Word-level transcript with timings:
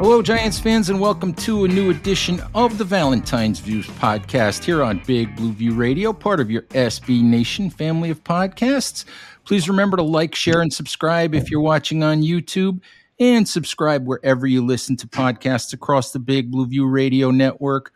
Hello, 0.00 0.22
Giants 0.22 0.58
fans, 0.58 0.88
and 0.88 0.98
welcome 0.98 1.34
to 1.34 1.66
a 1.66 1.68
new 1.68 1.90
edition 1.90 2.40
of 2.54 2.78
the 2.78 2.84
Valentine's 2.84 3.60
Views 3.60 3.86
podcast 3.86 4.64
here 4.64 4.82
on 4.82 5.02
Big 5.06 5.36
Blue 5.36 5.52
View 5.52 5.74
Radio, 5.74 6.10
part 6.14 6.40
of 6.40 6.50
your 6.50 6.62
SB 6.62 7.22
Nation 7.22 7.68
family 7.68 8.08
of 8.08 8.24
podcasts. 8.24 9.04
Please 9.44 9.68
remember 9.68 9.98
to 9.98 10.02
like, 10.02 10.34
share, 10.34 10.62
and 10.62 10.72
subscribe 10.72 11.34
if 11.34 11.50
you're 11.50 11.60
watching 11.60 12.02
on 12.02 12.22
YouTube, 12.22 12.80
and 13.18 13.46
subscribe 13.46 14.06
wherever 14.06 14.46
you 14.46 14.64
listen 14.64 14.96
to 14.96 15.06
podcasts 15.06 15.74
across 15.74 16.12
the 16.12 16.18
Big 16.18 16.50
Blue 16.50 16.64
View 16.64 16.86
Radio 16.86 17.30
network. 17.30 17.92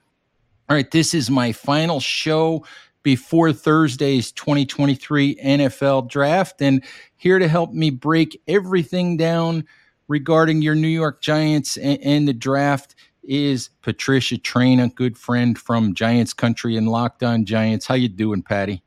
All 0.69 0.77
right, 0.77 0.91
this 0.91 1.15
is 1.15 1.31
my 1.31 1.53
final 1.53 2.01
show 2.01 2.67
before 3.03 3.51
Thursday's 3.51 4.31
2023 4.33 5.37
NFL 5.37 6.11
draft, 6.11 6.61
and 6.61 6.85
here 7.17 7.39
to 7.39 7.49
help 7.49 7.73
me 7.73 7.89
break 7.89 8.39
everything 8.47 9.17
down 9.17 9.65
regarding 10.09 10.63
your 10.63 10.75
New 10.75 10.89
York 10.89 11.21
Giants 11.21 11.77
and, 11.77 11.99
and 12.03 12.29
the 12.29 12.35
draft 12.35 12.95
is 13.23 13.71
Patricia 13.83 14.37
Traina, 14.37 14.87
a 14.87 14.89
good 14.95 15.17
friend 15.17 15.59
from 15.59 15.95
Giants 15.95 16.33
Country 16.33 16.77
and 16.77 16.89
Locked 16.89 17.23
On 17.23 17.45
Giants. 17.45 17.87
How 17.87 17.95
you 17.95 18.09
doing, 18.09 18.43
Patty? 18.43 18.83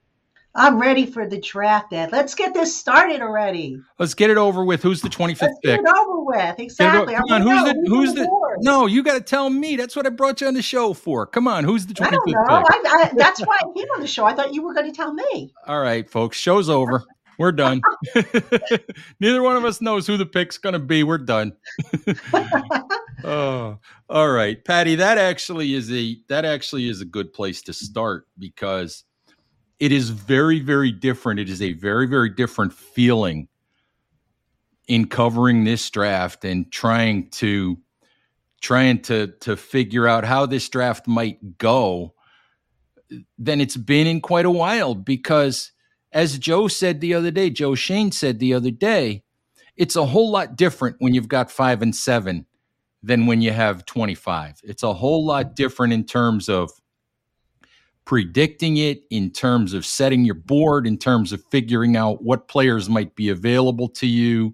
I'm 0.60 0.80
ready 0.80 1.06
for 1.06 1.28
the 1.28 1.40
draft, 1.40 1.94
Ed. 1.94 2.12
Let's 2.12 2.34
get 2.34 2.56
this 2.56 2.76
started 2.76 3.22
already. 3.22 3.80
Let's 4.00 4.16
get 4.16 4.32
it 4.32 4.38
over 4.38 4.66
with. 4.66 4.82
Who's 4.82 5.02
the 5.02 5.10
25th 5.10 5.42
Let's 5.42 5.60
pick? 5.64 5.64
Get 5.64 5.80
it 5.82 5.96
over 5.96 6.22
with. 6.22 6.60
Exactly. 6.60 7.14
Come 7.14 7.26
on, 7.30 7.42
who's 7.44 7.64
the 7.64 7.86
who's 7.88 8.14
the? 8.16 8.58
No, 8.62 8.88
you 8.88 9.04
got 9.04 9.14
to 9.14 9.22
tell 9.22 9.52
me. 9.52 9.76
That's 9.76 9.96
what 9.96 10.08
I 10.08 10.10
brought 10.10 10.42
you 10.42 10.48
on 10.48 10.56
the 10.56 10.64
show 10.64 10.94
for. 10.94 11.28
Come 11.28 11.48
on, 11.48 11.64
who's 11.64 11.86
the 11.86 11.94
25th 11.94 12.08
I 12.08 12.12
don't 12.12 12.32
know. 12.32 12.44
I, 12.48 12.82
I, 12.86 13.12
that's 13.16 13.40
why 13.42 13.56
I 13.62 13.66
came 13.78 13.88
on 13.94 14.02
the 14.02 14.08
show. 14.08 14.26
I 14.26 14.34
thought 14.34 14.56
you 14.56 14.64
were 14.64 14.74
going 14.74 14.88
to 14.88 14.96
tell 14.96 15.14
me. 15.14 15.54
All 15.68 15.80
right, 15.80 16.10
folks. 16.10 16.38
Show's 16.38 16.70
over. 16.70 17.06
We're 17.38 17.52
done. 17.52 17.82
Neither 19.20 19.44
one 19.44 19.56
of 19.56 19.66
us 19.66 19.82
knows 19.82 20.08
who 20.08 20.18
the 20.18 20.26
pick's 20.26 20.58
going 20.58 20.74
to 20.74 20.80
be. 20.80 21.04
We're 21.04 21.18
done. 21.20 21.54
oh, 23.24 23.78
all 24.10 24.30
right, 24.30 24.64
Patty. 24.64 24.96
That 24.96 25.18
actually 25.18 25.74
is 25.74 25.92
a 25.92 26.18
that 26.30 26.46
actually 26.46 26.90
is 26.90 27.02
a 27.02 27.06
good 27.06 27.34
place 27.34 27.62
to 27.64 27.74
start 27.74 28.28
because 28.40 29.04
it 29.80 29.92
is 29.92 30.10
very 30.10 30.60
very 30.60 30.92
different. 30.92 31.40
It 31.40 31.50
is 31.50 31.62
a 31.62 31.74
very 31.74 32.08
very 32.08 32.30
different 32.30 32.74
feeling 32.74 33.48
in 34.88 35.08
covering 35.08 35.64
this 35.64 35.88
draft 35.90 36.46
and 36.46 36.72
trying 36.72 37.30
to 37.32 37.78
trying 38.62 39.02
to 39.04 39.28
to 39.42 39.56
figure 39.56 40.08
out 40.08 40.26
how 40.26 40.46
this 40.46 40.68
draft 40.70 41.08
might 41.08 41.58
go 41.58 42.14
than 43.38 43.62
it's 43.62 43.78
been 43.78 44.08
in 44.08 44.22
quite 44.22 44.46
a 44.46 44.52
while 44.52 44.96
because 44.96 45.72
as 46.12 46.38
Joe 46.38 46.68
said 46.68 47.02
the 47.02 47.14
other 47.14 47.32
day, 47.32 47.50
Joe 47.50 47.76
Schoen 47.76 48.12
said 48.12 48.40
the 48.40 48.54
other 48.54 48.72
day, 48.72 49.24
it's 49.76 49.96
a 49.96 50.06
whole 50.06 50.32
lot 50.32 50.56
different 50.56 50.96
when 51.00 51.14
you've 51.14 51.28
got 51.28 51.52
five 51.52 51.82
and 51.82 51.96
seven 51.96 52.46
than 53.04 53.28
when 53.28 53.42
you 53.42 53.52
have 53.52 53.86
25. 53.86 54.62
It's 54.64 54.84
a 54.84 54.94
whole 54.94 55.26
lot 55.26 55.56
different 55.56 55.94
in 55.94 56.04
terms 56.04 56.50
of 56.50 56.72
predicting 58.06 58.78
it, 58.78 59.04
in 59.10 59.30
terms 59.30 59.74
of 59.74 59.86
setting 59.86 60.26
your 60.26 60.36
board, 60.36 60.88
in 60.88 60.98
terms 60.98 61.34
of 61.34 61.44
figuring 61.52 61.96
out 61.96 62.24
what 62.24 62.48
players 62.48 62.90
might 62.90 63.16
be 63.16 63.30
available 63.30 63.90
to 63.90 64.08
you. 64.08 64.54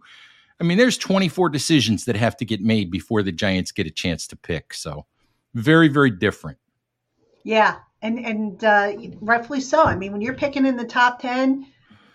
I 0.59 0.63
mean, 0.63 0.77
there's 0.77 0.97
24 0.97 1.49
decisions 1.49 2.05
that 2.05 2.15
have 2.15 2.35
to 2.37 2.45
get 2.45 2.61
made 2.61 2.89
before 2.89 3.21
the 3.21 3.31
Giants 3.31 3.71
get 3.71 3.87
a 3.87 3.91
chance 3.91 4.27
to 4.27 4.35
pick. 4.35 4.73
So, 4.73 5.05
very, 5.53 5.87
very 5.87 6.09
different. 6.09 6.57
Yeah, 7.43 7.77
and 8.03 8.19
and 8.19 8.63
uh, 8.63 8.93
rightfully 9.21 9.61
so. 9.61 9.83
I 9.83 9.95
mean, 9.95 10.11
when 10.11 10.21
you're 10.21 10.35
picking 10.35 10.67
in 10.67 10.75
the 10.75 10.85
top 10.85 11.21
ten, 11.21 11.65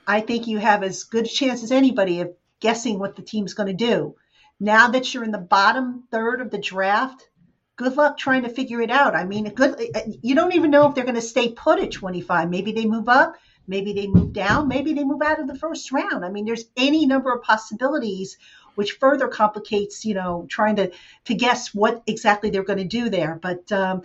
I 0.06 0.20
think 0.20 0.46
you 0.46 0.58
have 0.58 0.84
as 0.84 1.02
good 1.02 1.24
a 1.24 1.28
chance 1.28 1.64
as 1.64 1.72
anybody 1.72 2.20
of 2.20 2.32
guessing 2.60 2.98
what 2.98 3.16
the 3.16 3.22
team's 3.22 3.54
going 3.54 3.68
to 3.68 3.86
do. 3.86 4.14
Now 4.60 4.88
that 4.88 5.12
you're 5.12 5.24
in 5.24 5.30
the 5.30 5.38
bottom 5.38 6.04
third 6.10 6.40
of 6.40 6.50
the 6.50 6.58
draft, 6.58 7.28
good 7.76 7.96
luck 7.96 8.18
trying 8.18 8.42
to 8.42 8.48
figure 8.48 8.82
it 8.82 8.90
out. 8.90 9.16
I 9.16 9.24
mean, 9.24 9.48
good. 9.54 9.80
You 10.22 10.34
don't 10.34 10.54
even 10.54 10.70
know 10.70 10.88
if 10.88 10.94
they're 10.94 11.04
going 11.04 11.14
to 11.14 11.20
stay 11.22 11.52
put 11.52 11.80
at 11.80 11.92
25. 11.92 12.50
Maybe 12.50 12.72
they 12.72 12.84
move 12.84 13.08
up. 13.08 13.36
Maybe 13.66 13.92
they 13.92 14.06
move 14.06 14.32
down. 14.32 14.68
Maybe 14.68 14.94
they 14.94 15.04
move 15.04 15.22
out 15.22 15.40
of 15.40 15.46
the 15.46 15.58
first 15.58 15.92
round. 15.92 16.24
I 16.24 16.30
mean, 16.30 16.44
there's 16.44 16.64
any 16.76 17.06
number 17.06 17.32
of 17.32 17.42
possibilities, 17.42 18.36
which 18.74 18.92
further 18.92 19.28
complicates, 19.28 20.04
you 20.04 20.14
know, 20.14 20.46
trying 20.48 20.76
to 20.76 20.90
to 21.26 21.34
guess 21.34 21.74
what 21.74 22.02
exactly 22.06 22.50
they're 22.50 22.62
going 22.62 22.78
to 22.78 22.84
do 22.84 23.10
there. 23.10 23.38
But 23.40 23.70
um, 23.70 24.02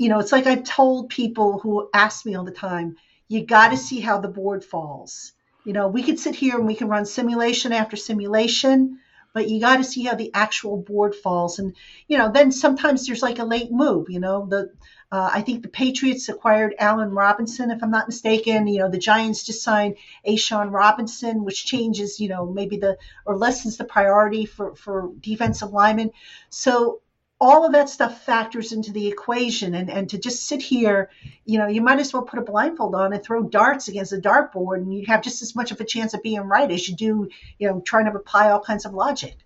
you 0.00 0.08
know, 0.08 0.18
it's 0.18 0.32
like 0.32 0.46
I've 0.46 0.64
told 0.64 1.10
people 1.10 1.58
who 1.58 1.90
ask 1.92 2.24
me 2.24 2.34
all 2.34 2.44
the 2.44 2.50
time, 2.50 2.96
you 3.28 3.44
got 3.44 3.68
to 3.68 3.76
see 3.76 4.00
how 4.00 4.18
the 4.18 4.28
board 4.28 4.64
falls. 4.64 5.32
You 5.66 5.74
know, 5.74 5.88
we 5.88 6.02
could 6.02 6.18
sit 6.18 6.34
here 6.34 6.56
and 6.56 6.66
we 6.66 6.74
can 6.74 6.88
run 6.88 7.04
simulation 7.04 7.70
after 7.74 7.98
simulation, 7.98 8.98
but 9.34 9.50
you 9.50 9.60
got 9.60 9.76
to 9.76 9.84
see 9.84 10.04
how 10.04 10.14
the 10.14 10.32
actual 10.32 10.78
board 10.78 11.14
falls. 11.14 11.58
And, 11.58 11.76
you 12.08 12.16
know, 12.16 12.32
then 12.32 12.50
sometimes 12.50 13.06
there's 13.06 13.20
like 13.20 13.40
a 13.40 13.44
late 13.44 13.70
move, 13.70 14.08
you 14.08 14.20
know, 14.20 14.46
the, 14.46 14.72
uh, 15.12 15.32
I 15.34 15.42
think 15.42 15.62
the 15.62 15.68
Patriots 15.68 16.30
acquired 16.30 16.74
Allen 16.78 17.10
Robinson, 17.10 17.70
if 17.70 17.82
I'm 17.82 17.90
not 17.90 18.08
mistaken. 18.08 18.68
You 18.68 18.78
know, 18.78 18.90
the 18.90 18.96
Giants 18.96 19.44
just 19.44 19.62
signed 19.62 19.96
A'Shawn 20.26 20.72
Robinson, 20.72 21.44
which 21.44 21.66
changes, 21.66 22.18
you 22.18 22.30
know, 22.30 22.46
maybe 22.46 22.78
the 22.78 22.96
or 23.26 23.36
lessens 23.36 23.76
the 23.76 23.84
priority 23.84 24.46
for 24.46 24.74
for 24.76 25.10
defensive 25.20 25.72
linemen. 25.72 26.12
So 26.48 27.00
all 27.40 27.64
of 27.64 27.72
that 27.72 27.88
stuff 27.88 28.22
factors 28.22 28.72
into 28.72 28.92
the 28.92 29.08
equation. 29.08 29.74
And, 29.74 29.90
and 29.90 30.10
to 30.10 30.18
just 30.18 30.46
sit 30.46 30.60
here 30.60 31.10
you 31.50 31.58
know 31.58 31.66
you 31.66 31.82
might 31.82 31.98
as 31.98 32.12
well 32.12 32.22
put 32.22 32.38
a 32.38 32.42
blindfold 32.42 32.94
on 32.94 33.12
and 33.12 33.22
throw 33.22 33.42
darts 33.42 33.88
against 33.88 34.12
a 34.12 34.16
dartboard 34.16 34.76
and 34.76 34.94
you 34.94 35.04
have 35.06 35.22
just 35.22 35.42
as 35.42 35.56
much 35.56 35.72
of 35.72 35.80
a 35.80 35.84
chance 35.84 36.14
of 36.14 36.22
being 36.22 36.40
right 36.42 36.70
as 36.70 36.88
you 36.88 36.94
do 36.94 37.28
you 37.58 37.68
know 37.68 37.80
trying 37.80 38.04
to 38.04 38.12
apply 38.12 38.50
all 38.50 38.60
kinds 38.60 38.86
of 38.86 38.94
logic. 38.94 39.36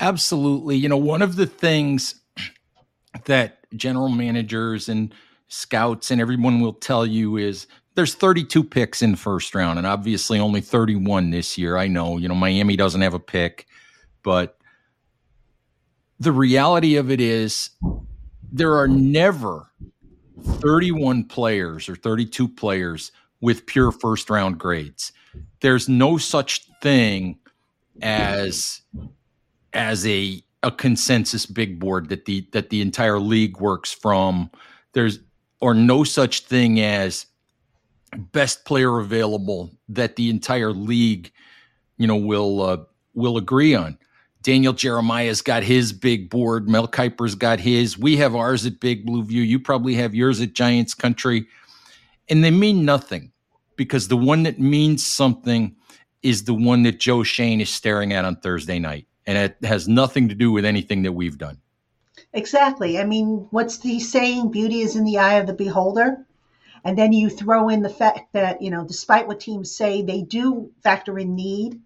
Absolutely. 0.00 0.76
You 0.76 0.88
know 0.88 0.96
one 0.96 1.22
of 1.22 1.36
the 1.36 1.46
things 1.46 2.16
that 3.24 3.58
general 3.74 4.10
managers 4.10 4.88
and 4.88 5.14
scouts 5.48 6.10
and 6.10 6.20
everyone 6.20 6.60
will 6.60 6.74
tell 6.74 7.06
you 7.06 7.38
is 7.38 7.66
there's 7.94 8.14
32 8.14 8.62
picks 8.62 9.02
in 9.02 9.16
first 9.16 9.54
round 9.54 9.78
and 9.78 9.86
obviously 9.86 10.38
only 10.38 10.60
31 10.60 11.30
this 11.30 11.56
year. 11.56 11.78
I 11.78 11.88
know 11.88 12.18
you 12.18 12.28
know 12.28 12.34
miami 12.34 12.76
doesn't 12.76 13.00
have 13.00 13.14
a 13.14 13.20
pick 13.20 13.66
but 14.22 14.57
the 16.20 16.32
reality 16.32 16.96
of 16.96 17.10
it 17.10 17.20
is 17.20 17.70
there 18.50 18.76
are 18.76 18.88
never 18.88 19.66
31 20.42 21.24
players 21.24 21.88
or 21.88 21.96
32 21.96 22.48
players 22.48 23.12
with 23.40 23.66
pure 23.66 23.92
first 23.92 24.30
round 24.30 24.58
grades. 24.58 25.12
There's 25.60 25.88
no 25.88 26.18
such 26.18 26.66
thing 26.82 27.38
as 28.02 28.80
as 29.72 30.06
a 30.06 30.42
a 30.62 30.70
consensus 30.70 31.46
big 31.46 31.78
board 31.78 32.08
that 32.08 32.24
the 32.24 32.46
that 32.52 32.70
the 32.70 32.80
entire 32.80 33.18
league 33.18 33.60
works 33.60 33.92
from. 33.92 34.50
There's 34.92 35.20
or 35.60 35.74
no 35.74 36.04
such 36.04 36.40
thing 36.40 36.80
as 36.80 37.26
best 38.16 38.64
player 38.64 38.98
available 38.98 39.70
that 39.88 40.16
the 40.16 40.30
entire 40.30 40.72
league, 40.72 41.30
you 41.96 42.06
know, 42.06 42.16
will 42.16 42.62
uh, 42.62 42.78
will 43.14 43.36
agree 43.36 43.74
on. 43.74 43.98
Daniel 44.42 44.72
Jeremiah's 44.72 45.42
got 45.42 45.62
his 45.62 45.92
big 45.92 46.30
board. 46.30 46.68
Mel 46.68 46.86
Kiper's 46.86 47.34
got 47.34 47.60
his. 47.60 47.98
We 47.98 48.16
have 48.18 48.34
ours 48.34 48.64
at 48.66 48.80
Big 48.80 49.04
Blue 49.04 49.24
View. 49.24 49.42
You 49.42 49.58
probably 49.58 49.94
have 49.94 50.14
yours 50.14 50.40
at 50.40 50.52
Giants 50.52 50.94
Country. 50.94 51.46
and 52.28 52.44
they 52.44 52.50
mean 52.50 52.84
nothing 52.84 53.32
because 53.76 54.08
the 54.08 54.16
one 54.16 54.42
that 54.42 54.58
means 54.58 55.04
something 55.04 55.74
is 56.22 56.44
the 56.44 56.54
one 56.54 56.82
that 56.82 57.00
Joe 57.00 57.22
Schoen 57.22 57.60
is 57.60 57.70
staring 57.70 58.12
at 58.12 58.24
on 58.24 58.36
Thursday 58.36 58.78
night. 58.78 59.06
And 59.26 59.38
it 59.38 59.56
has 59.64 59.88
nothing 59.88 60.28
to 60.28 60.34
do 60.34 60.50
with 60.52 60.64
anything 60.64 61.02
that 61.02 61.12
we've 61.12 61.38
done. 61.38 61.58
Exactly. 62.32 62.98
I 62.98 63.04
mean, 63.04 63.46
what's 63.50 63.78
the 63.78 64.00
saying? 64.00 64.50
Beauty 64.50 64.80
is 64.80 64.96
in 64.96 65.04
the 65.04 65.18
eye 65.18 65.34
of 65.34 65.46
the 65.46 65.52
beholder. 65.52 66.26
And 66.84 66.96
then 66.96 67.12
you 67.12 67.28
throw 67.28 67.68
in 67.68 67.82
the 67.82 67.88
fact 67.88 68.32
that, 68.32 68.62
you 68.62 68.70
know, 68.70 68.84
despite 68.86 69.26
what 69.26 69.40
teams 69.40 69.74
say, 69.74 70.02
they 70.02 70.22
do 70.22 70.70
factor 70.82 71.18
in 71.18 71.34
need. 71.34 71.80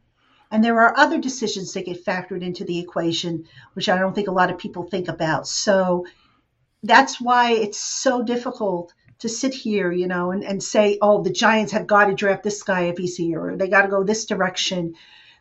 And 0.52 0.62
there 0.62 0.80
are 0.82 0.96
other 0.96 1.18
decisions 1.18 1.72
that 1.72 1.86
get 1.86 2.04
factored 2.04 2.42
into 2.42 2.64
the 2.64 2.78
equation, 2.78 3.48
which 3.72 3.88
I 3.88 3.98
don't 3.98 4.14
think 4.14 4.28
a 4.28 4.32
lot 4.32 4.50
of 4.50 4.58
people 4.58 4.82
think 4.82 5.08
about. 5.08 5.48
So 5.48 6.04
that's 6.82 7.18
why 7.20 7.52
it's 7.52 7.80
so 7.80 8.22
difficult 8.22 8.92
to 9.20 9.28
sit 9.30 9.54
here, 9.54 9.90
you 9.90 10.06
know, 10.06 10.30
and, 10.30 10.44
and 10.44 10.62
say, 10.62 10.98
oh, 11.00 11.22
the 11.22 11.32
Giants 11.32 11.72
have 11.72 11.86
got 11.86 12.06
to 12.06 12.14
draft 12.14 12.42
this 12.42 12.62
guy 12.62 12.82
if 12.82 12.98
he's 12.98 13.16
here, 13.16 13.40
or 13.40 13.56
they 13.56 13.68
got 13.68 13.82
to 13.82 13.88
go 13.88 14.04
this 14.04 14.26
direction. 14.26 14.94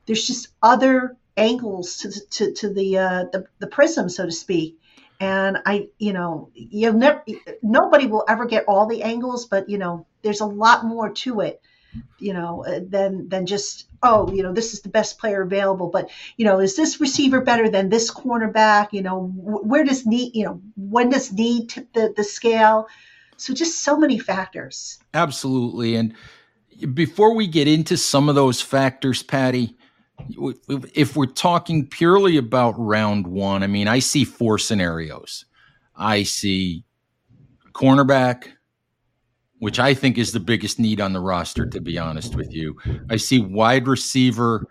There's 0.05 0.25
just 0.25 0.47
other 0.63 1.17
angles 1.35 1.97
to, 1.97 2.27
to, 2.29 2.53
to 2.53 2.73
the, 2.73 2.97
uh, 2.97 3.23
the, 3.33 3.45
the 3.59 3.67
prism, 3.67 4.07
so 4.07 4.25
to 4.25 4.31
speak. 4.31 4.79
And 5.19 5.57
I, 5.65 5.89
you 5.99 6.13
know, 6.13 6.49
you'll 6.53 6.93
never, 6.93 7.23
nobody 7.61 8.07
will 8.07 8.23
ever 8.29 8.45
get 8.45 8.65
all 8.67 8.87
the 8.87 9.03
angles, 9.03 9.45
but 9.45 9.69
you 9.69 9.77
know, 9.77 10.05
there's 10.21 10.41
a 10.41 10.45
lot 10.45 10.85
more 10.85 11.09
to 11.09 11.41
it, 11.41 11.61
you 12.19 12.33
know, 12.33 12.65
uh, 12.65 12.79
than 12.87 13.29
than 13.29 13.45
just 13.45 13.87
oh, 14.03 14.31
you 14.33 14.43
know, 14.43 14.53
this 14.53 14.73
is 14.73 14.81
the 14.81 14.89
best 14.89 15.19
player 15.19 15.41
available. 15.41 15.89
But 15.89 16.09
you 16.37 16.45
know, 16.45 16.59
is 16.59 16.75
this 16.75 16.99
receiver 16.99 17.41
better 17.41 17.69
than 17.69 17.89
this 17.89 18.11
cornerback? 18.11 18.93
You 18.93 19.01
know, 19.01 19.27
where 19.35 19.83
does 19.83 20.05
need, 20.05 20.35
you 20.35 20.45
know, 20.45 20.61
when 20.75 21.09
does 21.09 21.31
need 21.31 21.69
tip 21.69 21.93
the 21.93 22.13
the 22.15 22.23
scale? 22.23 22.87
So 23.37 23.53
just 23.53 23.81
so 23.81 23.97
many 23.97 24.19
factors. 24.19 24.99
Absolutely. 25.13 25.95
And 25.95 26.13
before 26.93 27.33
we 27.33 27.47
get 27.47 27.67
into 27.67 27.97
some 27.97 28.29
of 28.29 28.35
those 28.35 28.61
factors, 28.61 29.23
Patty, 29.23 29.75
if 30.93 31.15
we're 31.15 31.25
talking 31.25 31.87
purely 31.87 32.37
about 32.37 32.75
round 32.77 33.25
one, 33.25 33.63
I 33.63 33.67
mean, 33.67 33.87
I 33.87 33.99
see 33.99 34.25
four 34.25 34.57
scenarios. 34.57 35.45
I 35.95 36.23
see 36.23 36.85
cornerback, 37.73 38.49
which 39.61 39.77
I 39.77 39.93
think 39.93 40.17
is 40.17 40.31
the 40.31 40.39
biggest 40.39 40.79
need 40.79 40.99
on 40.99 41.13
the 41.13 41.19
roster, 41.19 41.67
to 41.67 41.79
be 41.79 41.95
honest 41.95 42.35
with 42.35 42.51
you. 42.51 42.75
I 43.11 43.17
see 43.17 43.37
wide 43.37 43.87
receiver 43.87 44.65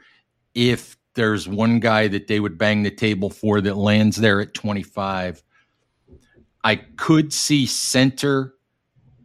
if 0.56 0.96
there's 1.14 1.46
one 1.46 1.78
guy 1.78 2.08
that 2.08 2.26
they 2.26 2.40
would 2.40 2.58
bang 2.58 2.82
the 2.82 2.90
table 2.90 3.30
for 3.30 3.60
that 3.60 3.76
lands 3.76 4.16
there 4.16 4.40
at 4.40 4.52
25. 4.52 5.44
I 6.64 6.74
could 6.74 7.32
see 7.32 7.66
center 7.66 8.56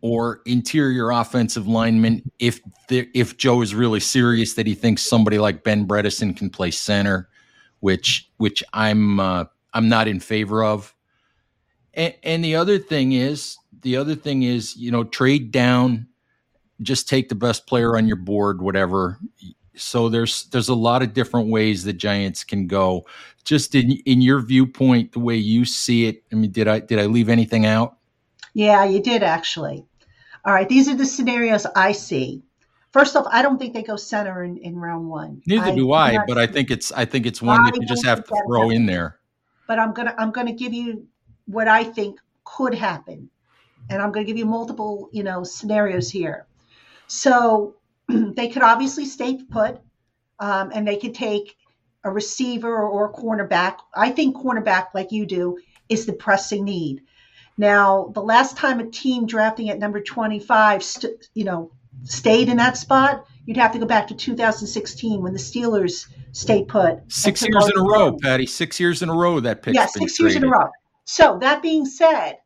or 0.01 0.41
interior 0.45 1.09
offensive 1.09 1.67
lineman 1.67 2.21
if 2.38 2.62
the, 2.88 3.09
if 3.15 3.35
Joe 3.38 3.63
is 3.63 3.73
really 3.73 4.00
serious 4.00 4.53
that 4.53 4.67
he 4.67 4.75
thinks 4.75 5.01
somebody 5.01 5.39
like 5.39 5.63
Ben 5.63 5.88
Bredeson 5.88 6.38
can 6.38 6.51
play 6.51 6.69
center, 6.69 7.27
which 7.79 8.29
which 8.38 8.63
I'm 8.73 9.19
uh, 9.19 9.45
I'm 9.73 9.89
not 9.89 10.07
in 10.07 10.19
favor 10.19 10.63
of. 10.63 10.94
And, 11.95 12.13
and 12.21 12.45
the 12.45 12.56
other 12.56 12.77
thing 12.77 13.13
is 13.13 13.57
the 13.86 13.96
other 13.96 14.16
thing 14.16 14.44
is 14.44 14.76
you 14.76 14.92
know 14.92 15.04
trade 15.04 15.52
down, 15.52 16.08
just 16.82 17.08
take 17.08 17.30
the 17.30 17.36
best 17.36 17.68
player 17.68 17.96
on 17.96 18.08
your 18.08 18.18
board, 18.18 18.62
whatever. 18.62 19.20
So 19.76 20.10
there's 20.10 20.46
there's 20.46 20.70
a 20.70 20.76
lot 20.76 21.04
of 21.04 21.14
different 21.14 21.50
ways 21.50 21.84
the 21.84 21.94
Giants 21.94 22.44
can 22.44 22.66
go. 22.66 23.06
Just 23.46 23.76
in 23.76 23.92
in 23.92 24.22
your 24.22 24.42
viewpoint, 24.42 25.12
the 25.12 25.20
way 25.20 25.36
you 25.36 25.66
see 25.66 26.08
it. 26.08 26.24
I 26.32 26.36
mean, 26.36 26.52
did 26.52 26.68
I 26.68 26.80
did 26.80 26.98
I 27.00 27.06
leave 27.06 27.30
anything 27.30 27.68
out? 27.68 27.98
Yeah, 28.56 28.84
you 28.86 29.02
did 29.02 29.22
actually. 29.22 29.86
All 30.46 30.54
right, 30.54 30.68
these 30.68 30.90
are 30.90 30.96
the 30.96 31.06
scenarios 31.06 31.68
I 31.76 31.92
see. 31.92 32.44
First 32.92 33.16
off, 33.16 33.28
I 33.30 33.42
don't 33.42 33.60
think 33.60 33.74
they 33.74 33.84
go 33.84 33.98
center 33.98 34.44
in, 34.44 34.58
in 34.58 34.78
round 34.78 35.10
one. 35.10 35.42
Neither 35.46 35.72
I, 35.72 35.76
do 35.76 35.92
I, 35.92 36.18
but 36.26 36.38
I 36.40 36.48
think 36.48 36.72
it's 36.72 36.92
I 36.92 37.06
think 37.06 37.28
it's 37.28 37.42
one 37.42 37.60
I 37.62 37.70
that 37.70 37.80
you 37.80 37.88
just 37.88 38.06
have 38.06 38.24
to 38.26 38.44
throw 38.48 38.72
in 38.72 38.88
there. 38.88 39.20
But 39.68 39.78
I'm 39.78 39.94
gonna 39.94 40.16
I'm 40.18 40.32
gonna 40.32 40.54
give 40.54 40.74
you 40.74 41.06
what 41.46 41.68
I 41.68 41.84
think 41.84 42.20
could 42.46 42.74
happen, 42.74 43.30
and 43.90 44.02
I'm 44.02 44.12
gonna 44.12 44.26
give 44.26 44.38
you 44.38 44.46
multiple 44.46 45.10
you 45.12 45.24
know 45.24 45.44
scenarios 45.44 46.10
here. 46.10 46.48
So 47.08 47.76
they 48.08 48.50
could 48.50 48.64
obviously 48.64 49.06
stay 49.06 49.42
put, 49.44 49.80
um, 50.40 50.72
and 50.74 50.88
they 50.88 50.98
could 50.98 51.16
take 51.16 51.56
a 52.04 52.12
receiver 52.12 52.88
or 52.88 53.06
a 53.08 53.14
cornerback. 53.14 53.78
I 53.94 54.12
think 54.12 54.36
cornerback, 54.36 54.88
like 54.94 55.12
you 55.12 55.26
do, 55.26 55.58
is 55.90 56.06
the 56.06 56.14
pressing 56.14 56.64
need. 56.64 57.02
Now, 57.58 58.12
the 58.14 58.22
last 58.22 58.58
time 58.58 58.80
a 58.80 58.90
team 58.90 59.26
drafting 59.26 59.70
at 59.70 59.80
number 59.80 60.02
25, 60.02 60.84
st- 60.84 61.30
you 61.34 61.46
know, 61.46 61.72
stayed 62.04 62.50
in 62.50 62.58
that 62.58 62.78
spot, 62.78 63.26
you'd 63.46 63.58
have 63.58 63.72
to 63.74 63.80
go 63.80 63.86
back 63.86 64.08
to 64.08 64.16
2016 64.16 65.22
when 65.22 65.34
the 65.34 65.40
Steelers 65.40 66.08
stayed 66.34 66.68
put. 66.68 67.00
Six 67.08 67.42
years 67.42 67.68
in 67.68 67.78
a 67.78 67.84
row, 67.84 68.18
Patty. 68.22 68.46
Six 68.46 68.80
years 68.80 69.02
in 69.02 69.10
a 69.10 69.14
row 69.14 69.40
that 69.40 69.64
pick. 69.64 69.76
Yeah, 69.76 69.86
six 69.86 70.20
years 70.20 70.36
in 70.36 70.44
a 70.44 70.50
row. 70.50 70.70
So 71.06 71.38
that 71.40 71.62
being 71.62 71.86
said, 71.86 72.38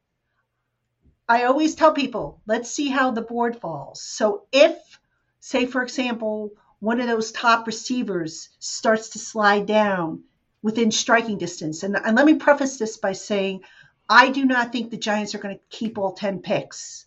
I 1.30 1.44
always 1.44 1.76
tell 1.76 1.94
people, 1.94 2.42
let's 2.48 2.72
see 2.72 2.90
how 2.90 3.12
the 3.12 3.22
board 3.22 3.56
falls. 3.62 4.02
So 4.02 4.46
if, 4.52 5.00
say, 5.40 5.68
for 5.68 5.84
example, 5.84 6.54
one 6.80 7.00
of 7.00 7.08
those 7.08 7.32
top 7.32 7.68
receivers 7.68 8.50
starts 8.58 9.10
to 9.10 9.20
slide 9.20 9.68
down 9.68 10.24
within 10.64 10.90
striking 10.90 11.38
distance, 11.38 11.84
and, 11.84 11.96
and 11.96 12.18
let 12.18 12.26
me 12.26 12.34
preface 12.34 12.78
this 12.78 12.98
by 12.98 13.14
saying 13.14 13.62
I 14.10 14.32
do 14.32 14.44
not 14.44 14.72
think 14.72 14.90
the 14.90 14.98
Giants 14.98 15.36
are 15.36 15.40
going 15.40 15.56
to 15.56 15.62
keep 15.70 16.00
all 16.00 16.14
10 16.14 16.40
picks. 16.40 17.06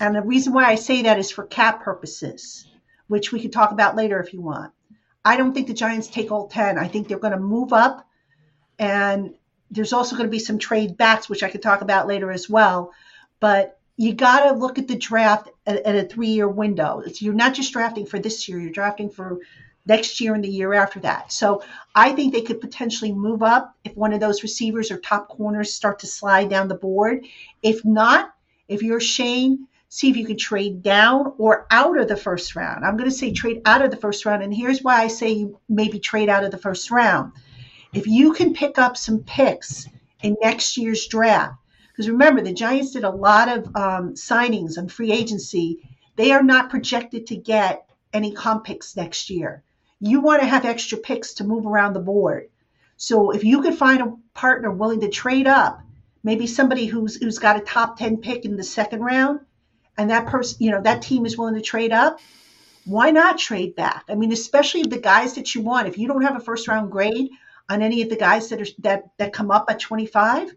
And 0.00 0.16
the 0.16 0.22
reason 0.22 0.52
why 0.52 0.64
I 0.64 0.74
say 0.74 1.02
that 1.02 1.20
is 1.20 1.30
for 1.30 1.46
cap 1.46 1.82
purposes, 1.82 2.66
which 3.06 3.30
we 3.30 3.40
can 3.40 3.52
talk 3.52 3.70
about 3.70 3.94
later 3.94 4.18
if 4.18 4.32
you 4.32 4.40
want. 4.40 4.72
I 5.24 5.36
don't 5.36 5.54
think 5.54 5.68
the 5.68 5.74
Giants 5.74 6.08
take 6.08 6.32
all 6.32 6.48
10. 6.48 6.78
I 6.78 6.88
think 6.88 7.06
they're 7.06 7.18
going 7.20 7.32
to 7.32 7.38
move 7.38 7.72
up. 7.72 8.08
And 8.78 9.36
there's 9.70 9.92
also 9.92 10.16
going 10.16 10.26
to 10.26 10.32
be 10.32 10.40
some 10.40 10.58
trade 10.58 10.96
backs, 10.96 11.28
which 11.28 11.44
I 11.44 11.48
could 11.48 11.62
talk 11.62 11.80
about 11.80 12.08
later 12.08 12.32
as 12.32 12.50
well. 12.50 12.92
But 13.40 13.78
you 13.96 14.12
got 14.14 14.44
to 14.44 14.58
look 14.58 14.78
at 14.78 14.88
the 14.88 14.96
draft 14.96 15.48
at, 15.66 15.78
at 15.78 15.96
a 15.96 16.08
three 16.08 16.28
year 16.28 16.48
window. 16.48 17.02
It's, 17.04 17.22
you're 17.22 17.34
not 17.34 17.54
just 17.54 17.72
drafting 17.72 18.06
for 18.06 18.18
this 18.18 18.48
year, 18.48 18.58
you're 18.58 18.72
drafting 18.72 19.10
for 19.10 19.38
next 19.86 20.20
year 20.20 20.34
and 20.34 20.42
the 20.42 20.48
year 20.48 20.74
after 20.74 21.00
that. 21.00 21.32
So 21.32 21.62
I 21.94 22.12
think 22.12 22.32
they 22.32 22.42
could 22.42 22.60
potentially 22.60 23.12
move 23.12 23.42
up 23.42 23.74
if 23.84 23.96
one 23.96 24.12
of 24.12 24.20
those 24.20 24.42
receivers 24.42 24.90
or 24.90 24.98
top 24.98 25.28
corners 25.28 25.72
start 25.72 26.00
to 26.00 26.06
slide 26.06 26.50
down 26.50 26.68
the 26.68 26.74
board. 26.74 27.24
If 27.62 27.84
not, 27.84 28.34
if 28.68 28.82
you're 28.82 29.00
Schoen, 29.00 29.68
see 29.88 30.10
if 30.10 30.16
you 30.16 30.26
can 30.26 30.36
trade 30.36 30.82
down 30.82 31.32
or 31.38 31.66
out 31.70 31.98
of 31.98 32.08
the 32.08 32.16
first 32.16 32.56
round. 32.56 32.84
I'm 32.84 32.96
going 32.96 33.08
to 33.08 33.16
say 33.16 33.32
trade 33.32 33.62
out 33.64 33.82
of 33.82 33.90
the 33.92 33.96
first 33.96 34.26
round. 34.26 34.42
And 34.42 34.52
here's 34.52 34.82
why 34.82 35.02
I 35.02 35.06
say 35.06 35.30
you 35.30 35.60
maybe 35.68 36.00
trade 36.00 36.28
out 36.28 36.44
of 36.44 36.50
the 36.50 36.58
first 36.58 36.90
round. 36.90 37.32
If 37.92 38.06
you 38.06 38.32
can 38.32 38.54
pick 38.54 38.78
up 38.78 38.96
some 38.96 39.20
picks 39.20 39.88
in 40.22 40.36
next 40.42 40.76
year's 40.76 41.06
draft, 41.06 41.54
because 41.96 42.10
remember, 42.10 42.42
the 42.42 42.52
Giants 42.52 42.90
did 42.92 43.04
a 43.04 43.10
lot 43.10 43.48
of 43.48 43.64
um, 43.74 44.14
signings 44.14 44.76
on 44.76 44.88
free 44.88 45.12
agency. 45.12 45.88
They 46.16 46.32
are 46.32 46.42
not 46.42 46.70
projected 46.70 47.26
to 47.28 47.36
get 47.36 47.88
any 48.12 48.32
comp 48.32 48.64
picks 48.64 48.96
next 48.96 49.30
year 49.30 49.62
you 50.00 50.20
want 50.20 50.42
to 50.42 50.48
have 50.48 50.64
extra 50.64 50.98
picks 50.98 51.34
to 51.34 51.44
move 51.44 51.66
around 51.66 51.92
the 51.92 52.00
board. 52.00 52.48
So 52.96 53.30
if 53.30 53.44
you 53.44 53.62
could 53.62 53.76
find 53.76 54.02
a 54.02 54.14
partner 54.34 54.70
willing 54.70 55.00
to 55.00 55.08
trade 55.08 55.46
up, 55.46 55.80
maybe 56.22 56.46
somebody 56.46 56.86
who's 56.86 57.16
who's 57.16 57.38
got 57.38 57.56
a 57.56 57.60
top 57.60 57.98
10 57.98 58.18
pick 58.18 58.44
in 58.44 58.56
the 58.56 58.62
second 58.62 59.00
round 59.00 59.40
and 59.96 60.10
that 60.10 60.26
person, 60.26 60.58
you 60.60 60.70
know, 60.70 60.82
that 60.82 61.02
team 61.02 61.24
is 61.24 61.38
willing 61.38 61.54
to 61.54 61.60
trade 61.60 61.92
up, 61.92 62.18
why 62.84 63.10
not 63.10 63.38
trade 63.38 63.74
back? 63.74 64.04
I 64.08 64.14
mean, 64.14 64.32
especially 64.32 64.82
the 64.82 64.98
guys 64.98 65.34
that 65.34 65.54
you 65.54 65.62
want. 65.62 65.88
If 65.88 65.98
you 65.98 66.08
don't 66.08 66.22
have 66.22 66.36
a 66.36 66.40
first 66.40 66.68
round 66.68 66.90
grade 66.90 67.30
on 67.68 67.82
any 67.82 68.02
of 68.02 68.08
the 68.08 68.16
guys 68.16 68.48
that 68.48 68.60
are 68.60 68.72
that 68.80 69.04
that 69.18 69.32
come 69.32 69.50
up 69.50 69.66
at 69.68 69.80
25, 69.80 70.54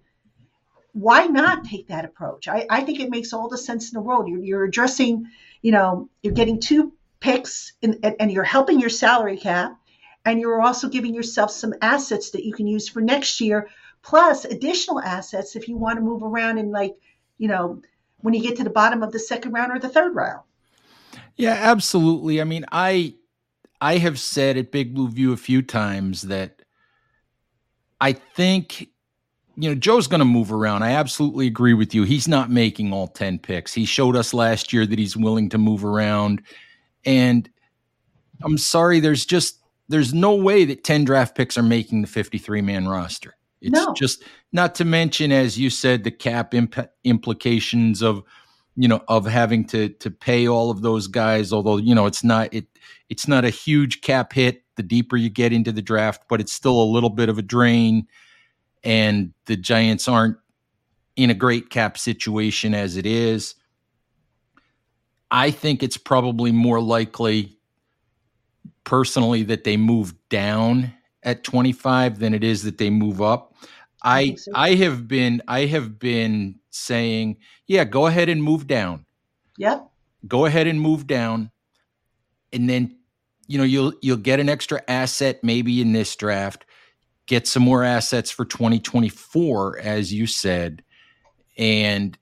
why 0.94 1.26
not 1.26 1.66
take 1.66 1.88
that 1.88 2.06
approach? 2.06 2.48
I, 2.48 2.66
I 2.70 2.82
think 2.82 3.00
it 3.00 3.10
makes 3.10 3.34
all 3.34 3.50
the 3.50 3.58
sense 3.58 3.92
in 3.92 3.96
the 3.96 4.02
world. 4.02 4.28
You're, 4.28 4.44
you're 4.44 4.64
addressing, 4.64 5.28
you 5.62 5.72
know, 5.72 6.10
you're 6.22 6.34
getting 6.34 6.60
two 6.60 6.94
picks 7.20 7.74
in, 7.82 8.00
and 8.04 8.32
you're 8.32 8.44
helping 8.44 8.80
your 8.80 8.90
salary 8.90 9.38
cap 9.38 9.80
and 10.26 10.40
you're 10.40 10.62
also 10.62 10.90
giving 10.90 11.14
yourself 11.14 11.52
some 11.52 11.74
assets 11.82 12.32
that 12.32 12.46
you 12.46 12.54
can 12.54 12.68
use 12.68 12.88
for 12.88 13.02
next 13.02 13.42
year 13.42 13.70
plus 14.02 14.46
additional 14.46 15.00
assets 15.00 15.56
if 15.56 15.68
you 15.68 15.78
want 15.78 15.98
to 15.98 16.02
move 16.02 16.24
around 16.24 16.58
in 16.58 16.72
like 16.72 16.96
you 17.38 17.48
know 17.48 17.82
when 18.20 18.34
you 18.34 18.42
get 18.42 18.58
to 18.58 18.64
the 18.64 18.70
bottom 18.70 19.04
of 19.04 19.12
the 19.12 19.20
second 19.20 19.52
round 19.52 19.72
or 19.72 19.80
the 19.80 19.90
third 19.90 20.16
round 20.16 20.42
yeah 21.36 21.58
absolutely 21.60 22.40
i 22.40 22.44
mean 22.44 22.66
i 22.72 23.14
i 23.82 23.98
have 23.98 24.20
said 24.20 24.58
at 24.58 24.72
big 24.72 24.94
blue 24.94 25.10
view 25.10 25.34
a 25.34 25.38
few 25.38 25.62
times 25.62 26.24
that 26.24 26.62
i 28.00 28.14
think 28.14 28.90
you 29.62 29.70
know 29.70 29.76
joe's 29.76 30.08
going 30.08 30.20
to 30.20 30.26
move 30.26 30.52
around 30.52 30.84
i 30.84 30.92
absolutely 30.92 31.48
agree 31.48 31.74
with 31.74 31.94
you 31.94 32.04
he's 32.04 32.28
not 32.28 32.50
making 32.50 32.94
all 32.94 33.08
10 33.08 33.40
picks 33.40 33.74
he 33.74 33.86
showed 33.86 34.16
us 34.16 34.34
last 34.34 34.72
year 34.72 34.86
that 34.86 35.00
he's 35.00 35.18
willing 35.18 35.50
to 35.50 35.58
move 35.58 35.84
around 35.84 36.42
and 37.06 37.50
I'm 38.44 38.58
sorry, 38.58 39.00
there's 39.00 39.26
just 39.26 39.60
there's 39.88 40.14
no 40.14 40.36
way 40.36 40.66
that 40.66 40.84
10 40.84 41.04
draft 41.06 41.36
picks 41.36 41.58
are 41.58 41.64
making 41.64 42.02
the 42.02 42.08
53 42.08 42.62
man 42.62 42.88
roster. 42.88 43.36
It's 43.62 43.72
no. 43.72 43.94
just 43.94 44.24
not 44.54 44.76
to 44.76 44.86
mention, 44.86 45.32
as 45.32 45.58
you 45.58 45.70
said, 45.70 46.04
the 46.04 46.12
cap 46.12 46.54
imp- 46.54 46.92
implications 47.04 48.02
of 48.02 48.24
you 48.76 48.88
know, 48.88 49.04
of 49.10 49.26
having 49.26 49.66
to 49.66 49.90
to 49.90 50.10
pay 50.10 50.48
all 50.48 50.72
of 50.72 50.82
those 50.82 51.08
guys. 51.08 51.52
Although 51.52 51.78
you 51.78 51.94
know, 51.94 52.06
it's 52.06 52.24
not 52.24 52.54
it 52.54 52.66
it's 53.10 53.28
not 53.28 53.44
a 53.44 53.50
huge 53.50 54.02
cap 54.02 54.32
hit 54.32 54.64
the 54.76 54.84
deeper 54.84 55.18
you 55.18 55.30
get 55.30 55.52
into 55.52 55.74
the 55.74 55.82
draft, 55.82 56.24
but 56.30 56.40
it's 56.40 56.54
still 56.54 56.82
a 56.82 56.84
little 56.84 57.10
bit 57.10 57.28
of 57.28 57.38
a 57.38 57.42
drain. 57.42 58.08
And 58.84 59.34
the 59.46 59.58
Giants 59.58 60.08
aren't 60.08 60.38
in 61.16 61.30
a 61.30 61.34
great 61.34 61.70
cap 61.70 61.98
situation 61.98 62.74
as 62.74 62.96
it 62.96 63.06
is. 63.06 63.56
I 65.32 65.52
think 65.52 65.84
it's 65.84 65.98
probably 65.98 66.52
more 66.52 66.82
likely 66.82 67.58
personally 68.84 69.44
that 69.44 69.64
they 69.64 69.78
move 69.78 70.14
down 70.30 70.94
at 71.24 71.44
25 71.44 72.20
than 72.20 72.34
it 72.34 72.44
is 72.44 72.64
that 72.64 72.78
they 72.78 72.90
move 72.90 73.22
up. 73.22 73.54
I 74.02 74.38
I, 74.56 74.76
have 74.76 75.08
been 75.08 75.42
I 75.48 75.66
have 75.66 76.00
been 76.00 76.56
saying, 76.70 77.38
yeah, 77.68 77.84
go 77.84 78.08
ahead 78.08 78.30
and 78.30 78.42
move 78.42 78.66
down. 78.66 79.06
Yep. 79.58 79.90
Go 80.28 80.46
ahead 80.46 80.68
and 80.68 80.80
move 80.80 81.06
down. 81.06 81.52
And 82.54 82.70
then 82.70 82.96
you 83.48 83.58
know, 83.58 83.64
you'll 83.64 83.94
you'll 84.02 84.18
get 84.18 84.40
an 84.40 84.48
extra 84.48 84.82
asset 84.88 85.44
maybe 85.44 85.82
in 85.82 85.92
this 85.92 86.16
draft, 86.16 86.66
get 87.30 87.48
some 87.48 87.62
more 87.62 87.84
assets 87.84 88.32
for 88.32 88.44
2024 88.44 89.78
as 89.80 90.12
you 90.12 90.26
said, 90.26 90.84
and 91.58 92.18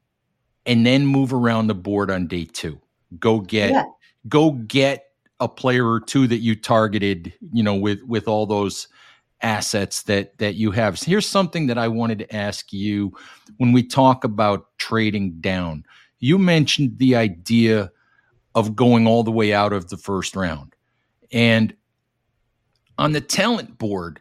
and 0.65 0.85
then 0.85 1.07
move 1.07 1.33
around 1.33 1.67
the 1.67 1.73
board 1.73 2.11
on 2.11 2.27
day 2.27 2.43
2. 2.43 2.79
Go 3.17 3.39
get 3.39 3.71
yeah. 3.71 3.85
go 4.27 4.51
get 4.51 5.05
a 5.39 5.47
player 5.47 5.89
or 5.89 6.01
two 6.01 6.27
that 6.27 6.39
you 6.39 6.55
targeted, 6.55 7.33
you 7.53 7.63
know, 7.63 7.73
with 7.73 8.03
with 8.03 8.27
all 8.27 8.45
those 8.45 8.89
assets 9.41 10.03
that 10.03 10.37
that 10.39 10.55
you 10.55 10.71
have. 10.71 10.99
So 10.99 11.09
here's 11.09 11.27
something 11.27 11.67
that 11.67 11.77
I 11.77 11.87
wanted 11.87 12.19
to 12.19 12.35
ask 12.35 12.73
you 12.73 13.13
when 13.57 13.71
we 13.71 13.83
talk 13.83 14.25
about 14.25 14.67
trading 14.77 15.39
down. 15.39 15.85
You 16.19 16.37
mentioned 16.37 16.97
the 16.97 17.15
idea 17.15 17.91
of 18.55 18.75
going 18.75 19.07
all 19.07 19.23
the 19.23 19.31
way 19.31 19.53
out 19.53 19.71
of 19.71 19.89
the 19.89 19.97
first 19.97 20.35
round. 20.35 20.75
And 21.31 21.73
on 22.97 23.11
the 23.11 23.21
talent 23.21 23.77
board, 23.77 24.19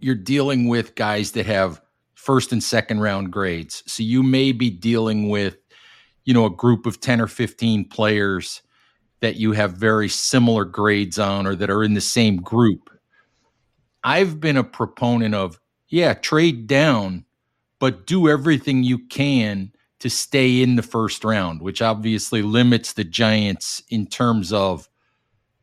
you're 0.00 0.14
dealing 0.14 0.68
with 0.68 0.94
guys 0.94 1.32
that 1.32 1.46
have 1.46 1.80
first 2.14 2.52
and 2.52 2.62
second 2.62 3.00
round 3.00 3.32
grades. 3.32 3.82
So 3.86 4.02
you 4.02 4.22
may 4.22 4.52
be 4.52 4.70
dealing 4.70 5.28
with, 5.28 5.56
you 6.24 6.34
know, 6.34 6.44
a 6.44 6.50
group 6.50 6.86
of 6.86 7.00
10 7.00 7.20
or 7.20 7.26
15 7.26 7.88
players 7.88 8.62
that 9.20 9.36
you 9.36 9.52
have 9.52 9.72
very 9.72 10.08
similar 10.08 10.64
grades 10.64 11.18
on 11.18 11.46
or 11.46 11.54
that 11.54 11.70
are 11.70 11.82
in 11.82 11.94
the 11.94 12.00
same 12.00 12.36
group. 12.36 12.90
I've 14.04 14.40
been 14.40 14.56
a 14.56 14.64
proponent 14.64 15.34
of, 15.34 15.58
yeah, 15.88 16.14
trade 16.14 16.66
down, 16.66 17.24
but 17.78 18.06
do 18.06 18.28
everything 18.28 18.82
you 18.82 18.98
can 18.98 19.72
to 20.00 20.10
stay 20.10 20.62
in 20.62 20.76
the 20.76 20.82
first 20.82 21.24
round, 21.24 21.62
which 21.62 21.80
obviously 21.80 22.42
limits 22.42 22.92
the 22.92 23.04
Giants 23.04 23.82
in 23.88 24.06
terms 24.06 24.52
of 24.52 24.88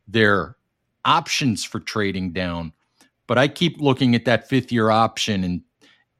their 0.08 0.56
options 1.04 1.64
for 1.64 1.80
trading 1.80 2.32
down. 2.32 2.72
But 3.26 3.38
I 3.38 3.48
keep 3.48 3.80
looking 3.80 4.14
at 4.14 4.26
that 4.26 4.48
fifth 4.48 4.70
year 4.72 4.90
option 4.90 5.44
and 5.44 5.62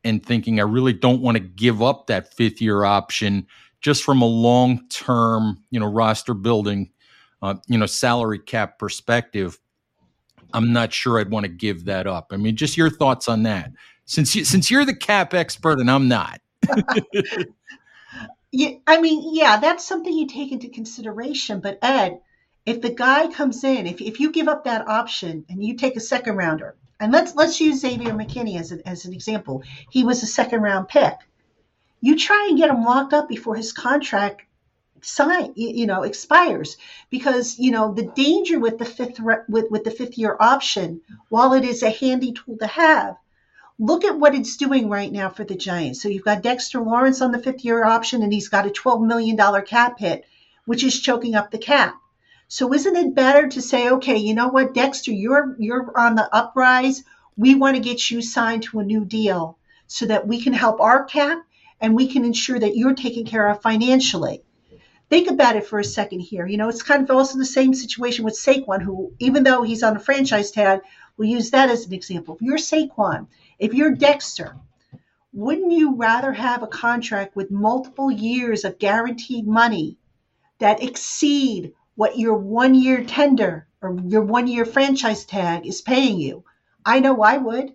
and 0.04 0.24
thinking 0.24 0.60
I 0.60 0.64
really 0.64 0.92
don't 0.92 1.22
want 1.22 1.36
to 1.36 1.42
give 1.42 1.82
up 1.82 2.08
that 2.08 2.34
fifth 2.34 2.60
year 2.60 2.84
option 2.84 3.46
just 3.80 4.02
from 4.04 4.22
a 4.22 4.26
long 4.26 4.86
term, 4.88 5.62
you 5.70 5.80
know, 5.80 5.90
roster 5.90 6.34
building 6.34 6.90
uh, 7.44 7.54
you 7.68 7.76
know, 7.76 7.84
salary 7.84 8.38
cap 8.38 8.78
perspective, 8.78 9.58
I'm 10.54 10.72
not 10.72 10.94
sure 10.94 11.18
I'd 11.18 11.30
want 11.30 11.44
to 11.44 11.52
give 11.52 11.84
that 11.84 12.06
up. 12.06 12.28
I 12.32 12.38
mean, 12.38 12.56
just 12.56 12.78
your 12.78 12.88
thoughts 12.88 13.28
on 13.28 13.42
that, 13.42 13.70
since 14.06 14.34
you, 14.34 14.46
since 14.46 14.70
you're 14.70 14.86
the 14.86 14.96
cap 14.96 15.34
expert 15.34 15.78
and 15.78 15.90
I'm 15.90 16.08
not. 16.08 16.40
yeah, 18.50 18.70
I 18.86 18.98
mean, 18.98 19.34
yeah, 19.34 19.60
that's 19.60 19.86
something 19.86 20.10
you 20.10 20.26
take 20.26 20.52
into 20.52 20.70
consideration. 20.70 21.60
But 21.60 21.78
Ed, 21.82 22.20
if 22.64 22.80
the 22.80 22.88
guy 22.88 23.30
comes 23.30 23.62
in, 23.62 23.86
if, 23.86 24.00
if 24.00 24.20
you 24.20 24.32
give 24.32 24.48
up 24.48 24.64
that 24.64 24.88
option 24.88 25.44
and 25.50 25.62
you 25.62 25.76
take 25.76 25.96
a 25.96 26.00
second 26.00 26.36
rounder, 26.36 26.76
and 27.04 27.12
let's 27.12 27.34
let's 27.34 27.60
use 27.60 27.80
Xavier 27.80 28.14
McKinney 28.14 28.58
as, 28.58 28.72
a, 28.72 28.88
as 28.88 29.04
an 29.04 29.12
example. 29.12 29.62
He 29.90 30.04
was 30.04 30.22
a 30.22 30.26
second 30.26 30.62
round 30.62 30.88
pick. 30.88 31.12
You 32.00 32.16
try 32.16 32.46
and 32.48 32.56
get 32.56 32.70
him 32.70 32.82
locked 32.82 33.12
up 33.12 33.28
before 33.28 33.56
his 33.56 33.74
contract 33.74 34.42
sign 35.02 35.52
you 35.54 35.86
know 35.86 36.02
expires 36.02 36.78
because 37.10 37.58
you 37.58 37.70
know 37.70 37.92
the 37.92 38.04
danger 38.16 38.58
with 38.58 38.78
the 38.78 38.86
fifth 38.86 39.20
with, 39.20 39.70
with 39.70 39.84
the 39.84 39.90
fifth 39.90 40.16
year 40.16 40.34
option 40.40 41.02
while 41.28 41.52
it 41.52 41.62
is 41.62 41.82
a 41.82 41.90
handy 41.90 42.32
tool 42.32 42.56
to 42.56 42.66
have 42.66 43.14
look 43.78 44.02
at 44.02 44.18
what 44.18 44.34
it's 44.34 44.56
doing 44.56 44.88
right 44.88 45.12
now 45.12 45.28
for 45.28 45.44
the 45.44 45.54
giants 45.54 46.00
so 46.00 46.08
you've 46.08 46.24
got 46.24 46.42
dexter 46.42 46.80
lawrence 46.80 47.20
on 47.20 47.32
the 47.32 47.38
fifth 47.38 47.66
year 47.66 47.84
option 47.84 48.22
and 48.22 48.32
he's 48.32 48.48
got 48.48 48.66
a 48.66 48.70
12 48.70 49.02
million 49.02 49.36
dollar 49.36 49.60
cap 49.60 49.98
hit 49.98 50.24
which 50.64 50.82
is 50.82 50.98
choking 50.98 51.34
up 51.34 51.50
the 51.50 51.58
cap 51.58 52.00
so 52.54 52.72
isn't 52.72 52.96
it 52.96 53.14
better 53.16 53.48
to 53.48 53.60
say 53.60 53.90
okay 53.90 54.16
you 54.16 54.32
know 54.32 54.48
what 54.48 54.74
dexter 54.74 55.10
you're 55.10 55.56
you're 55.58 55.92
on 55.98 56.14
the 56.14 56.28
uprise 56.34 57.02
we 57.36 57.56
want 57.56 57.76
to 57.76 57.82
get 57.82 58.10
you 58.10 58.22
signed 58.22 58.62
to 58.62 58.78
a 58.78 58.84
new 58.84 59.04
deal 59.04 59.58
so 59.88 60.06
that 60.06 60.28
we 60.28 60.40
can 60.40 60.52
help 60.52 60.80
our 60.80 61.02
cap 61.04 61.38
and 61.80 61.96
we 61.96 62.06
can 62.06 62.24
ensure 62.24 62.58
that 62.60 62.76
you're 62.76 62.94
taken 62.94 63.24
care 63.24 63.48
of 63.48 63.60
financially 63.60 64.40
think 65.10 65.28
about 65.28 65.56
it 65.56 65.66
for 65.66 65.78
a 65.78 65.84
second 65.84 66.20
here. 66.20 66.46
You 66.46 66.56
know, 66.56 66.68
it's 66.68 66.82
kind 66.82 67.02
of 67.02 67.16
also 67.16 67.38
the 67.38 67.44
same 67.44 67.74
situation 67.74 68.24
with 68.24 68.34
Saquon, 68.34 68.82
who, 68.82 69.12
even 69.18 69.44
though 69.44 69.62
he's 69.62 69.82
on 69.82 69.96
a 69.96 70.00
franchise 70.00 70.50
tag, 70.50 70.80
we'll 71.16 71.28
use 71.28 71.50
that 71.50 71.70
as 71.70 71.86
an 71.86 71.92
example. 71.92 72.34
If 72.34 72.42
you're 72.42 72.58
Saquon, 72.58 73.28
if 73.58 73.74
you're 73.74 73.94
Dexter, 73.94 74.56
wouldn't 75.32 75.72
you 75.72 75.94
rather 75.96 76.32
have 76.32 76.62
a 76.62 76.68
contract 76.68 77.36
with 77.36 77.50
multiple 77.50 78.10
years 78.10 78.64
of 78.64 78.78
guaranteed 78.78 79.46
money 79.46 79.98
that 80.58 80.82
exceed 80.82 81.72
what 81.96 82.18
your 82.18 82.34
one 82.34 82.74
year 82.74 83.04
tender 83.04 83.66
or 83.80 83.96
your 84.06 84.22
one 84.22 84.46
year 84.46 84.64
franchise 84.64 85.24
tag 85.24 85.66
is 85.66 85.80
paying 85.80 86.18
you? 86.18 86.44
I 86.84 87.00
know 87.00 87.22
I 87.22 87.38
would. 87.38 87.74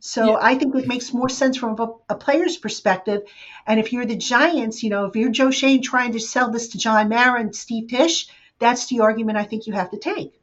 So 0.00 0.32
yeah. 0.32 0.38
I 0.40 0.54
think 0.54 0.74
it 0.76 0.86
makes 0.86 1.12
more 1.12 1.28
sense 1.28 1.56
from 1.56 1.78
a, 1.78 1.92
a, 2.08 2.14
player's 2.14 2.56
perspective. 2.56 3.22
And 3.66 3.80
if 3.80 3.92
you're 3.92 4.06
the 4.06 4.16
Giants, 4.16 4.82
you 4.82 4.90
know, 4.90 5.06
if 5.06 5.16
you're 5.16 5.30
Joe 5.30 5.50
Schoen 5.50 5.82
trying 5.82 6.12
to 6.12 6.20
sell 6.20 6.50
this 6.52 6.68
to 6.68 6.78
John 6.78 7.08
Mara 7.08 7.40
and 7.40 7.54
Steve 7.54 7.88
Tisch, 7.88 8.28
that's 8.60 8.86
the 8.86 9.00
argument 9.00 9.38
I 9.38 9.44
think 9.44 9.66
you 9.66 9.72
have 9.72 9.90
to 9.90 9.98
take. 9.98 10.40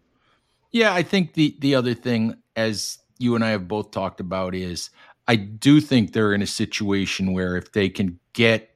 Yeah, 0.71 0.93
I 0.93 1.03
think 1.03 1.33
the 1.33 1.55
the 1.59 1.75
other 1.75 1.93
thing, 1.93 2.35
as 2.57 2.97
you 3.17 3.35
and 3.35 3.45
I 3.45 3.51
have 3.51 3.67
both 3.67 3.91
talked 3.91 4.19
about, 4.19 4.53
is 4.55 4.89
I 5.27 5.37
do 5.37 5.79
think 5.79 6.11
they're 6.11 6.33
in 6.33 6.41
a 6.41 6.47
situation 6.47 7.31
where 7.31 7.55
if 7.55 7.71
they 7.71 7.87
can 7.87 8.19
get 8.33 8.69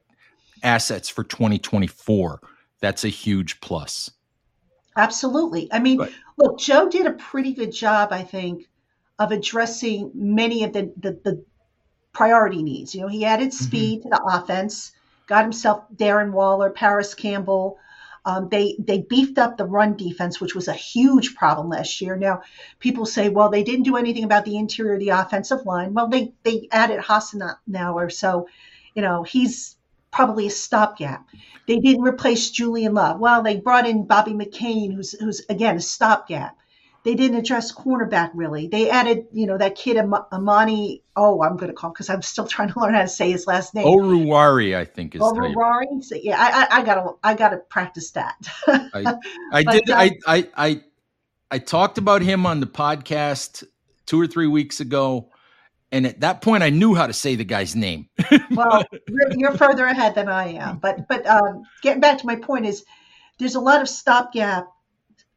assets 0.62 1.08
for 1.08 1.24
2024, 1.24 2.40
that's 2.80 3.04
a 3.04 3.08
huge 3.08 3.60
plus. 3.60 4.10
Absolutely. 5.00 5.72
I 5.72 5.78
mean, 5.78 5.98
but, 5.98 6.12
look, 6.36 6.58
Joe 6.58 6.88
did 6.88 7.06
a 7.06 7.12
pretty 7.12 7.54
good 7.54 7.72
job, 7.72 8.12
I 8.12 8.22
think, 8.22 8.68
of 9.18 9.32
addressing 9.32 10.10
many 10.14 10.64
of 10.64 10.72
the, 10.72 10.92
the, 10.96 11.12
the 11.24 11.44
priority 12.12 12.62
needs. 12.62 12.94
You 12.94 13.02
know, 13.02 13.08
he 13.08 13.24
added 13.24 13.48
mm-hmm. 13.48 13.64
speed 13.64 14.02
to 14.02 14.08
the 14.10 14.22
offense, 14.22 14.92
got 15.26 15.44
himself 15.44 15.84
Darren 15.94 16.32
Waller, 16.32 16.70
Parris 16.70 17.14
Campbell. 17.14 17.78
Um, 18.26 18.50
they 18.50 18.76
they 18.78 19.00
beefed 19.00 19.38
up 19.38 19.56
the 19.56 19.64
run 19.64 19.96
defense, 19.96 20.40
which 20.40 20.54
was 20.54 20.68
a 20.68 20.74
huge 20.74 21.34
problem 21.34 21.70
last 21.70 22.02
year. 22.02 22.16
Now, 22.16 22.42
people 22.78 23.06
say, 23.06 23.30
well, 23.30 23.48
they 23.48 23.62
didn't 23.62 23.84
do 23.84 23.96
anything 23.96 24.24
about 24.24 24.44
the 24.44 24.58
interior 24.58 24.94
of 24.94 25.00
the 25.00 25.08
offensive 25.08 25.64
line. 25.64 25.94
Well, 25.94 26.08
they 26.08 26.34
they 26.42 26.68
added 26.70 27.00
Hassenauer, 27.00 28.12
so 28.12 28.46
you 28.94 29.00
know 29.00 29.22
he's 29.22 29.76
probably 30.10 30.46
a 30.46 30.50
stopgap. 30.50 31.26
They 31.66 31.78
didn't 31.78 32.02
replace 32.02 32.50
Julian 32.50 32.94
Love. 32.94 33.20
Well, 33.20 33.42
they 33.42 33.56
brought 33.56 33.88
in 33.88 34.06
Bobby 34.06 34.32
McCain, 34.32 34.94
who's 34.94 35.12
who's 35.12 35.42
again 35.48 35.76
a 35.76 35.80
stopgap. 35.80 36.56
They 37.02 37.14
didn't 37.14 37.38
address 37.38 37.72
cornerback 37.72 38.30
really. 38.34 38.68
They 38.68 38.90
added, 38.90 39.26
you 39.32 39.46
know, 39.46 39.56
that 39.56 39.74
kid 39.74 39.96
Am- 39.96 40.12
Amani. 40.32 41.02
Oh, 41.16 41.42
I'm 41.42 41.56
going 41.56 41.68
to 41.68 41.74
call 41.74 41.90
because 41.90 42.10
I'm 42.10 42.22
still 42.22 42.46
trying 42.48 42.72
to 42.72 42.80
learn 42.80 42.94
how 42.94 43.02
to 43.02 43.08
say 43.08 43.30
his 43.30 43.46
last 43.46 43.74
name. 43.74 43.86
Oruwari, 43.86 44.76
I 44.76 44.84
think 44.84 45.14
is. 45.14 45.22
Oruwari. 45.22 46.02
So, 46.04 46.16
yeah, 46.16 46.36
I, 46.38 46.62
I, 46.64 46.80
I, 46.80 46.84
gotta, 46.84 47.10
I 47.22 47.34
gotta 47.34 47.56
practice 47.56 48.10
that. 48.12 48.34
I, 48.66 49.14
I 49.52 49.64
but, 49.64 49.72
did. 49.72 49.90
Uh, 49.90 49.96
I, 49.96 50.10
I, 50.26 50.48
I, 50.56 50.80
I 51.50 51.58
talked 51.58 51.98
about 51.98 52.22
him 52.22 52.44
on 52.46 52.60
the 52.60 52.66
podcast 52.66 53.64
two 54.04 54.20
or 54.20 54.26
three 54.26 54.46
weeks 54.46 54.80
ago, 54.80 55.30
and 55.92 56.06
at 56.06 56.20
that 56.20 56.40
point, 56.40 56.62
I 56.62 56.70
knew 56.70 56.94
how 56.94 57.06
to 57.06 57.12
say 57.12 57.34
the 57.34 57.44
guy's 57.44 57.74
name. 57.74 58.08
well, 58.50 58.84
you're, 59.08 59.32
you're, 59.36 59.56
further 59.56 59.86
ahead 59.86 60.14
than 60.14 60.28
I 60.28 60.52
am, 60.54 60.78
but 60.78 61.08
but 61.08 61.26
um, 61.26 61.62
getting 61.82 62.00
back 62.00 62.18
to 62.18 62.26
my 62.26 62.36
point 62.36 62.66
is, 62.66 62.84
there's 63.38 63.56
a 63.56 63.60
lot 63.60 63.80
of 63.80 63.88
stopgap. 63.88 64.68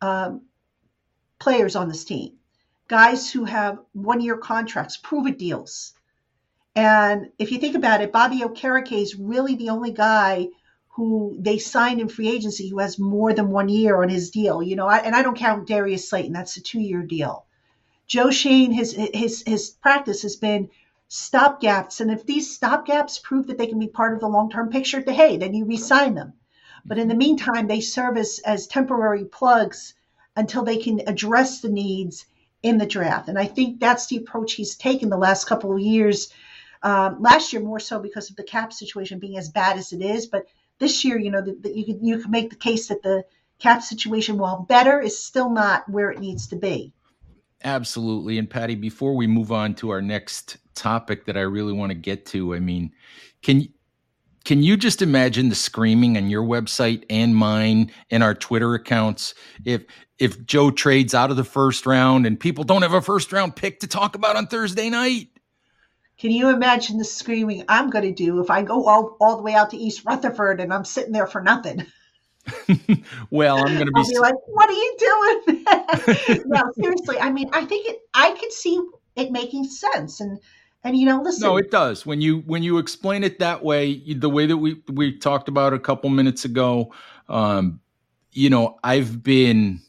Um, 0.01 0.41
players 1.43 1.75
on 1.75 1.89
this 1.89 2.05
team, 2.05 2.33
guys 2.87 3.29
who 3.29 3.43
have 3.43 3.79
one 3.91 4.21
year 4.21 4.37
contracts, 4.37 4.95
prove 4.95 5.27
it 5.27 5.37
deals. 5.37 5.93
And 6.75 7.31
if 7.37 7.51
you 7.51 7.59
think 7.59 7.75
about 7.75 8.01
it, 8.01 8.13
Bobby 8.13 8.39
Okereke 8.39 9.01
is 9.01 9.15
really 9.15 9.55
the 9.55 9.69
only 9.69 9.91
guy 9.91 10.47
who 10.87 11.35
they 11.39 11.57
signed 11.57 11.99
in 11.99 12.07
free 12.07 12.29
agency 12.29 12.69
who 12.69 12.79
has 12.79 12.97
more 12.97 13.33
than 13.33 13.49
one 13.49 13.67
year 13.67 14.01
on 14.01 14.09
his 14.09 14.31
deal. 14.31 14.63
You 14.63 14.75
know, 14.75 14.87
I, 14.87 14.99
and 14.99 15.15
I 15.15 15.21
don't 15.21 15.37
count 15.37 15.67
Darius 15.67 16.09
Slayton; 16.09 16.33
that's 16.33 16.55
a 16.57 16.61
two-year 16.61 17.03
deal. 17.03 17.45
Joe 18.13 18.29
Schoen, 18.29 18.71
his 18.71 18.93
his 18.93 19.41
his 19.47 19.71
practice 19.71 20.21
has 20.21 20.35
been 20.35 20.69
stopgaps, 21.09 21.99
and 21.99 22.11
if 22.11 22.27
these 22.27 22.55
stopgaps 22.55 23.19
prove 23.19 23.47
that 23.47 23.57
they 23.57 23.65
can 23.65 23.79
be 23.79 23.87
part 23.87 24.13
of 24.13 24.19
the 24.19 24.27
long-term 24.27 24.69
picture, 24.69 25.01
then 25.01 25.15
hey, 25.15 25.37
then 25.37 25.55
you 25.55 25.65
re-sign 25.65 26.13
them. 26.13 26.33
But 26.85 26.99
in 26.99 27.07
the 27.07 27.15
meantime, 27.15 27.65
they 27.65 27.81
serve 27.81 28.17
as, 28.17 28.39
as 28.45 28.67
temporary 28.67 29.25
plugs 29.25 29.95
until 30.35 30.63
they 30.63 30.77
can 30.77 31.01
address 31.07 31.61
the 31.61 31.69
needs 31.69 32.27
in 32.61 32.77
the 32.77 32.85
draft. 32.85 33.29
And 33.29 33.39
I 33.39 33.45
think 33.45 33.79
that's 33.79 34.05
the 34.05 34.17
approach 34.17 34.53
he's 34.53 34.75
taken 34.75 35.09
the 35.09 35.17
last 35.17 35.45
couple 35.45 35.73
of 35.73 35.79
years. 35.79 36.31
Um, 36.83 37.19
last 37.19 37.51
year, 37.51 37.63
more 37.63 37.79
so 37.79 37.97
because 37.97 38.29
of 38.29 38.35
the 38.35 38.43
cap 38.43 38.73
situation 38.73 39.17
being 39.17 39.39
as 39.39 39.49
bad 39.49 39.79
as 39.79 39.91
it 39.91 40.03
is. 40.03 40.27
But 40.27 40.45
this 40.77 41.03
year, 41.03 41.17
you 41.17 41.31
know, 41.31 41.43
you 41.43 41.83
can 41.83 42.05
you 42.05 42.19
can 42.19 42.29
make 42.29 42.51
the 42.51 42.57
case 42.57 42.89
that 42.89 43.01
the 43.01 43.25
cap 43.57 43.81
situation, 43.81 44.37
while 44.37 44.59
better, 44.59 45.01
is 45.01 45.17
still 45.17 45.49
not 45.49 45.89
where 45.89 46.11
it 46.11 46.19
needs 46.19 46.45
to 46.49 46.55
be. 46.55 46.93
Absolutely. 47.63 48.37
And 48.37 48.49
Patty, 48.49 48.75
before 48.75 49.15
we 49.15 49.27
move 49.27 49.51
on 49.51 49.73
to 49.75 49.89
our 49.89 50.01
next 50.01 50.57
topic 50.75 51.25
that 51.25 51.37
I 51.37 51.41
really 51.41 51.73
want 51.73 51.91
to 51.91 51.95
get 51.95 52.25
to, 52.27 52.53
I 52.53 52.59
mean, 52.59 52.91
can 53.41 53.67
can 54.43 54.61
you 54.61 54.75
just 54.75 55.01
imagine 55.01 55.47
the 55.47 55.55
screaming 55.55 56.17
on 56.17 56.29
your 56.29 56.43
website 56.43 57.05
and 57.09 57.33
mine 57.33 57.91
and 58.11 58.21
our 58.21 58.35
Twitter 58.35 58.73
accounts 58.73 59.33
if 59.63 59.85
if 60.19 60.45
Joe 60.45 60.71
trades 60.71 61.13
out 61.13 61.31
of 61.31 61.37
the 61.37 61.43
first 61.45 61.85
round 61.85 62.25
and 62.25 62.39
people 62.39 62.65
don't 62.65 62.81
have 62.81 62.93
a 62.93 63.01
first 63.01 63.31
round 63.31 63.55
pick 63.55 63.79
to 63.79 63.87
talk 63.87 64.15
about 64.15 64.35
on 64.35 64.47
Thursday 64.47 64.89
night? 64.89 65.29
Can 66.17 66.31
you 66.31 66.49
imagine 66.49 66.97
the 66.97 67.05
screaming 67.05 67.65
I'm 67.67 67.89
going 67.89 68.05
to 68.05 68.13
do 68.13 68.39
if 68.39 68.51
I 68.51 68.61
go 68.61 68.85
all, 68.85 69.17
all 69.19 69.37
the 69.37 69.43
way 69.43 69.55
out 69.55 69.71
to 69.71 69.77
East 69.77 70.03
Rutherford 70.05 70.59
and 70.59 70.73
I'm 70.73 70.85
sitting 70.85 71.11
there 71.11 71.27
for 71.27 71.41
nothing? 71.41 71.85
well, 73.29 73.57
I'm 73.57 73.75
going 73.75 73.87
to 73.87 73.91
be, 73.93 74.03
be 74.03 74.19
like, 74.19 74.35
"What 74.47 74.69
are 74.69 74.73
you 74.73 74.97
doing?" 74.99 75.65
no, 76.45 76.63
seriously. 76.77 77.19
I 77.19 77.29
mean, 77.29 77.49
I 77.53 77.65
think 77.65 77.87
it. 77.87 77.99
I 78.13 78.31
could 78.31 78.51
see 78.51 78.81
it 79.15 79.31
making 79.31 79.65
sense, 79.65 80.19
and 80.19 80.39
and 80.83 80.97
you 80.97 81.05
know, 81.05 81.21
listen. 81.21 81.47
No, 81.47 81.57
it 81.57 81.71
does. 81.71 82.05
When 82.05 82.21
you 82.21 82.39
when 82.39 82.63
you 82.63 82.79
explain 82.79 83.23
it 83.23 83.39
that 83.39 83.63
way, 83.63 84.13
the 84.13 84.29
way 84.29 84.45
that 84.45 84.57
we 84.57 84.81
we 84.91 85.17
talked 85.17 85.47
about 85.47 85.73
a 85.73 85.79
couple 85.79 86.09
minutes 86.09 86.43
ago, 86.43 86.93
um, 87.29 87.79
you 88.33 88.49
know, 88.49 88.77
I've 88.83 89.23
been 89.23 89.79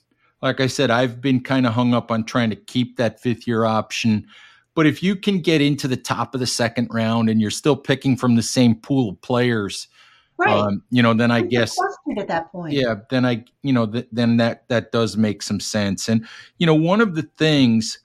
like 0.45 0.61
I 0.61 0.67
said, 0.67 0.91
I've 0.91 1.23
been 1.23 1.41
kind 1.41 1.67
of 1.67 1.73
hung 1.73 1.95
up 1.95 2.11
on 2.11 2.23
trying 2.23 2.51
to 2.51 2.57
keep 2.57 2.99
that 2.99 3.19
fifth 3.19 3.49
year 3.49 3.65
option. 3.65 4.27
But 4.75 4.87
if 4.87 5.03
you 5.03 5.17
can 5.17 5.41
get 5.41 5.63
into 5.63 5.89
the 5.89 5.97
top 5.97 6.35
of 6.35 6.41
the 6.41 6.47
second 6.47 6.89
round 6.91 7.31
and 7.31 7.41
you're 7.41 7.51
still 7.51 7.77
picking 7.77 8.15
from 8.15 8.37
the 8.37 8.43
same 8.43 8.75
pool 8.75 9.09
of 9.09 9.23
players, 9.23 9.89
right? 10.37 10.57
Um, 10.57 10.83
you 10.91 11.03
know, 11.03 11.15
then 11.15 11.31
I 11.31 11.43
guess 11.43 11.77
at 12.19 12.29
that 12.29 12.51
point, 12.51 12.73
yeah, 12.73 12.97
then 13.11 13.25
I, 13.25 13.45
you 13.63 13.73
know, 13.73 13.87
th- 13.87 14.09
then 14.13 14.37
that 14.39 14.69
that 14.69 14.93
does 14.93 15.17
make 15.17 15.43
some 15.43 15.61
sense. 15.61 16.09
And 16.09 16.27
you 16.59 16.67
know, 16.67 16.75
one 16.75 17.01
of 17.01 17.15
the 17.15 17.23
things 17.23 17.99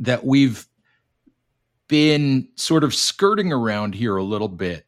that 0.00 0.24
we've 0.24 0.66
been 1.88 2.48
sort 2.54 2.84
of 2.84 2.94
skirting 2.94 3.52
around 3.52 3.94
here 3.94 4.16
a 4.16 4.22
little 4.22 4.48
bit 4.48 4.86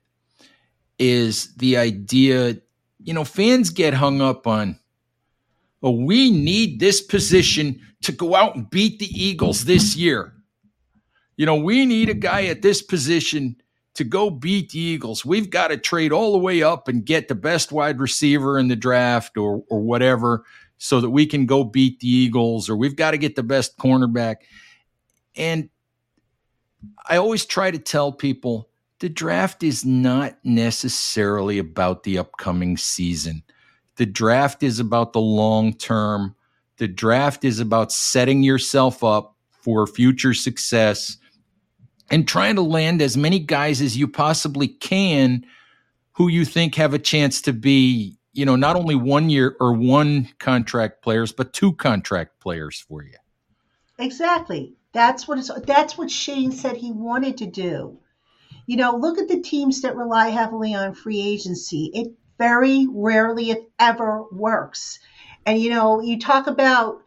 is 0.98 1.54
the 1.56 1.78
idea, 1.78 2.58
you 3.02 3.14
know, 3.14 3.24
fans 3.24 3.70
get 3.70 3.94
hung 3.94 4.20
up 4.20 4.46
on, 4.46 4.78
oh, 5.82 5.90
we 5.90 6.30
need 6.30 6.78
this 6.78 7.00
position 7.00 7.80
to 8.02 8.12
go 8.12 8.34
out 8.34 8.54
and 8.54 8.70
beat 8.70 8.98
the 8.98 9.06
Eagles 9.06 9.64
this 9.64 9.96
year. 9.96 10.34
You 11.36 11.46
know, 11.46 11.56
we 11.56 11.86
need 11.86 12.10
a 12.10 12.14
guy 12.14 12.44
at 12.44 12.60
this 12.60 12.82
position 12.82 13.56
to 13.94 14.04
go 14.04 14.30
beat 14.30 14.70
the 14.70 14.78
Eagles. 14.78 15.24
We've 15.24 15.50
got 15.50 15.68
to 15.68 15.76
trade 15.76 16.12
all 16.12 16.32
the 16.32 16.38
way 16.38 16.62
up 16.62 16.88
and 16.88 17.04
get 17.04 17.28
the 17.28 17.34
best 17.34 17.72
wide 17.72 17.98
receiver 17.98 18.58
in 18.58 18.68
the 18.68 18.76
draft 18.76 19.36
or 19.36 19.62
or 19.68 19.80
whatever 19.80 20.44
so 20.78 21.00
that 21.00 21.10
we 21.10 21.26
can 21.26 21.44
go 21.46 21.62
beat 21.62 22.00
the 22.00 22.08
Eagles 22.08 22.70
or 22.70 22.76
we've 22.76 22.96
got 22.96 23.10
to 23.10 23.18
get 23.18 23.36
the 23.36 23.42
best 23.42 23.76
cornerback. 23.76 24.36
And 25.36 25.68
I 27.08 27.16
always 27.16 27.44
try 27.44 27.70
to 27.70 27.78
tell 27.78 28.12
people 28.12 28.70
the 29.00 29.08
draft 29.08 29.62
is 29.62 29.84
not 29.84 30.38
necessarily 30.44 31.58
about 31.58 32.02
the 32.02 32.18
upcoming 32.18 32.76
season. 32.76 33.42
The 33.96 34.06
draft 34.06 34.62
is 34.62 34.80
about 34.80 35.12
the 35.12 35.20
long 35.20 35.74
term. 35.74 36.34
The 36.78 36.88
draft 36.88 37.44
is 37.44 37.60
about 37.60 37.92
setting 37.92 38.42
yourself 38.42 39.04
up 39.04 39.36
for 39.50 39.86
future 39.86 40.32
success 40.32 41.18
and 42.10 42.26
trying 42.26 42.56
to 42.56 42.62
land 42.62 43.00
as 43.00 43.16
many 43.16 43.38
guys 43.38 43.80
as 43.80 43.96
you 43.96 44.08
possibly 44.08 44.68
can 44.68 45.44
who 46.12 46.28
you 46.28 46.44
think 46.44 46.74
have 46.74 46.92
a 46.92 46.98
chance 46.98 47.40
to 47.42 47.52
be, 47.52 48.18
you 48.32 48.44
know, 48.44 48.56
not 48.56 48.76
only 48.76 48.94
one 48.94 49.30
year 49.30 49.56
or 49.60 49.72
one 49.72 50.28
contract 50.38 51.02
players, 51.02 51.32
but 51.32 51.52
two 51.52 51.72
contract 51.72 52.40
players 52.40 52.80
for 52.80 53.02
you. 53.02 53.14
Exactly. 53.98 54.74
That's 54.92 55.28
what 55.28 55.38
it's, 55.38 55.50
that's 55.66 55.96
what 55.96 56.10
Schoen 56.10 56.52
said 56.52 56.76
he 56.76 56.90
wanted 56.90 57.38
to 57.38 57.46
do. 57.46 57.98
You 58.66 58.76
know, 58.76 58.96
look 58.96 59.18
at 59.18 59.28
the 59.28 59.40
teams 59.40 59.82
that 59.82 59.96
rely 59.96 60.28
heavily 60.28 60.74
on 60.74 60.94
free 60.94 61.20
agency. 61.20 61.90
It 61.94 62.12
very 62.38 62.86
rarely, 62.90 63.50
if 63.50 63.58
ever, 63.78 64.24
works. 64.32 64.98
And 65.46 65.60
you 65.60 65.70
know, 65.70 66.00
you 66.00 66.18
talk 66.18 66.46
about 66.46 67.02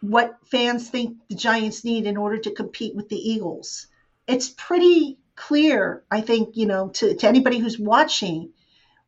what 0.00 0.38
fans 0.50 0.88
think 0.88 1.18
the 1.28 1.34
Giants 1.34 1.84
need 1.84 2.06
in 2.06 2.16
order 2.16 2.38
to 2.38 2.50
compete 2.52 2.94
with 2.94 3.08
the 3.08 3.16
Eagles. 3.16 3.88
It's 4.26 4.48
pretty 4.48 5.18
clear, 5.34 6.02
I 6.10 6.20
think, 6.20 6.56
you 6.56 6.66
know, 6.66 6.88
to, 6.88 7.14
to 7.14 7.28
anybody 7.28 7.58
who's 7.58 7.78
watching, 7.78 8.52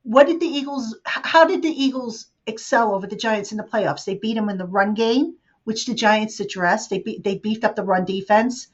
what 0.02 0.26
did 0.26 0.40
the 0.40 0.46
Eagles 0.46 0.96
how 1.04 1.44
did 1.44 1.62
the 1.62 1.68
Eagles 1.68 2.26
excel 2.46 2.94
over 2.94 3.06
the 3.06 3.16
Giants 3.16 3.52
in 3.52 3.58
the 3.58 3.64
playoffs? 3.64 4.04
They 4.04 4.14
beat 4.14 4.34
them 4.34 4.48
in 4.48 4.58
the 4.58 4.64
run 4.66 4.94
game 4.94 5.36
which 5.68 5.84
the 5.84 5.92
Giants 5.92 6.40
addressed. 6.40 6.88
They, 6.88 7.00
be- 7.00 7.20
they 7.22 7.36
beefed 7.36 7.62
up 7.62 7.76
the 7.76 7.84
run 7.84 8.06
defense. 8.06 8.68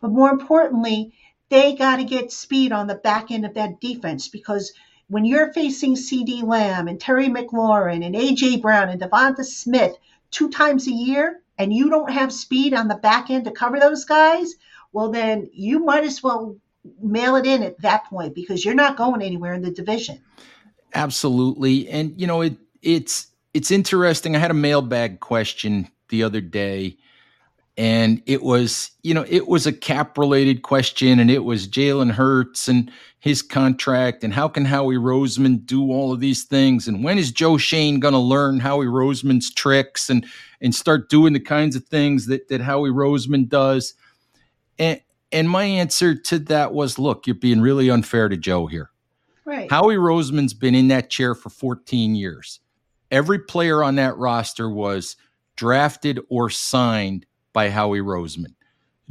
But 0.00 0.12
more 0.12 0.30
importantly, 0.30 1.12
they 1.50 1.74
got 1.74 1.96
to 1.96 2.04
get 2.04 2.32
speed 2.32 2.72
on 2.72 2.86
the 2.86 2.94
back 2.94 3.30
end 3.30 3.44
of 3.44 3.52
that 3.52 3.82
defense 3.82 4.28
because 4.28 4.72
when 5.08 5.26
you're 5.26 5.52
facing 5.52 5.94
CeeDee 5.94 6.42
Lamb 6.42 6.88
and 6.88 6.98
Terry 6.98 7.28
McLaurin 7.28 8.02
and 8.02 8.14
AJ 8.14 8.62
Brown 8.62 8.88
and 8.88 8.98
DeVonta 8.98 9.44
Smith 9.44 9.94
two 10.30 10.48
times 10.48 10.86
a 10.86 10.90
year 10.90 11.42
and 11.58 11.70
you 11.70 11.90
don't 11.90 12.10
have 12.10 12.32
speed 12.32 12.72
on 12.72 12.88
the 12.88 12.94
back 12.94 13.28
end 13.28 13.44
to 13.44 13.50
cover 13.50 13.78
those 13.78 14.06
guys, 14.06 14.54
well, 14.92 15.10
then 15.10 15.48
you 15.52 15.84
might 15.84 16.04
as 16.04 16.22
well 16.22 16.56
mail 17.00 17.36
it 17.36 17.46
in 17.46 17.62
at 17.62 17.80
that 17.82 18.04
point 18.04 18.34
because 18.34 18.64
you're 18.64 18.74
not 18.74 18.96
going 18.96 19.22
anywhere 19.22 19.52
in 19.52 19.62
the 19.62 19.70
division. 19.70 20.20
Absolutely. 20.94 21.88
And, 21.88 22.18
you 22.18 22.26
know, 22.26 22.40
it, 22.40 22.56
it's, 22.82 23.26
it's 23.52 23.70
interesting. 23.70 24.34
I 24.34 24.38
had 24.38 24.50
a 24.50 24.54
mailbag 24.54 25.20
question 25.20 25.88
the 26.08 26.22
other 26.22 26.40
day 26.40 26.96
and 27.78 28.20
it 28.26 28.42
was 28.42 28.90
you 29.04 29.14
know 29.14 29.24
it 29.28 29.46
was 29.46 29.66
a 29.66 29.72
cap 29.72 30.18
related 30.18 30.62
question 30.62 31.20
and 31.20 31.30
it 31.30 31.44
was 31.44 31.68
Jalen 31.68 32.10
Hurts 32.10 32.66
and 32.66 32.90
his 33.20 33.40
contract 33.40 34.24
and 34.24 34.34
how 34.34 34.48
can 34.48 34.64
Howie 34.64 34.96
Roseman 34.96 35.64
do 35.64 35.90
all 35.92 36.12
of 36.12 36.18
these 36.18 36.42
things 36.42 36.88
and 36.88 37.04
when 37.04 37.18
is 37.18 37.30
Joe 37.30 37.56
Schoen 37.56 38.00
going 38.00 38.14
to 38.14 38.18
learn 38.18 38.58
Howie 38.58 38.86
Roseman's 38.86 39.54
tricks 39.54 40.10
and 40.10 40.26
and 40.60 40.74
start 40.74 41.08
doing 41.08 41.32
the 41.32 41.40
kinds 41.40 41.76
of 41.76 41.84
things 41.84 42.26
that 42.26 42.48
that 42.48 42.60
Howie 42.60 42.90
Roseman 42.90 43.48
does 43.48 43.94
and 44.78 45.00
and 45.30 45.50
my 45.50 45.64
answer 45.64 46.14
to 46.14 46.38
that 46.38 46.72
was 46.72 46.98
look 46.98 47.26
you're 47.26 47.36
being 47.36 47.60
really 47.60 47.90
unfair 47.90 48.28
to 48.28 48.36
Joe 48.36 48.66
here 48.66 48.90
right 49.44 49.70
Howie 49.70 49.96
Roseman's 49.96 50.54
been 50.54 50.74
in 50.74 50.88
that 50.88 51.10
chair 51.10 51.34
for 51.34 51.50
14 51.50 52.14
years 52.14 52.60
every 53.10 53.38
player 53.38 53.82
on 53.82 53.96
that 53.96 54.16
roster 54.16 54.68
was 54.68 55.16
drafted 55.58 56.20
or 56.28 56.48
signed 56.48 57.26
by 57.52 57.68
Howie 57.68 58.00
Roseman. 58.00 58.54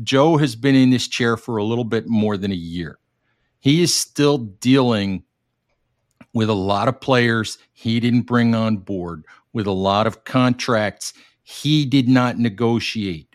Joe 0.01 0.37
has 0.37 0.55
been 0.55 0.75
in 0.75 0.91
this 0.91 1.07
chair 1.07 1.35
for 1.35 1.57
a 1.57 1.63
little 1.63 1.83
bit 1.83 2.07
more 2.07 2.37
than 2.37 2.51
a 2.51 2.55
year. 2.55 2.99
He 3.59 3.81
is 3.81 3.93
still 3.93 4.37
dealing 4.37 5.23
with 6.33 6.49
a 6.49 6.53
lot 6.53 6.87
of 6.87 7.01
players 7.01 7.57
he 7.73 7.99
didn't 7.99 8.21
bring 8.21 8.55
on 8.55 8.77
board, 8.77 9.25
with 9.53 9.67
a 9.67 9.71
lot 9.71 10.07
of 10.07 10.23
contracts 10.23 11.13
he 11.43 11.85
did 11.85 12.07
not 12.07 12.37
negotiate. 12.37 13.26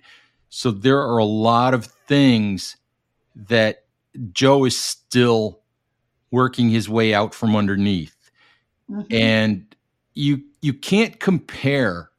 So 0.54 0.70
there 0.70 1.00
are 1.00 1.16
a 1.16 1.24
lot 1.24 1.72
of 1.72 1.86
things 1.86 2.76
that 3.34 3.84
Joe 4.34 4.66
is 4.66 4.78
still 4.78 5.60
working 6.30 6.68
his 6.68 6.90
way 6.90 7.14
out 7.14 7.32
from 7.32 7.56
underneath. 7.56 8.30
Mm-hmm. 8.90 9.14
And 9.14 9.76
you 10.12 10.42
you 10.60 10.74
can't 10.74 11.18
compare 11.18 12.10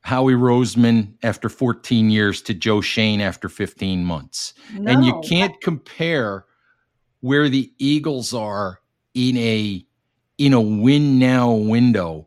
Howie 0.00 0.32
Roseman 0.32 1.12
after 1.22 1.50
14 1.50 2.08
years 2.08 2.40
to 2.40 2.54
Joe 2.54 2.80
Schoen 2.80 3.20
after 3.20 3.50
15 3.50 4.06
months. 4.06 4.54
No. 4.72 4.90
And 4.90 5.04
you 5.04 5.20
can't 5.28 5.60
compare 5.60 6.46
where 7.20 7.50
the 7.50 7.70
Eagles 7.76 8.32
are 8.32 8.80
in 9.12 9.36
a 9.36 9.84
in 10.38 10.54
a 10.54 10.62
win 10.62 11.18
now 11.18 11.52
window 11.52 12.26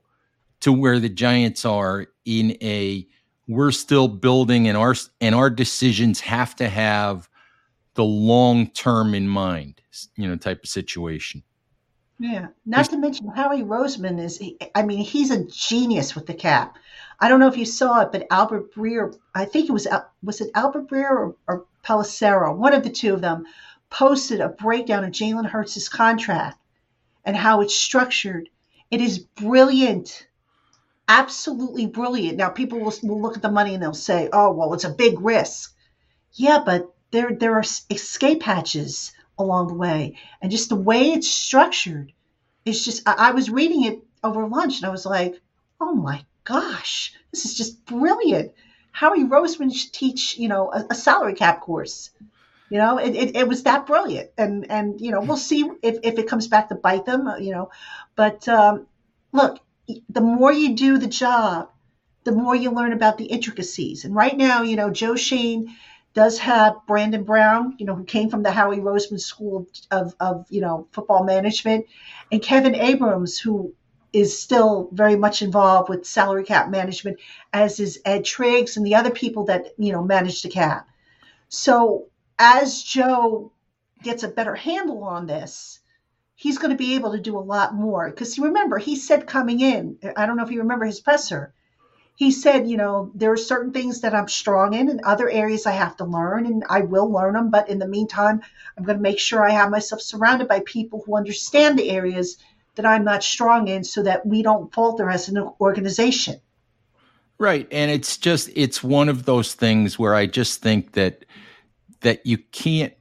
to 0.60 0.72
where 0.72 1.00
the 1.00 1.10
Giants 1.10 1.66
are 1.66 2.06
in 2.24 2.56
a 2.62 3.08
we're 3.48 3.72
still 3.72 4.08
building 4.08 4.68
and 4.68 4.78
our 4.78 4.96
and 5.22 5.34
our 5.34 5.50
decisions 5.50 6.20
have 6.20 6.56
to 6.58 6.70
have 6.70 7.30
the 7.96 8.04
long 8.04 8.68
term 8.68 9.16
in 9.16 9.28
mind, 9.28 9.82
you 10.16 10.28
know, 10.28 10.36
type 10.36 10.64
of 10.64 10.70
situation. 10.70 11.44
Yeah. 12.20 12.48
Not 12.66 12.90
to 12.90 12.98
mention 12.98 13.28
Howie 13.28 13.64
Roseman 13.64 14.20
is 14.20 14.42
I 14.76 14.84
mean, 14.84 15.00
he's 15.00 15.32
a 15.32 15.46
genius 15.46 16.16
with 16.16 16.26
the 16.26 16.34
cap. 16.34 16.78
I 17.20 17.30
don't 17.30 17.40
know 17.40 17.48
if 17.48 17.58
you 17.58 17.66
saw 17.66 18.02
it, 18.02 18.12
but 18.12 18.28
Albert 18.30 18.74
Breer, 18.74 19.16
I 19.34 19.46
think 19.46 19.70
it 19.70 19.74
was 19.74 19.88
was 20.24 20.42
it 20.42 20.52
Albert 20.56 20.90
Breer 20.90 21.10
or, 21.10 21.36
or 21.48 21.66
Pelissero, 21.84 22.56
one 22.56 22.74
of 22.74 22.84
the 22.84 22.90
two 22.90 23.14
of 23.14 23.22
them, 23.22 23.46
posted 23.90 24.42
a 24.42 24.50
breakdown 24.50 25.04
of 25.04 25.12
Jalen 25.12 25.46
Hurts' 25.46 25.90
contract 25.90 26.60
and 27.24 27.36
how 27.36 27.62
it's 27.62 27.76
structured. 27.76 28.50
It 28.92 29.02
is 29.02 29.20
brilliant. 29.20 30.27
Absolutely 31.08 31.86
brilliant. 31.86 32.38
Now, 32.38 32.50
people 32.50 32.80
will, 32.80 32.94
will 33.04 33.22
look 33.22 33.38
at 33.38 33.42
the 33.42 33.52
money 33.52 33.74
and 33.74 33.82
they'll 33.82 33.94
say, 33.94 34.30
oh, 34.34 34.52
well, 34.52 34.74
it's 34.74 34.84
a 34.84 34.90
big 34.90 35.22
risk. 35.22 35.74
Yeah, 36.34 36.62
but 36.66 36.94
there, 37.12 37.32
there 37.34 37.56
are 37.56 37.64
escape 37.90 38.44
hatches 38.44 39.14
along 39.38 39.68
the 39.68 39.74
way. 39.74 40.18
And 40.42 40.52
just 40.52 40.70
the 40.70 40.76
way 40.76 41.12
it's 41.12 41.30
structured 41.30 42.12
is 42.66 42.84
just, 42.84 43.08
I, 43.08 43.30
I 43.30 43.32
was 43.32 43.50
reading 43.50 43.86
it 43.86 44.04
over 44.24 44.48
lunch 44.48 44.78
and 44.78 44.86
I 44.86 44.90
was 44.90 45.06
like, 45.06 45.40
oh 45.80 45.94
my 45.94 46.26
gosh, 46.44 47.14
this 47.32 47.46
is 47.46 47.56
just 47.56 47.86
brilliant. 47.86 48.52
Howie 48.92 49.24
Roseman 49.24 49.74
should 49.74 49.94
teach, 49.94 50.38
you 50.38 50.48
know, 50.48 50.72
a, 50.72 50.88
a 50.90 50.96
salary 50.96 51.36
cap 51.36 51.62
course. 51.62 52.10
You 52.70 52.80
know, 52.80 52.98
it, 52.98 53.16
it, 53.16 53.36
it, 53.38 53.48
was 53.48 53.64
that 53.64 53.86
brilliant. 53.86 54.32
And, 54.38 54.70
and, 54.70 55.00
you 55.00 55.12
know, 55.12 55.22
we'll 55.22 55.38
see 55.38 55.70
if, 55.82 56.00
if 56.04 56.20
it 56.20 56.28
comes 56.28 56.48
back 56.48 56.68
to 56.68 56.76
bite 56.76 57.06
them, 57.06 57.32
you 57.40 57.52
know. 57.52 57.70
But 58.16 58.46
um, 58.50 58.88
look, 59.32 59.60
the 60.10 60.22
more 60.22 60.52
you 60.52 60.76
do 60.76 60.98
the 60.98 61.08
job, 61.08 61.70
the 62.24 62.32
more 62.32 62.56
you 62.56 62.72
learn 62.72 62.94
about 62.94 63.18
the 63.18 63.26
intricacies. 63.26 64.04
And 64.04 64.14
right 64.14 64.36
now, 64.36 64.62
you 64.62 64.76
know, 64.76 64.90
Joe 64.90 65.16
Schoen 65.16 65.76
does 66.14 66.40
have 66.40 66.76
Brandon 66.88 67.24
Brown, 67.24 67.76
you 67.78 67.86
know, 67.86 67.96
who 67.96 68.04
came 68.04 68.30
from 68.30 68.44
the 68.44 68.52
Howie 68.52 68.80
Roseman 68.80 69.20
School 69.20 69.68
of, 69.92 70.16
of 70.20 70.46
you 70.50 70.62
know, 70.62 70.88
football 70.92 71.24
management, 71.24 71.86
and 72.32 72.42
Kevin 72.42 72.76
Abrams, 72.76 73.40
who 73.40 73.74
is 74.14 74.40
still 74.40 74.90
very 74.94 75.16
much 75.16 75.42
involved 75.42 75.90
with 75.90 76.06
salary 76.06 76.44
cap 76.44 76.70
management, 76.70 77.18
as 77.54 77.80
is 77.80 78.02
Ed 78.04 78.26
Triggs 78.26 78.78
and 78.78 78.86
the 78.86 78.96
other 78.96 79.12
people 79.12 79.46
that, 79.46 79.68
you 79.78 79.92
know, 79.92 80.04
manage 80.04 80.42
the 80.42 80.50
cap. 80.50 80.88
So 81.50 82.08
as 82.40 82.82
Joe 82.82 83.52
gets 84.02 84.24
a 84.24 84.30
better 84.30 84.56
handle 84.56 85.04
on 85.04 85.28
this, 85.28 85.80
he's 86.38 86.60
going 86.60 86.70
to 86.70 86.78
be 86.78 86.94
able 86.94 87.12
to 87.12 87.20
do 87.20 87.38
a 87.38 87.40
lot 87.40 87.74
more. 87.74 88.10
Because 88.10 88.38
remember, 88.38 88.78
he 88.78 88.96
said 88.96 89.26
coming 89.26 89.60
in, 89.60 89.98
I 90.16 90.28
don't 90.28 90.38
know 90.38 90.46
if 90.46 90.52
you 90.52 90.62
remember 90.62 90.86
his 90.86 91.02
presser, 91.02 91.52
he 92.16 92.32
said, 92.32 92.70
you 92.70 92.78
know, 92.78 93.12
there 93.16 93.32
are 93.32 93.38
certain 93.38 93.74
things 93.74 94.02
that 94.02 94.14
I'm 94.14 94.28
strong 94.28 94.74
in 94.74 94.88
and 94.88 95.02
other 95.02 95.30
areas 95.30 95.66
I 95.66 95.72
have 95.72 95.98
to 95.98 96.06
learn, 96.06 96.46
and 96.46 96.64
I 96.70 96.82
will 96.82 97.12
learn 97.12 97.34
them. 97.34 97.50
But 97.50 97.70
in 97.70 97.80
the 97.80 97.88
meantime, 97.88 98.42
I'm 98.78 98.84
going 98.84 98.98
to 98.98 99.04
make 99.04 99.20
sure 99.20 99.44
I 99.44 99.52
have 99.52 99.72
myself 99.72 100.02
surrounded 100.02 100.48
by 100.48 100.62
people 100.62 101.04
who 101.06 101.18
understand 101.18 101.78
the 101.78 101.90
areas 101.90 102.38
that 102.76 102.86
I'm 102.86 103.04
not 103.04 103.24
strong 103.24 103.68
in 103.68 103.84
so 103.84 104.04
that 104.04 104.26
we 104.26 104.44
don't 104.44 104.72
falter 104.72 105.10
as 105.10 105.30
an 105.30 105.38
organization. 105.60 106.40
Right. 107.40 107.68
And 107.72 107.90
it's 107.90 108.18
just, 108.18 108.50
it's 108.56 108.84
one 108.84 109.10
of 109.10 109.26
those 109.26 109.56
things 109.56 109.98
where 109.98 110.14
I 110.14 110.28
just 110.28 110.62
think 110.62 110.94
that 110.94 111.26
that 112.02 112.26
you 112.28 112.38
can't 112.38 112.94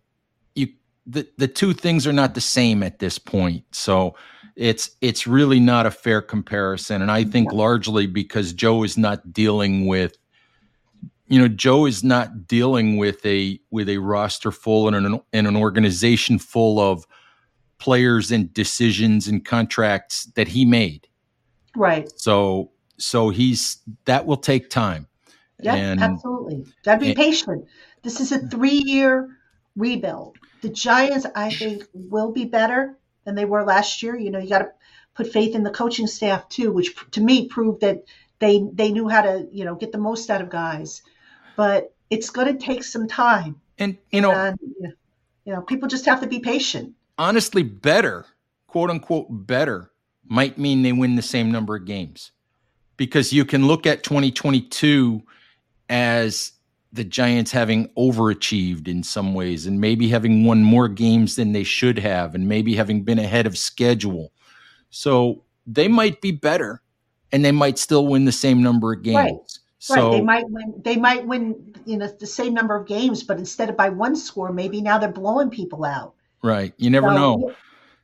the, 1.06 1.28
the 1.38 1.48
two 1.48 1.72
things 1.72 2.06
are 2.06 2.12
not 2.12 2.34
the 2.34 2.40
same 2.40 2.82
at 2.82 2.98
this 2.98 3.18
point. 3.18 3.64
So 3.72 4.16
it's 4.56 4.90
it's 5.00 5.26
really 5.26 5.60
not 5.60 5.86
a 5.86 5.90
fair 5.90 6.22
comparison. 6.22 7.02
And 7.02 7.10
i 7.10 7.24
think 7.24 7.52
largely 7.52 8.06
because 8.06 8.52
joe 8.52 8.82
is 8.82 8.96
not 8.96 9.32
dealing 9.32 9.86
with 9.86 10.16
you 11.28 11.38
know 11.38 11.48
joe 11.48 11.84
is 11.86 12.02
not 12.02 12.46
dealing 12.46 12.96
with 12.96 13.24
a 13.26 13.60
with 13.70 13.88
a 13.88 13.98
roster 13.98 14.50
full 14.50 14.88
and 14.88 14.96
an, 14.96 15.20
and 15.32 15.46
an 15.46 15.56
organization 15.56 16.38
full 16.38 16.80
of 16.80 17.06
players 17.78 18.30
and 18.30 18.52
decisions 18.54 19.28
and 19.28 19.44
contracts 19.44 20.24
that 20.36 20.48
he 20.48 20.64
made. 20.64 21.06
Right. 21.76 22.10
So 22.16 22.70
so 22.98 23.28
he's 23.28 23.78
that 24.06 24.24
will 24.24 24.38
take 24.38 24.70
time. 24.70 25.06
Yeah 25.60 25.96
absolutely. 25.98 26.64
Gotta 26.84 27.00
be 27.00 27.08
and, 27.08 27.16
patient. 27.16 27.66
This 28.02 28.20
is 28.20 28.32
a 28.32 28.38
three 28.48 28.82
year 28.86 29.36
rebuild. 29.76 30.38
The 30.66 30.72
Giants, 30.72 31.24
I 31.32 31.50
think, 31.50 31.84
will 31.94 32.32
be 32.32 32.44
better 32.44 32.98
than 33.24 33.36
they 33.36 33.44
were 33.44 33.62
last 33.62 34.02
year. 34.02 34.16
You 34.16 34.32
know, 34.32 34.40
you 34.40 34.48
got 34.48 34.58
to 34.58 34.72
put 35.14 35.32
faith 35.32 35.54
in 35.54 35.62
the 35.62 35.70
coaching 35.70 36.08
staff 36.08 36.48
too, 36.48 36.72
which 36.72 36.92
to 37.12 37.20
me 37.20 37.46
proved 37.46 37.82
that 37.82 38.02
they 38.40 38.68
they 38.72 38.90
knew 38.90 39.08
how 39.08 39.22
to 39.22 39.46
you 39.52 39.64
know 39.64 39.76
get 39.76 39.92
the 39.92 39.98
most 39.98 40.28
out 40.28 40.42
of 40.42 40.50
guys. 40.50 41.02
But 41.54 41.94
it's 42.10 42.30
going 42.30 42.48
to 42.48 42.66
take 42.66 42.82
some 42.82 43.06
time. 43.06 43.60
And 43.78 43.96
you 44.10 44.20
know, 44.20 44.32
and, 44.32 44.58
you 45.44 45.52
know, 45.52 45.62
people 45.62 45.86
just 45.86 46.04
have 46.06 46.20
to 46.22 46.26
be 46.26 46.40
patient. 46.40 46.94
Honestly, 47.16 47.62
better, 47.62 48.26
quote 48.66 48.90
unquote, 48.90 49.28
better 49.30 49.92
might 50.26 50.58
mean 50.58 50.82
they 50.82 50.92
win 50.92 51.14
the 51.14 51.22
same 51.22 51.52
number 51.52 51.76
of 51.76 51.84
games 51.84 52.32
because 52.96 53.32
you 53.32 53.44
can 53.44 53.68
look 53.68 53.86
at 53.86 54.02
2022 54.02 55.22
as 55.88 56.54
the 56.96 57.04
Giants 57.04 57.52
having 57.52 57.88
overachieved 57.90 58.88
in 58.88 59.02
some 59.02 59.34
ways 59.34 59.66
and 59.66 59.80
maybe 59.80 60.08
having 60.08 60.44
won 60.44 60.62
more 60.62 60.88
games 60.88 61.36
than 61.36 61.52
they 61.52 61.62
should 61.62 61.98
have 61.98 62.34
and 62.34 62.48
maybe 62.48 62.74
having 62.74 63.02
been 63.02 63.18
ahead 63.18 63.46
of 63.46 63.56
schedule. 63.56 64.32
So 64.90 65.44
they 65.66 65.88
might 65.88 66.20
be 66.20 66.32
better 66.32 66.82
and 67.32 67.44
they 67.44 67.52
might 67.52 67.78
still 67.78 68.06
win 68.06 68.24
the 68.24 68.32
same 68.32 68.62
number 68.62 68.92
of 68.92 69.02
games. 69.02 69.16
Right. 69.16 69.58
So, 69.78 69.94
right. 69.94 70.10
They 70.12 70.20
might 70.22 70.50
win 70.50 70.74
they 70.84 70.96
might 70.96 71.26
win, 71.26 71.74
you 71.84 71.98
know, 71.98 72.08
the 72.08 72.26
same 72.26 72.54
number 72.54 72.74
of 72.74 72.86
games, 72.86 73.22
but 73.22 73.38
instead 73.38 73.68
of 73.68 73.76
by 73.76 73.88
one 73.88 74.16
score, 74.16 74.52
maybe 74.52 74.80
now 74.80 74.98
they're 74.98 75.12
blowing 75.12 75.50
people 75.50 75.84
out. 75.84 76.14
Right. 76.42 76.72
You 76.78 76.90
never 76.90 77.08
so, 77.08 77.14
know. 77.14 77.54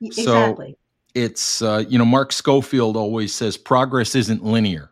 Exactly. 0.01 0.71
So 0.71 0.77
it's 1.15 1.63
uh, 1.63 1.85
you 1.89 1.99
know, 1.99 2.05
Mark 2.05 2.33
Schofield 2.33 2.97
always 2.97 3.35
says 3.35 3.57
progress 3.57 4.15
isn't 4.15 4.45
linear. 4.45 4.92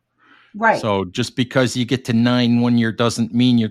Right. 0.55 0.81
So 0.81 1.05
just 1.07 1.37
because 1.37 1.77
you 1.77 1.85
get 1.85 2.05
to 2.07 2.13
nine 2.13 2.61
one 2.61 2.79
year 2.79 2.93
doesn't 2.93 3.33
mean 3.35 3.59
you're 3.59 3.71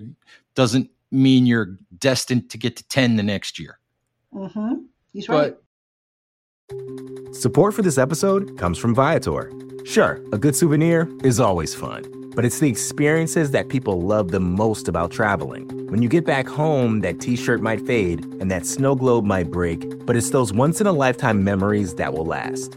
doesn't 0.54 0.90
mean 1.10 1.46
you're 1.46 1.76
destined 1.98 2.50
to 2.50 2.58
get 2.58 2.76
to 2.76 2.84
10 2.88 3.16
the 3.16 3.22
next 3.22 3.58
year. 3.58 3.78
Mm-hmm. 4.34 4.74
He's 5.12 5.28
right. 5.28 5.54
But 6.68 7.34
support 7.34 7.74
for 7.74 7.82
this 7.82 7.98
episode 7.98 8.56
comes 8.58 8.78
from 8.78 8.94
Viator. 8.94 9.52
Sure, 9.84 10.20
a 10.32 10.38
good 10.38 10.54
souvenir 10.54 11.08
is 11.24 11.40
always 11.40 11.74
fun, 11.74 12.30
but 12.34 12.44
it's 12.44 12.60
the 12.60 12.68
experiences 12.68 13.50
that 13.50 13.68
people 13.68 14.02
love 14.02 14.30
the 14.30 14.38
most 14.38 14.86
about 14.88 15.10
traveling. 15.10 15.66
When 15.88 16.02
you 16.02 16.08
get 16.08 16.24
back 16.24 16.46
home, 16.46 17.00
that 17.00 17.20
t 17.20 17.34
shirt 17.34 17.60
might 17.60 17.84
fade 17.86 18.24
and 18.40 18.50
that 18.50 18.66
snow 18.66 18.94
globe 18.94 19.24
might 19.24 19.50
break, 19.50 20.06
but 20.06 20.16
it's 20.16 20.30
those 20.30 20.52
once 20.52 20.80
in 20.80 20.86
a 20.86 20.92
lifetime 20.92 21.42
memories 21.42 21.94
that 21.94 22.12
will 22.12 22.26
last. 22.26 22.76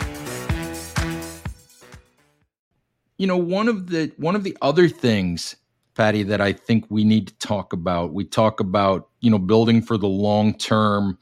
You 3.21 3.27
know, 3.27 3.37
one 3.37 3.67
of 3.67 3.91
the 3.91 4.11
one 4.17 4.35
of 4.35 4.43
the 4.43 4.57
other 4.63 4.89
things, 4.89 5.55
Patty, 5.93 6.23
that 6.23 6.41
I 6.41 6.53
think 6.53 6.85
we 6.89 7.03
need 7.03 7.27
to 7.27 7.37
talk 7.37 7.71
about. 7.71 8.15
We 8.15 8.25
talk 8.25 8.59
about 8.59 9.09
you 9.19 9.29
know 9.29 9.37
building 9.37 9.83
for 9.83 9.95
the 9.95 10.07
long 10.07 10.55
term, 10.55 11.19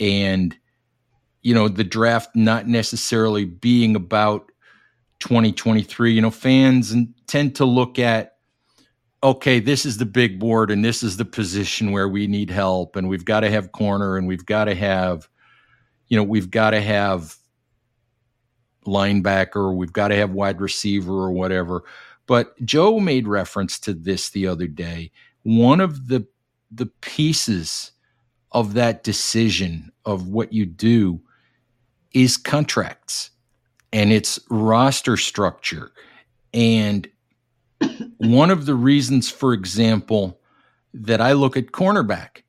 and 0.00 0.58
you 1.42 1.54
know 1.54 1.68
the 1.68 1.84
draft 1.84 2.34
not 2.34 2.66
necessarily 2.66 3.44
being 3.44 3.94
about 3.94 4.50
2023. 5.20 6.12
You 6.12 6.22
know, 6.22 6.32
fans 6.32 6.92
tend 7.28 7.54
to 7.54 7.64
look 7.64 8.00
at 8.00 8.34
okay, 9.22 9.60
this 9.60 9.86
is 9.86 9.98
the 9.98 10.06
big 10.06 10.40
board 10.40 10.72
and 10.72 10.84
this 10.84 11.04
is 11.04 11.18
the 11.18 11.24
position 11.24 11.92
where 11.92 12.08
we 12.08 12.26
need 12.26 12.50
help 12.50 12.96
and 12.96 13.08
we've 13.08 13.24
got 13.24 13.40
to 13.40 13.50
have 13.50 13.70
corner 13.70 14.16
and 14.16 14.26
we've 14.26 14.46
got 14.46 14.64
to 14.64 14.74
have, 14.74 15.28
you 16.08 16.16
know, 16.16 16.24
we've 16.24 16.50
got 16.50 16.70
to 16.70 16.80
have 16.80 17.36
linebacker, 18.88 19.74
we've 19.74 19.92
got 19.92 20.08
to 20.08 20.16
have 20.16 20.30
wide 20.30 20.60
receiver 20.60 21.12
or 21.12 21.30
whatever. 21.30 21.84
But 22.26 22.62
Joe 22.64 23.00
made 23.00 23.26
reference 23.26 23.78
to 23.80 23.94
this 23.94 24.30
the 24.30 24.46
other 24.46 24.66
day. 24.66 25.10
One 25.42 25.80
of 25.80 26.08
the 26.08 26.26
the 26.70 26.86
pieces 27.00 27.92
of 28.52 28.74
that 28.74 29.02
decision 29.02 29.90
of 30.04 30.28
what 30.28 30.52
you 30.52 30.66
do 30.66 31.20
is 32.12 32.36
contracts 32.36 33.30
and 33.92 34.12
it's 34.12 34.38
roster 34.50 35.16
structure. 35.16 35.92
And 36.52 37.08
one 38.18 38.50
of 38.50 38.66
the 38.66 38.74
reasons, 38.74 39.30
for 39.30 39.52
example, 39.52 40.40
that 40.92 41.20
I 41.20 41.32
look 41.32 41.56
at 41.56 41.66
cornerback 41.66 42.42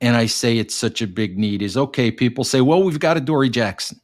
and 0.00 0.16
I 0.16 0.26
say 0.26 0.58
it's 0.58 0.74
such 0.74 1.02
a 1.02 1.06
big 1.06 1.38
need 1.38 1.62
is 1.62 1.76
okay, 1.76 2.10
people 2.10 2.44
say, 2.44 2.60
well, 2.60 2.82
we've 2.82 3.00
got 3.00 3.16
Adoree 3.16 3.50
Jackson 3.50 4.00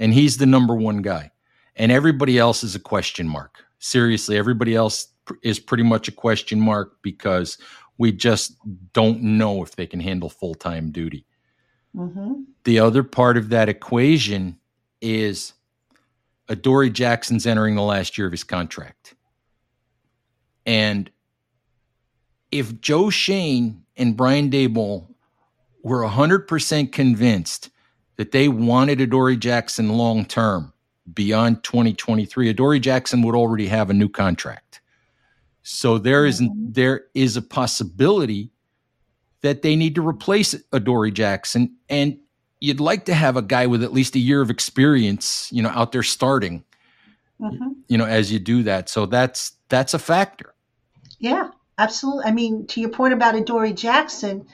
and 0.00 0.12
he's 0.14 0.38
the 0.38 0.46
number 0.46 0.74
one 0.74 1.02
guy. 1.02 1.30
And 1.76 1.92
everybody 1.92 2.38
else 2.38 2.64
is 2.64 2.74
a 2.74 2.80
question 2.80 3.28
mark. 3.28 3.64
Seriously, 3.78 4.36
everybody 4.36 4.74
else 4.74 5.08
is 5.44 5.60
pretty 5.60 5.84
much 5.84 6.08
a 6.08 6.12
question 6.12 6.58
mark 6.60 6.96
because 7.02 7.58
we 7.98 8.10
just 8.10 8.56
don't 8.92 9.22
know 9.22 9.62
if 9.62 9.76
they 9.76 9.86
can 9.86 10.00
handle 10.00 10.28
full 10.28 10.54
time 10.54 10.90
duty. 10.90 11.26
Mm-hmm. 11.94 12.42
The 12.64 12.80
other 12.80 13.02
part 13.02 13.36
of 13.36 13.50
that 13.50 13.68
equation 13.68 14.58
is 15.00 15.52
Adoree 16.48 16.90
Jackson's 16.90 17.46
entering 17.46 17.76
the 17.76 17.82
last 17.82 18.18
year 18.18 18.26
of 18.26 18.32
his 18.32 18.44
contract. 18.44 19.14
And 20.66 21.10
if 22.50 22.80
Joe 22.80 23.10
Schoen 23.10 23.84
and 23.96 24.16
Brian 24.16 24.50
Daboll 24.50 25.06
were 25.82 26.02
100% 26.02 26.92
convinced 26.92 27.70
that 28.20 28.32
they 28.32 28.48
wanted 28.48 29.00
Adoree 29.00 29.38
Jackson 29.38 29.88
long 29.88 30.26
term 30.26 30.74
beyond 31.14 31.64
2023, 31.64 32.50
Adoree 32.50 32.78
Jackson 32.78 33.22
would 33.22 33.34
already 33.34 33.66
have 33.66 33.88
a 33.88 33.94
new 33.94 34.10
contract. 34.10 34.82
So 35.62 35.96
there 35.96 36.26
is 36.26 36.42
mm-hmm. 36.42 36.72
there 36.72 37.04
is 37.14 37.38
a 37.38 37.40
possibility 37.40 38.50
that 39.40 39.62
they 39.62 39.74
need 39.74 39.94
to 39.94 40.06
replace 40.06 40.54
Adoree 40.70 41.12
Jackson 41.12 41.74
and 41.88 42.18
you'd 42.60 42.78
like 42.78 43.06
to 43.06 43.14
have 43.14 43.38
a 43.38 43.42
guy 43.42 43.66
with 43.66 43.82
at 43.82 43.94
least 43.94 44.14
a 44.14 44.18
year 44.18 44.42
of 44.42 44.50
experience, 44.50 45.48
you 45.50 45.62
know, 45.62 45.70
out 45.70 45.92
there 45.92 46.02
starting. 46.02 46.62
Mm-hmm. 47.40 47.70
You 47.88 47.96
know, 47.96 48.04
as 48.04 48.30
you 48.30 48.38
do 48.38 48.62
that. 48.64 48.90
So 48.90 49.06
that's 49.06 49.52
that's 49.70 49.94
a 49.94 49.98
factor. 49.98 50.54
Yeah, 51.20 51.52
absolutely. 51.78 52.24
I 52.26 52.32
mean, 52.32 52.66
to 52.66 52.82
your 52.82 52.90
point 52.90 53.14
about 53.14 53.34
Adoree 53.34 53.72
Jackson, 53.72 54.46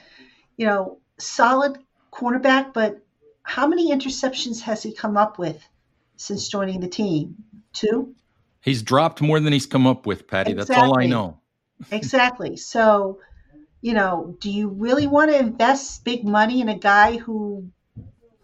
you 0.55 0.65
know, 0.65 0.99
solid 1.17 1.79
cornerback, 2.13 2.73
but 2.73 3.03
how 3.47 3.65
many 3.65 3.91
interceptions 3.91 4.59
has 4.59 4.83
he 4.83 4.91
come 4.91 5.15
up 5.15 5.39
with 5.39 5.65
since 6.17 6.49
joining 6.49 6.81
the 6.81 6.87
team? 6.89 7.35
Two? 7.71 8.13
He's 8.61 8.81
dropped 8.81 9.21
more 9.21 9.39
than 9.39 9.53
he's 9.53 9.65
come 9.65 9.87
up 9.87 10.05
with, 10.05 10.27
Patty. 10.27 10.51
Exactly. 10.51 10.75
That's 10.75 10.85
all 10.85 10.99
I 10.99 11.05
know. 11.05 11.39
exactly. 11.91 12.57
So, 12.57 13.19
you 13.79 13.93
know, 13.93 14.35
do 14.41 14.51
you 14.51 14.67
really 14.67 15.07
want 15.07 15.31
to 15.31 15.39
invest 15.39 16.03
big 16.03 16.25
money 16.25 16.59
in 16.59 16.67
a 16.67 16.77
guy 16.77 17.15
who 17.15 17.71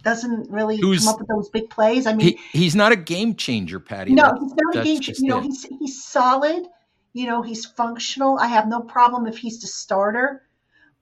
doesn't 0.04 0.50
really 0.50 0.78
Who's, 0.78 1.04
come 1.04 1.16
up 1.16 1.20
with 1.20 1.28
those 1.28 1.50
big 1.50 1.70
plays. 1.70 2.08
I 2.08 2.14
mean, 2.14 2.38
he, 2.38 2.40
he's 2.58 2.76
not 2.76 2.94
a 2.94 2.96
game 2.96 3.36
changer, 3.36 3.82
Patty. 3.82 4.14
No, 4.14 4.32
he's 4.40 4.54
not 4.54 4.76
a 4.76 4.84
game 4.84 5.02
changer. 5.02 5.22
You 5.22 5.30
know, 5.30 5.40
it. 5.40 5.44
he's 5.44 5.66
he's 5.80 6.04
solid. 6.04 6.66
You 7.12 7.28
know, 7.28 7.42
he's 7.42 7.66
functional. 7.66 8.40
I 8.40 8.48
have 8.48 8.70
no 8.70 8.80
problem 8.82 9.28
if 9.28 9.38
he's 9.38 9.60
the 9.60 9.68
starter. 9.68 10.44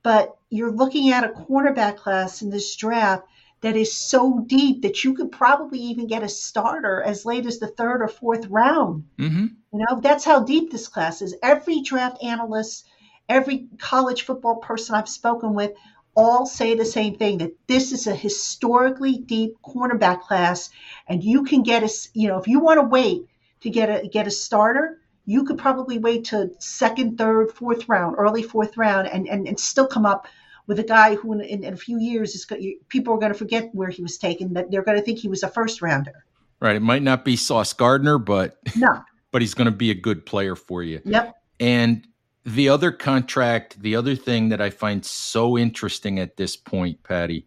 But 0.04 0.36
you're 0.50 0.72
looking 0.72 1.12
at 1.12 1.24
a 1.24 1.30
cornerback 1.30 1.98
class 1.98 2.42
in 2.42 2.50
this 2.50 2.76
draft 2.76 3.26
that 3.62 3.76
is 3.76 3.94
so 3.94 4.44
deep 4.48 4.82
that 4.82 5.04
you 5.04 5.14
could 5.14 5.32
probably 5.32 5.80
even 5.80 6.08
get 6.08 6.24
a 6.24 6.30
starter 6.30 7.02
as 7.02 7.26
late 7.26 7.46
as 7.46 7.60
the 7.60 7.68
third 7.68 8.02
or 8.02 8.08
fourth 8.08 8.48
round. 8.48 9.06
Mm-hmm. 9.20 9.46
You 9.74 9.86
know, 9.86 10.02
that's 10.02 10.26
how 10.26 10.44
deep 10.44 10.72
this 10.72 10.88
class 10.88 11.22
is. 11.22 11.36
Every 11.44 11.82
draft 11.82 12.24
analyst, 12.24 12.88
every 13.30 13.68
college 13.78 14.24
football 14.24 14.58
person 14.58 14.96
I've 14.96 15.08
spoken 15.08 15.54
with 15.54 15.72
all 16.16 16.46
say 16.46 16.76
the 16.76 16.86
same 16.86 17.16
thing 17.16 17.38
that 17.38 17.54
this 17.68 17.92
is 17.92 18.08
a 18.08 18.16
historically 18.16 19.18
deep 19.18 19.56
cornerback 19.64 20.22
class 20.22 20.70
and 21.08 21.24
you 21.24 21.44
can 21.44 21.64
get 21.64 21.84
a 21.84 21.90
you 22.14 22.28
know 22.28 22.38
if 22.38 22.48
you 22.48 22.60
want 22.60 22.80
to 22.80 22.86
wait 22.86 23.26
to 23.62 23.70
get 23.70 23.88
a 23.90 24.08
get 24.08 24.28
a 24.28 24.32
starter 24.32 25.00
you 25.26 25.46
could 25.46 25.58
probably 25.58 26.00
wait 26.00 26.26
to 26.26 26.52
second 26.60 27.18
third 27.18 27.50
fourth 27.52 27.88
round 27.88 28.16
early 28.18 28.44
fourth 28.44 28.76
round 28.76 29.08
and 29.08 29.28
and, 29.30 29.48
and 29.48 29.58
still 29.58 29.88
come 29.88 30.06
up 30.06 30.28
with 30.72 30.80
a 30.80 30.84
guy 30.84 31.16
who 31.16 31.34
in, 31.34 31.42
in, 31.42 31.64
in 31.66 31.74
a 31.74 31.78
few 31.78 32.00
years 32.00 32.34
is 32.34 32.48
people 32.88 33.14
are 33.14 33.18
going 33.18 33.34
to 33.34 33.38
forget 33.38 33.70
where 33.74 33.90
he 33.90 34.02
was 34.02 34.18
taken 34.18 34.54
that 34.54 34.72
they're 34.72 34.84
going 34.84 34.98
to 34.98 35.04
think 35.04 35.20
he 35.20 35.28
was 35.28 35.44
a 35.44 35.50
first 35.50 35.82
rounder. 35.82 36.24
Right 36.62 36.78
it 36.78 36.82
might 36.82 37.04
not 37.04 37.26
be 37.26 37.36
sauce 37.36 37.74
gardner 37.74 38.18
but 38.18 38.58
no. 38.78 39.02
but 39.34 39.42
he's 39.42 39.54
going 39.54 39.66
to 39.66 39.76
be 39.76 39.92
a 39.92 39.94
good 39.94 40.26
player 40.26 40.56
for 40.56 40.82
you. 40.82 41.02
Yep. 41.04 41.36
And 41.60 42.08
the 42.46 42.70
other 42.70 42.90
contract, 42.94 43.82
the 43.82 43.98
other 43.98 44.16
thing 44.16 44.48
that 44.48 44.62
I 44.62 44.70
find 44.70 45.06
so 45.06 45.58
interesting 45.58 46.20
at 46.20 46.38
this 46.38 46.56
point, 46.56 47.04
Patty, 47.04 47.46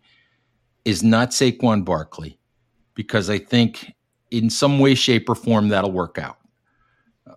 is 0.85 1.03
not 1.03 1.31
Saquon 1.31 1.83
Barkley, 1.83 2.39
because 2.95 3.31
I 3.31 3.39
think 3.39 3.95
in 4.31 4.51
some 4.51 4.79
way, 4.79 4.95
shape, 4.95 5.31
or 5.31 5.35
form 5.35 5.69
that'll 5.69 5.93
work 5.93 6.19
out. 6.19 6.37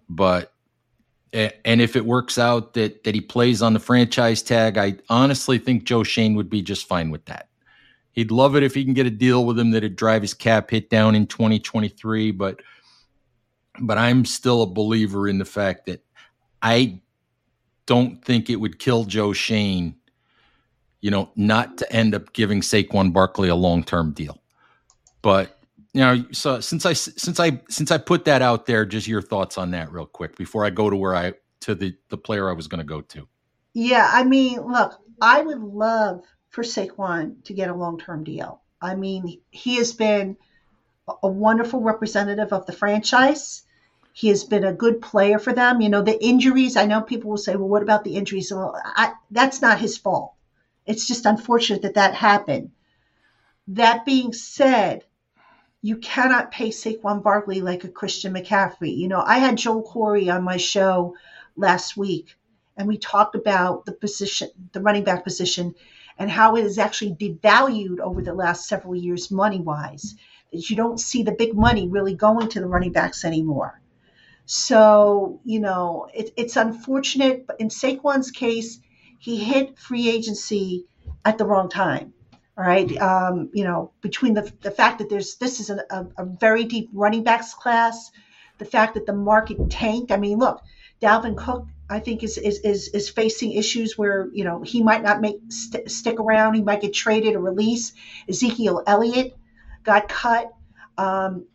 But 0.09 0.51
and 1.37 1.81
if 1.81 1.95
it 1.95 2.05
works 2.05 2.37
out 2.37 2.73
that 2.73 3.03
that 3.03 3.13
he 3.13 3.21
plays 3.21 3.61
on 3.61 3.73
the 3.73 3.79
franchise 3.79 4.41
tag, 4.41 4.77
I 4.77 4.97
honestly 5.09 5.57
think 5.57 5.83
Joe 5.83 6.03
Schoen 6.03 6.35
would 6.35 6.49
be 6.49 6.61
just 6.61 6.87
fine 6.87 7.11
with 7.11 7.25
that. 7.25 7.49
He'd 8.11 8.31
love 8.31 8.55
it 8.55 8.63
if 8.63 8.73
he 8.73 8.83
can 8.83 8.93
get 8.93 9.05
a 9.05 9.11
deal 9.11 9.45
with 9.45 9.59
him 9.59 9.71
that'd 9.71 9.95
drive 9.95 10.23
his 10.23 10.33
cap 10.33 10.71
hit 10.71 10.89
down 10.89 11.13
in 11.13 11.27
2023. 11.27 12.31
But 12.31 12.61
but 13.79 13.97
I'm 13.97 14.25
still 14.25 14.63
a 14.63 14.67
believer 14.67 15.27
in 15.27 15.37
the 15.37 15.45
fact 15.45 15.85
that 15.85 16.03
I 16.61 17.01
don't 17.85 18.23
think 18.23 18.49
it 18.49 18.55
would 18.55 18.79
kill 18.79 19.05
Joe 19.05 19.33
Schoen, 19.33 19.95
you 21.01 21.11
know, 21.11 21.29
not 21.35 21.77
to 21.77 21.93
end 21.93 22.15
up 22.15 22.33
giving 22.33 22.61
Saquon 22.61 23.13
Barkley 23.13 23.49
a 23.49 23.55
long 23.55 23.83
term 23.83 24.11
deal. 24.11 24.41
But 25.21 25.56
know, 25.97 26.25
so 26.31 26.59
since 26.59 26.85
I 26.85 26.93
since 26.93 27.39
I 27.39 27.61
since 27.69 27.91
I 27.91 27.97
put 27.97 28.25
that 28.25 28.41
out 28.41 28.65
there, 28.65 28.85
just 28.85 29.07
your 29.07 29.21
thoughts 29.21 29.57
on 29.57 29.71
that 29.71 29.91
real 29.91 30.05
quick 30.05 30.37
before 30.37 30.65
I 30.65 30.69
go 30.69 30.89
to 30.89 30.95
where 30.95 31.15
I 31.15 31.33
to 31.61 31.75
the 31.75 31.95
the 32.09 32.17
player 32.17 32.49
I 32.49 32.53
was 32.53 32.67
going 32.67 32.79
to 32.79 32.85
go 32.85 33.01
to. 33.01 33.27
Yeah, 33.73 34.09
I 34.11 34.23
mean, 34.23 34.61
look, 34.61 34.99
I 35.21 35.41
would 35.41 35.61
love 35.61 36.23
for 36.49 36.63
Saquon 36.63 37.43
to 37.45 37.53
get 37.53 37.69
a 37.69 37.75
long 37.75 37.99
term 37.99 38.23
deal. 38.23 38.61
I 38.81 38.95
mean, 38.95 39.41
he 39.49 39.77
has 39.77 39.93
been 39.93 40.37
a 41.23 41.27
wonderful 41.27 41.81
representative 41.81 42.51
of 42.53 42.65
the 42.65 42.73
franchise. 42.73 43.63
He 44.13 44.29
has 44.29 44.43
been 44.43 44.63
a 44.63 44.73
good 44.73 45.01
player 45.01 45.39
for 45.39 45.53
them. 45.53 45.79
You 45.79 45.89
know, 45.89 46.01
the 46.01 46.23
injuries, 46.23 46.75
I 46.75 46.85
know 46.85 47.01
people 47.01 47.29
will 47.29 47.37
say, 47.37 47.55
well, 47.55 47.69
what 47.69 47.83
about 47.83 48.03
the 48.03 48.15
injuries? 48.15 48.51
Well, 48.51 48.79
I, 48.83 49.13
that's 49.31 49.61
not 49.61 49.79
his 49.79 49.97
fault. 49.97 50.33
It's 50.85 51.07
just 51.07 51.25
unfortunate 51.25 51.83
that 51.83 51.95
that 51.95 52.15
happened. 52.15 52.71
That 53.67 54.05
being 54.05 54.33
said, 54.33 55.03
you 55.87 55.95
cannot 55.95 56.51
pay 56.51 56.67
Saquon 56.67 57.23
Barkley 57.23 57.61
like 57.61 57.85
a 57.85 57.87
Christian 57.87 58.33
McCaffrey. 58.33 58.93
You 58.97 59.07
know, 59.07 59.23
I 59.25 59.37
had 59.37 59.57
Joel 59.57 59.89
Corry 59.89 60.29
on 60.29 60.43
my 60.43 60.57
show 60.57 61.15
last 61.55 61.95
week, 61.95 62.35
and 62.75 62.89
we 62.89 62.97
talked 62.97 63.35
about 63.35 63.85
the 63.85 63.93
position, 63.93 64.49
the 64.73 64.81
running 64.81 65.05
back 65.05 65.23
position, 65.23 65.75
and 66.19 66.29
how 66.29 66.57
it 66.57 66.65
is 66.65 66.77
actually 66.77 67.15
devalued 67.15 68.01
over 68.01 68.21
the 68.21 68.33
last 68.33 68.67
several 68.67 68.97
years, 68.97 69.31
money 69.31 69.61
wise. 69.61 70.15
That 70.51 70.69
you 70.69 70.75
don't 70.75 70.99
see 70.99 71.23
the 71.23 71.31
big 71.31 71.53
money 71.53 71.87
really 71.87 72.15
going 72.15 72.49
to 72.49 72.59
the 72.59 72.67
running 72.67 72.91
backs 72.91 73.23
anymore. 73.23 73.79
So, 74.45 75.39
you 75.45 75.61
know, 75.61 76.09
it, 76.13 76.31
it's 76.35 76.57
unfortunate, 76.57 77.47
but 77.47 77.61
in 77.61 77.69
Saquon's 77.69 78.31
case, 78.31 78.81
he 79.19 79.37
hit 79.37 79.79
free 79.79 80.09
agency 80.09 80.85
at 81.23 81.37
the 81.37 81.45
wrong 81.45 81.69
time. 81.69 82.13
Right. 82.57 82.97
Um, 82.97 83.51
you 83.53 83.63
know, 83.63 83.91
between 84.01 84.33
the, 84.33 84.51
the 84.61 84.71
fact 84.71 84.97
that 84.97 85.09
there's 85.09 85.35
this 85.35 85.59
is 85.59 85.69
a, 85.69 85.77
a, 85.91 86.07
a 86.17 86.25
very 86.25 86.63
deep 86.63 86.89
running 86.91 87.23
backs 87.23 87.53
class, 87.53 88.11
the 88.57 88.65
fact 88.65 88.95
that 88.95 89.05
the 89.05 89.13
market 89.13 89.69
tanked. 89.69 90.11
I 90.11 90.17
mean, 90.17 90.39
look, 90.39 90.63
Dalvin 90.99 91.37
Cook, 91.37 91.67
I 91.87 91.99
think 91.99 92.23
is 92.23 92.39
is 92.39 92.59
is, 92.61 92.87
is 92.89 93.09
facing 93.09 93.51
issues 93.51 93.95
where 93.95 94.29
you 94.33 94.43
know 94.43 94.63
he 94.63 94.81
might 94.81 95.03
not 95.03 95.21
make 95.21 95.37
st- 95.49 95.91
stick 95.91 96.19
around. 96.19 96.55
He 96.55 96.63
might 96.63 96.81
get 96.81 96.95
traded 96.95 97.35
or 97.35 97.41
released. 97.41 97.93
Ezekiel 98.27 98.81
Elliott 98.87 99.37
got 99.83 100.09
cut. 100.09 100.51
Um, 100.97 101.45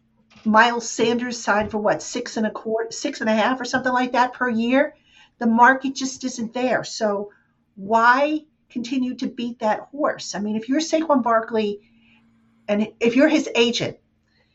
Miles 0.44 0.88
Sanders 0.88 1.36
signed 1.36 1.72
for 1.72 1.78
what 1.78 2.00
six 2.00 2.36
and 2.36 2.46
a 2.46 2.50
quarter, 2.50 2.92
six 2.92 3.20
and 3.20 3.28
a 3.28 3.34
half, 3.34 3.60
or 3.60 3.64
something 3.64 3.92
like 3.92 4.12
that 4.12 4.34
per 4.34 4.48
year. 4.48 4.94
The 5.38 5.48
market 5.48 5.96
just 5.96 6.22
isn't 6.22 6.54
there. 6.54 6.84
So 6.84 7.32
why 7.74 8.44
continue 8.72 9.14
to 9.16 9.26
beat 9.28 9.60
that 9.60 9.88
horse? 9.92 10.34
I 10.34 10.40
mean, 10.40 10.56
if 10.56 10.68
you're 10.68 10.80
Saquon 10.80 11.22
Barkley, 11.22 11.80
and 12.68 12.88
if 13.00 13.16
you're 13.16 13.28
his 13.28 13.48
agent, 13.54 13.98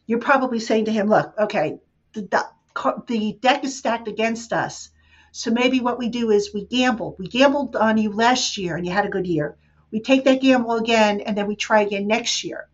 you're 0.08 0.20
probably 0.20 0.60
saying 0.60 0.86
to 0.86 0.92
him, 0.92 1.08
"Look, 1.10 1.34
okay, 1.38 1.80
the, 2.14 2.22
the, 2.24 2.46
the 3.08 3.38
deck 3.42 3.64
is 3.64 3.78
stacked 3.78 4.08
against 4.08 4.54
us, 4.54 4.90
So 5.32 5.52
maybe 5.52 5.82
what 5.82 6.00
we 6.00 6.10
do 6.10 6.32
is 6.32 6.54
we 6.54 6.66
gamble. 6.66 7.16
We 7.20 7.28
gambled 7.28 7.76
on 7.76 7.98
you 7.98 8.12
last 8.12 8.58
year 8.58 8.76
and 8.76 8.86
you 8.86 8.92
had 8.92 9.06
a 9.06 9.10
good 9.10 9.28
year. 9.28 9.58
We 9.92 10.02
take 10.02 10.26
that 10.26 10.42
gamble 10.42 10.74
again 10.74 11.22
and 11.22 11.38
then 11.38 11.48
we 11.48 11.56
try 11.56 11.82
again 11.82 12.08
next 12.08 12.44
year. 12.44 12.68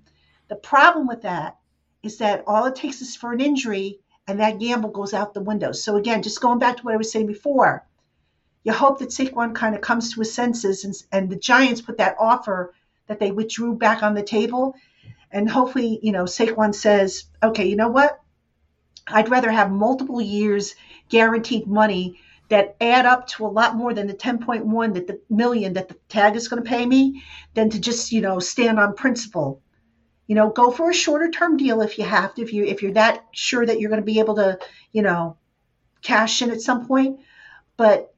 The 0.48 0.56
problem 0.56 1.08
with 1.08 1.24
that 1.24 1.58
is 2.04 2.18
that 2.20 2.44
all 2.48 2.66
it 2.66 2.76
takes 2.76 3.02
is 3.02 3.16
for 3.16 3.34
an 3.34 3.42
injury 3.42 4.00
and 4.28 4.40
that 4.40 4.60
gamble 4.60 4.92
goes 4.92 5.14
out 5.14 5.34
the 5.34 5.42
window. 5.42 5.72
So 5.74 5.98
again, 5.98 6.24
just 6.24 6.42
going 6.42 6.60
back 6.60 6.78
to 6.78 6.84
what 6.84 6.94
I 6.94 6.98
was 6.98 7.12
saying 7.12 7.28
before, 7.28 7.86
you 8.64 8.72
hope 8.72 9.00
that 9.00 9.10
Saquon 9.10 9.54
kind 9.54 9.76
of 9.76 9.82
comes 9.82 10.14
to 10.14 10.22
his 10.22 10.34
senses 10.34 10.86
and, 10.86 10.96
and 11.12 11.30
the 11.30 11.36
Giants 11.36 11.82
put 11.82 11.98
that 11.98 12.16
offer 12.20 12.74
that 13.08 13.20
they 13.20 13.32
withdrew 13.32 13.76
back 13.76 14.04
on 14.04 14.14
the 14.14 14.24
table. 14.24 14.76
And 15.32 15.50
hopefully, 15.50 16.00
you 16.02 16.12
know, 16.12 16.24
Saquon 16.24 16.74
says, 16.74 17.26
okay, 17.42 17.66
you 17.66 17.76
know 17.76 17.90
what? 17.90 18.22
I'd 19.08 19.30
rather 19.30 19.52
have 19.52 19.72
multiple 19.72 20.22
years 20.22 20.76
guaranteed 21.10 21.68
money 21.68 22.20
that 22.50 22.76
add 22.80 23.06
up 23.06 23.28
to 23.28 23.46
a 23.46 23.48
lot 23.48 23.76
more 23.76 23.94
than 23.94 24.08
the 24.08 24.14
10.1 24.14 24.94
that 24.94 25.08
the 25.08 25.20
million 25.30 25.74
that 25.74 25.90
the 25.90 25.96
tag 26.08 26.36
is 26.36 26.48
going 26.48 26.64
to 26.64 26.70
pay 26.70 26.86
me 26.86 27.24
than 27.54 27.70
to 27.70 27.80
just, 27.80 28.12
you 28.12 28.22
know, 28.22 28.40
stand 28.40 28.80
on 28.80 28.96
principle. 28.96 29.62
You 30.28 30.36
know, 30.36 30.50
go 30.50 30.72
for 30.72 30.90
a 30.90 30.94
shorter 30.94 31.30
term 31.32 31.58
deal 31.58 31.82
if 31.82 31.98
you 31.98 32.06
have 32.06 32.34
to, 32.36 32.42
if 32.42 32.54
you 32.54 32.64
if 32.64 32.82
you're 32.82 32.94
that 32.94 33.26
sure 33.34 33.66
that 33.66 33.80
you're 33.80 33.90
going 33.90 34.02
to 34.02 34.06
be 34.06 34.20
able 34.20 34.36
to, 34.36 34.58
you 34.94 35.02
know, 35.02 35.38
cash 36.02 36.42
in 36.42 36.52
at 36.52 36.62
some 36.62 36.88
point. 36.88 37.20
But 37.76 38.13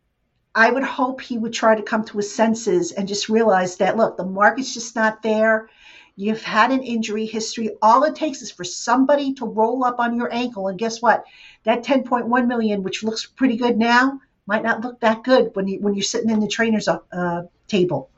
I 0.55 0.71
would 0.71 0.83
hope 0.83 1.21
he 1.21 1.37
would 1.37 1.51
try 1.51 1.75
to 1.75 1.83
come 1.83 2.05
to 2.05 2.17
his 2.17 2.33
senses 2.33 2.93
and 2.93 3.07
just 3.07 3.27
realize 3.27 3.75
that 3.77 3.97
look, 3.97 4.15
the 4.15 4.25
market's 4.25 4.73
just 4.73 4.95
not 4.95 5.21
there. 5.21 5.69
You've 6.15 6.41
had 6.41 6.71
an 6.71 6.81
injury 6.81 7.25
history. 7.25 7.71
All 7.81 8.05
it 8.05 8.15
takes 8.15 8.41
is 8.41 8.49
for 8.49 8.63
somebody 8.63 9.33
to 9.33 9.45
roll 9.45 9.83
up 9.83 9.99
on 9.99 10.15
your 10.15 10.33
ankle, 10.33 10.69
and 10.69 10.79
guess 10.79 11.01
what? 11.01 11.25
That 11.65 11.83
10.1 11.83 12.47
million, 12.47 12.83
which 12.83 13.03
looks 13.03 13.25
pretty 13.25 13.57
good 13.57 13.77
now, 13.77 14.21
might 14.47 14.63
not 14.63 14.79
look 14.79 15.01
that 15.01 15.23
good 15.23 15.51
when 15.55 15.67
you 15.67 15.79
when 15.81 15.93
you're 15.93 16.03
sitting 16.03 16.29
in 16.29 16.39
the 16.39 16.47
trainer's 16.47 16.87
uh, 16.87 17.43
table. 17.67 18.09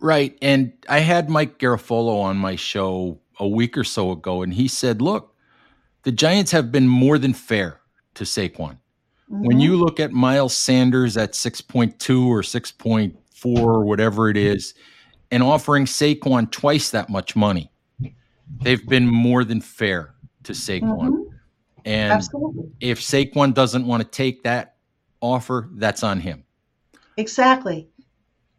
Right, 0.00 0.38
and 0.40 0.72
I 0.88 1.00
had 1.00 1.28
Mike 1.28 1.58
Garafolo 1.58 2.22
on 2.22 2.38
my 2.38 2.56
show 2.56 3.20
a 3.38 3.46
week 3.46 3.76
or 3.76 3.84
so 3.84 4.10
ago, 4.10 4.42
and 4.42 4.54
he 4.54 4.66
said, 4.66 5.02
"Look, 5.02 5.34
the 6.04 6.12
Giants 6.12 6.52
have 6.52 6.72
been 6.72 6.88
more 6.88 7.18
than 7.18 7.34
fair 7.34 7.80
to 8.14 8.24
Saquon. 8.24 8.78
Mm-hmm. 9.34 9.46
When 9.46 9.60
you 9.60 9.76
look 9.76 9.98
at 9.98 10.12
Miles 10.12 10.54
Sanders 10.54 11.16
at 11.16 11.32
6.2 11.32 12.26
or 12.28 12.42
6.4 12.42 13.58
or 13.58 13.84
whatever 13.84 14.28
it 14.28 14.36
is, 14.36 14.74
and 15.32 15.42
offering 15.42 15.86
Saquon 15.86 16.50
twice 16.52 16.90
that 16.90 17.08
much 17.08 17.34
money, 17.34 17.72
they've 18.62 18.86
been 18.86 19.08
more 19.08 19.42
than 19.42 19.60
fair 19.60 20.14
to 20.44 20.52
Saquon. 20.52 21.10
Mm-hmm. 21.10 21.36
And 21.84 22.12
Absolutely. 22.12 22.70
if 22.80 23.00
Saquon 23.00 23.52
doesn't 23.54 23.86
want 23.86 24.04
to 24.04 24.08
take 24.08 24.44
that 24.44 24.76
offer, 25.20 25.68
that's 25.72 26.04
on 26.04 26.20
him. 26.20 26.44
Exactly. 27.16 27.88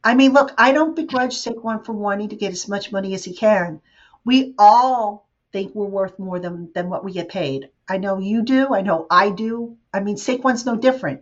I 0.03 0.13
mean, 0.13 0.33
look, 0.33 0.53
I 0.57 0.73
don't 0.73 0.95
begrudge 0.95 1.35
Saquon 1.35 1.85
for 1.85 1.93
wanting 1.93 2.29
to 2.29 2.35
get 2.35 2.51
as 2.51 2.67
much 2.67 2.91
money 2.91 3.13
as 3.13 3.23
he 3.23 3.33
can. 3.33 3.79
We 4.25 4.53
all 4.57 5.29
think 5.53 5.73
we're 5.73 5.85
worth 5.85 6.19
more 6.19 6.39
than, 6.39 6.69
than 6.75 6.89
what 6.89 7.05
we 7.05 7.13
get 7.13 7.29
paid. 7.29 7.69
I 7.87 7.97
know 7.97 8.19
you 8.19 8.41
do. 8.43 8.73
I 8.73 8.81
know 8.81 9.05
I 9.09 9.29
do. 9.29 9.77
I 9.93 9.99
mean, 9.99 10.15
Saquon's 10.15 10.65
no 10.65 10.75
different. 10.75 11.21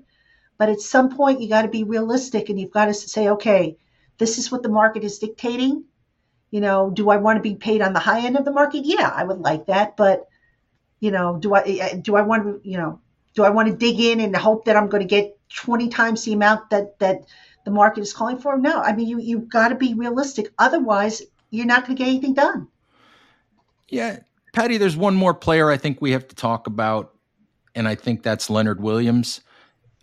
But 0.57 0.69
at 0.69 0.81
some 0.81 1.15
point, 1.15 1.41
you 1.41 1.49
got 1.49 1.63
to 1.63 1.67
be 1.67 1.83
realistic 1.83 2.49
and 2.49 2.59
you've 2.59 2.71
got 2.71 2.85
to 2.85 2.93
say, 2.93 3.29
okay, 3.29 3.77
this 4.17 4.37
is 4.37 4.51
what 4.51 4.63
the 4.63 4.69
market 4.69 5.03
is 5.03 5.19
dictating. 5.19 5.85
You 6.51 6.61
know, 6.61 6.89
do 6.91 7.09
I 7.09 7.17
want 7.17 7.37
to 7.37 7.41
be 7.41 7.55
paid 7.55 7.81
on 7.81 7.93
the 7.93 7.99
high 7.99 8.25
end 8.25 8.37
of 8.37 8.45
the 8.45 8.51
market? 8.51 8.85
Yeah, 8.85 9.11
I 9.13 9.23
would 9.23 9.39
like 9.39 9.65
that. 9.65 9.97
But, 9.97 10.27
you 10.99 11.11
know, 11.11 11.37
do 11.37 11.53
I 11.53 11.61
eh, 11.61 11.77
eh, 11.81 11.95
do 12.01 12.15
I 12.15 12.21
want 12.21 12.43
to, 12.43 12.69
you 12.69 12.77
know, 12.77 13.01
do 13.33 13.43
I 13.43 13.49
want 13.49 13.69
to 13.69 13.75
dig 13.75 13.99
in 13.99 14.19
and 14.19 14.35
hope 14.35 14.65
that 14.65 14.77
I'm 14.77 14.87
going 14.87 15.01
to 15.01 15.07
get 15.07 15.37
20 15.55 15.89
times 15.89 16.23
the 16.23 16.33
amount 16.33 16.69
that 16.69 16.99
that 16.99 17.25
the 17.65 17.71
market 17.71 18.01
is 18.01 18.13
calling 18.13 18.37
for? 18.37 18.57
No. 18.57 18.79
I 18.79 18.95
mean, 18.95 19.07
you 19.07 19.19
you've 19.19 19.49
got 19.49 19.69
to 19.69 19.75
be 19.75 19.95
realistic. 19.95 20.53
Otherwise, 20.59 21.23
you're 21.49 21.65
not 21.65 21.85
going 21.85 21.97
to 21.97 22.03
get 22.03 22.09
anything 22.09 22.35
done. 22.35 22.67
Yeah, 23.89 24.19
Patty, 24.53 24.77
there's 24.77 24.95
one 24.95 25.15
more 25.15 25.33
player 25.33 25.71
I 25.71 25.77
think 25.77 25.99
we 25.99 26.11
have 26.11 26.27
to 26.27 26.35
talk 26.35 26.67
about, 26.67 27.15
and 27.73 27.87
I 27.87 27.95
think 27.95 28.21
that's 28.21 28.51
Leonard 28.51 28.81
Williams. 28.81 29.41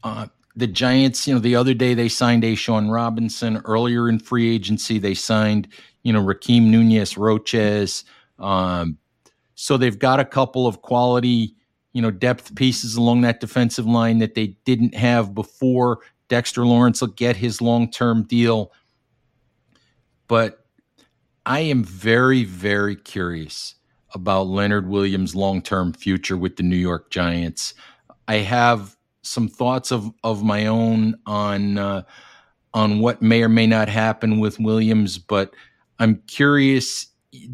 Uh, 0.02 0.26
the 0.56 0.66
Giants, 0.66 1.26
you 1.28 1.34
know, 1.34 1.40
the 1.40 1.54
other 1.54 1.72
day 1.72 1.94
they 1.94 2.08
signed 2.08 2.42
A'Shawn 2.42 2.92
Robinson. 2.92 3.62
Earlier 3.64 4.08
in 4.08 4.18
free 4.18 4.52
agency, 4.52 4.98
they 4.98 5.14
signed, 5.14 5.68
you 6.02 6.12
know, 6.12 6.20
Rakeem 6.20 6.64
Nunez 6.64 7.16
Roches. 7.16 8.04
Um, 8.40 8.98
so 9.54 9.76
they've 9.76 9.98
got 9.98 10.18
a 10.18 10.24
couple 10.24 10.66
of 10.66 10.82
quality, 10.82 11.54
you 11.92 12.02
know, 12.02 12.10
depth 12.10 12.52
pieces 12.56 12.96
along 12.96 13.20
that 13.20 13.38
defensive 13.38 13.86
line 13.86 14.18
that 14.18 14.34
they 14.34 14.56
didn't 14.64 14.96
have 14.96 15.32
before. 15.32 16.00
Dexter 16.28 16.66
Lawrence 16.66 17.00
will 17.00 17.08
get 17.08 17.36
his 17.36 17.62
long 17.62 17.88
term 17.88 18.24
deal. 18.24 18.72
But 20.26 20.66
I 21.46 21.60
am 21.60 21.84
very, 21.84 22.42
very 22.42 22.96
curious 22.96 23.76
about 24.12 24.48
Leonard 24.48 24.88
Williams' 24.88 25.34
long 25.34 25.62
term 25.62 25.92
future 25.92 26.36
with 26.36 26.56
the 26.56 26.62
New 26.62 26.76
York 26.76 27.10
Giants. 27.10 27.74
I 28.28 28.36
have 28.36 28.96
some 29.22 29.48
thoughts 29.48 29.92
of, 29.92 30.10
of 30.24 30.42
my 30.42 30.66
own 30.66 31.16
on 31.26 31.78
uh, 31.78 32.02
on 32.72 33.00
what 33.00 33.20
may 33.20 33.42
or 33.42 33.48
may 33.48 33.66
not 33.66 33.88
happen 33.88 34.38
with 34.38 34.58
Williams, 34.60 35.18
but 35.18 35.54
I'm 35.98 36.22
curious 36.26 37.08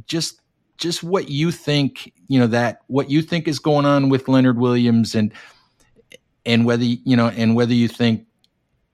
just 0.07 0.41
just 0.79 1.03
what 1.03 1.31
you 1.31 1.51
think, 1.51 2.13
you 2.29 2.39
know, 2.39 2.47
that 2.47 2.81
what 2.87 3.11
you 3.11 3.23
think 3.23 3.49
is 3.49 3.59
going 3.59 3.87
on 3.87 4.09
with 4.11 4.29
Leonard 4.29 4.59
Williams 4.59 5.15
and 5.15 5.33
and 6.45 6.65
whether 6.65 6.85
you 6.85 7.17
know 7.17 7.29
and 7.29 7.55
whether 7.55 7.75
you 7.75 7.89
think 7.89 8.27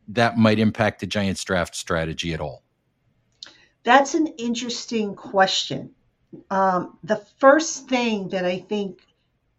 that 0.08 0.36
might 0.36 0.58
impact 0.58 1.00
the 1.00 1.06
Giants 1.06 1.42
draft 1.44 1.74
strategy 1.74 2.32
at 2.32 2.40
all. 2.40 2.62
That's 3.84 4.14
an 4.14 4.28
interesting 4.38 5.14
question 5.16 5.92
um, 6.50 6.98
the 7.04 7.16
first 7.38 7.88
thing 7.88 8.28
that 8.30 8.44
I 8.44 8.58
think 8.58 9.00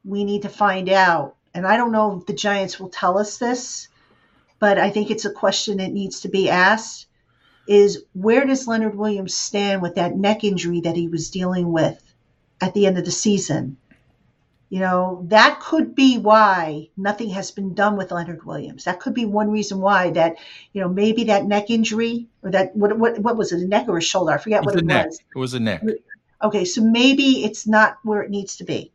we 0.04 0.24
need 0.24 0.44
to 0.44 0.50
find 0.50 0.90
out, 0.90 1.36
and 1.54 1.66
I 1.68 1.78
don't 1.78 1.92
know 1.92 2.18
if 2.18 2.26
the 2.26 2.34
Giants 2.34 2.80
will 2.80 2.90
tell 2.90 3.18
us 3.18 3.38
this, 3.38 3.88
but 4.60 4.78
I 4.78 4.90
think 4.90 5.12
it's 5.12 5.26
a 5.26 5.32
question 5.32 5.78
that 5.78 5.92
needs 5.92 6.22
to 6.22 6.30
be 6.30 6.50
asked, 6.50 7.08
is 7.68 8.04
where 8.14 8.46
does 8.46 8.68
Leonard 8.68 8.96
Williams 8.96 9.36
stand 9.36 9.82
with 9.82 9.96
that 9.96 10.16
neck 10.16 10.44
injury 10.44 10.82
that 10.82 10.96
he 10.96 11.08
was 11.08 11.30
dealing 11.30 11.72
with 11.72 12.02
at 12.62 12.74
the 12.74 12.86
end 12.88 12.98
of 12.98 13.06
the 13.06 13.12
season? 13.12 13.78
You 14.70 14.80
know, 14.80 15.26
that 15.30 15.60
could 15.60 15.94
be 15.94 16.18
why 16.18 16.90
nothing 16.98 17.30
has 17.30 17.52
been 17.52 17.76
done 17.76 17.96
with 17.96 18.12
Leonard 18.12 18.44
Williams. 18.44 18.86
That 18.86 19.00
could 19.00 19.14
be 19.14 19.26
one 19.26 19.52
reason 19.52 19.80
why 19.80 20.10
that, 20.12 20.38
you 20.74 20.82
know, 20.82 20.90
maybe 20.90 21.26
that 21.26 21.46
neck 21.46 21.70
injury 21.70 22.28
or 22.42 22.50
that 22.50 22.76
what 22.76 22.98
what 22.98 23.20
what 23.20 23.38
was 23.38 23.52
it, 23.52 23.62
a 23.62 23.68
neck 23.68 23.86
or 23.88 23.98
a 23.98 24.02
shoulder? 24.02 24.32
I 24.32 24.40
forget 24.40 24.66
what 24.66 24.76
it 24.76 24.84
neck. 24.84 25.06
was. 25.06 25.20
It 25.36 25.40
was 25.40 25.54
a 25.54 25.60
neck 25.60 25.84
okay, 26.44 26.66
so 26.66 26.82
maybe 26.82 27.46
it's 27.46 27.66
not 27.66 27.98
where 28.04 28.22
it 28.22 28.30
needs 28.30 28.58
to 28.58 28.66
be. 28.66 28.92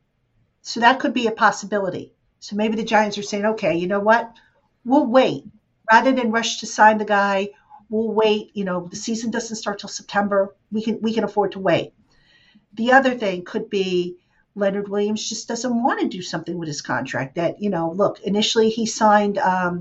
So 0.61 0.81
that 0.81 1.01
could 1.01 1.15
be 1.15 1.27
a 1.27 1.33
possibility. 1.33 2.13
So 2.41 2.57
maybe 2.57 2.77
the 2.77 2.85
Giants 2.85 3.17
are 3.17 3.23
saying, 3.23 3.47
okay, 3.47 3.75
you 3.77 3.87
know 3.87 4.01
what? 4.01 4.31
We'll 4.85 5.07
wait. 5.07 5.45
Rather 5.91 6.13
than 6.13 6.31
rush 6.31 6.61
to 6.61 6.67
sign 6.67 6.99
the 6.99 7.07
guy, 7.07 7.49
we'll 7.89 8.13
wait. 8.13 8.51
You 8.55 8.65
know, 8.65 8.87
the 8.87 8.97
season 8.97 9.31
doesn't 9.31 9.57
start 9.57 9.79
till 9.79 9.89
September. 9.89 10.55
We 10.71 10.83
can 10.83 11.01
we 11.01 11.15
can 11.15 11.25
afford 11.25 11.53
to 11.53 11.59
wait. 11.59 11.95
The 12.75 12.93
other 12.93 13.15
thing 13.15 13.45
could 13.45 13.71
be 13.71 14.19
Leonard 14.55 14.89
Williams 14.89 15.27
just 15.27 15.49
doesn't 15.49 15.83
want 15.83 16.01
to 16.01 16.09
do 16.09 16.21
something 16.21 16.59
with 16.59 16.69
his 16.69 16.83
contract. 16.83 17.37
That 17.37 17.63
you 17.63 17.71
know, 17.71 17.91
look, 17.91 18.21
initially 18.21 18.69
he 18.69 18.85
signed 18.85 19.39
um, 19.39 19.81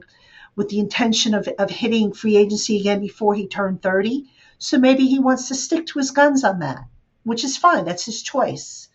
with 0.55 0.69
the 0.69 0.79
intention 0.79 1.33
of 1.33 1.49
of 1.59 1.69
hitting 1.69 2.13
free 2.13 2.37
agency 2.37 2.79
again 2.79 3.01
before 3.01 3.35
he 3.35 3.47
turned 3.47 3.81
30. 3.81 4.29
So 4.57 4.79
maybe 4.79 5.05
he 5.05 5.19
wants 5.19 5.49
to 5.49 5.55
stick 5.55 5.85
to 5.87 5.99
his 5.99 6.11
guns 6.11 6.45
on 6.45 6.59
that 6.59 6.85
which 7.27 7.43
is 7.43 7.57
fine. 7.57 7.83
That's 7.83 8.05
his 8.05 8.21
choice. 8.21 8.87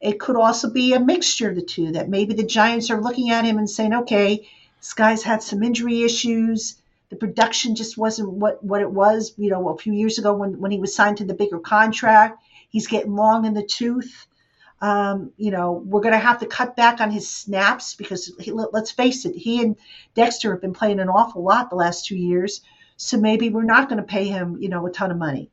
It 0.00 0.20
could 0.20 0.36
also 0.36 0.70
be 0.70 0.92
a 0.92 1.00
mixture 1.00 1.50
of 1.50 1.56
the 1.56 1.62
two, 1.62 1.90
that 1.92 2.08
maybe 2.08 2.32
the 2.32 2.44
Giants 2.44 2.90
are 2.90 3.02
looking 3.02 3.30
at 3.30 3.44
him 3.44 3.58
and 3.58 3.68
saying, 3.68 3.92
okay, 3.92 4.48
this 4.78 4.92
guy's 4.92 5.24
had 5.24 5.42
some 5.42 5.64
injury 5.64 6.02
issues. 6.02 6.76
The 7.10 7.16
production 7.16 7.74
just 7.74 7.98
wasn't 7.98 8.30
what, 8.30 8.62
what 8.62 8.82
it 8.82 8.90
was, 8.90 9.34
you 9.36 9.50
know, 9.50 9.68
a 9.70 9.78
few 9.78 9.92
years 9.92 10.16
ago 10.18 10.32
when, 10.32 10.60
when 10.60 10.70
he 10.70 10.78
was 10.78 10.94
signed 10.94 11.16
to 11.16 11.24
the 11.24 11.34
bigger 11.34 11.58
contract. 11.58 12.40
He's 12.68 12.86
getting 12.86 13.16
long 13.16 13.46
in 13.46 13.54
the 13.54 13.66
tooth. 13.66 14.28
Um, 14.80 15.32
you 15.36 15.50
know, 15.50 15.72
we're 15.72 16.02
going 16.02 16.12
to 16.12 16.18
have 16.18 16.38
to 16.40 16.46
cut 16.46 16.76
back 16.76 17.00
on 17.00 17.10
his 17.10 17.28
snaps 17.28 17.94
because 17.94 18.32
he, 18.38 18.52
let's 18.52 18.92
face 18.92 19.24
it, 19.24 19.34
he 19.34 19.60
and 19.60 19.74
Dexter 20.14 20.52
have 20.52 20.60
been 20.60 20.74
playing 20.74 21.00
an 21.00 21.08
awful 21.08 21.42
lot 21.42 21.70
the 21.70 21.76
last 21.76 22.06
two 22.06 22.16
years. 22.16 22.60
So 22.96 23.16
maybe 23.18 23.48
we're 23.48 23.64
not 23.64 23.88
going 23.88 24.00
to 24.00 24.06
pay 24.06 24.28
him, 24.28 24.58
you 24.60 24.68
know, 24.68 24.86
a 24.86 24.92
ton 24.92 25.10
of 25.10 25.16
money. 25.16 25.50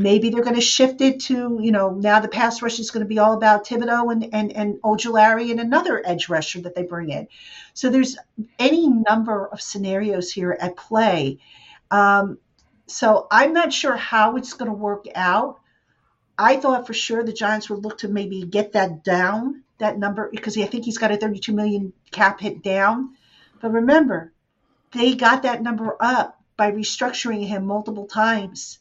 Maybe 0.00 0.30
they're 0.30 0.44
going 0.44 0.54
to 0.54 0.60
shift 0.60 1.00
it 1.00 1.20
to, 1.22 1.58
you 1.60 1.72
know, 1.72 1.90
now 1.90 2.20
the 2.20 2.28
pass 2.28 2.62
rush 2.62 2.78
is 2.78 2.92
going 2.92 3.04
to 3.04 3.08
be 3.08 3.18
all 3.18 3.32
about 3.32 3.66
Thibodeaux 3.66 4.12
and, 4.12 4.32
and, 4.32 4.52
and 4.52 4.74
Ojulari 4.82 5.50
and 5.50 5.58
another 5.58 6.00
edge 6.06 6.28
rusher 6.28 6.60
that 6.60 6.76
they 6.76 6.84
bring 6.84 7.10
in. 7.10 7.26
So 7.74 7.90
there's 7.90 8.16
any 8.60 8.86
number 8.86 9.46
of 9.46 9.60
scenarios 9.60 10.30
here 10.30 10.56
at 10.60 10.76
play. 10.76 11.38
Um, 11.90 12.38
so 12.86 13.26
I'm 13.30 13.52
not 13.52 13.72
sure 13.72 13.96
how 13.96 14.36
it's 14.36 14.52
going 14.52 14.70
to 14.70 14.76
work 14.76 15.06
out. 15.16 15.58
I 16.38 16.56
thought 16.56 16.86
for 16.86 16.94
sure 16.94 17.24
the 17.24 17.32
Giants 17.32 17.68
would 17.68 17.82
look 17.82 17.98
to 17.98 18.08
maybe 18.08 18.44
get 18.44 18.72
that 18.74 19.02
down, 19.02 19.64
that 19.78 19.98
number, 19.98 20.30
because 20.30 20.56
I 20.56 20.66
think 20.66 20.84
he's 20.84 20.98
got 20.98 21.10
a 21.10 21.16
32 21.16 21.52
million 21.52 21.92
cap 22.12 22.40
hit 22.40 22.62
down. 22.62 23.16
But 23.60 23.72
remember, 23.72 24.32
they 24.92 25.16
got 25.16 25.42
that 25.42 25.62
number 25.62 25.96
up 25.98 26.40
by 26.56 26.70
restructuring 26.70 27.46
him 27.46 27.66
multiple 27.66 28.06
times. 28.06 28.78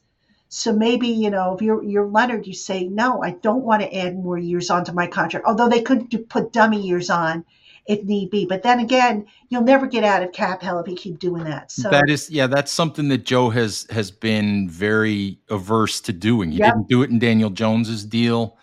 So 0.50 0.74
maybe, 0.74 1.08
you 1.10 1.30
know, 1.30 1.56
if 1.56 1.62
you're, 1.62 1.84
you're 1.84 2.08
Leonard, 2.08 2.48
you 2.48 2.54
say, 2.54 2.86
no, 2.86 3.22
I 3.22 3.32
don't 3.32 3.64
want 3.64 3.82
to 3.82 3.94
add 3.96 4.16
more 4.16 4.38
years 4.38 4.70
onto 4.70 4.94
my 4.94 5.08
contract. 5.08 5.46
Although 5.46 5.70
they 5.70 5.82
could 5.82 6.30
put 6.30 6.54
dummy 6.54 6.82
years 6.82 7.10
on 7.10 7.44
if 7.88 8.04
need 8.04 8.30
be. 8.30 8.46
But 8.46 8.64
then 8.64 8.80
again, 8.80 9.26
you'll 9.50 9.64
never 9.64 9.88
get 9.88 10.04
out 10.04 10.24
of 10.24 10.32
cap 10.32 10.62
hell 10.62 10.80
if 10.80 10.88
you 10.88 10.96
keep 10.96 11.20
doing 11.20 11.46
that. 11.46 11.72
So 11.72 11.90
that 11.90 12.10
is, 12.10 12.30
yeah, 12.30 12.48
that's 12.48 12.72
something 12.72 13.08
that 13.10 13.26
Joe 13.26 13.50
has 13.50 13.88
has 13.90 14.12
been 14.12 14.70
very 14.70 15.40
averse 15.50 16.02
to 16.02 16.14
doing. 16.14 16.52
He 16.52 16.60
Yep. 16.60 16.74
didn't 16.74 16.90
do 16.90 17.04
it 17.04 17.10
in 17.10 17.20
Daniel 17.20 17.50
Jones's 17.50 18.06
deal, 18.06 18.58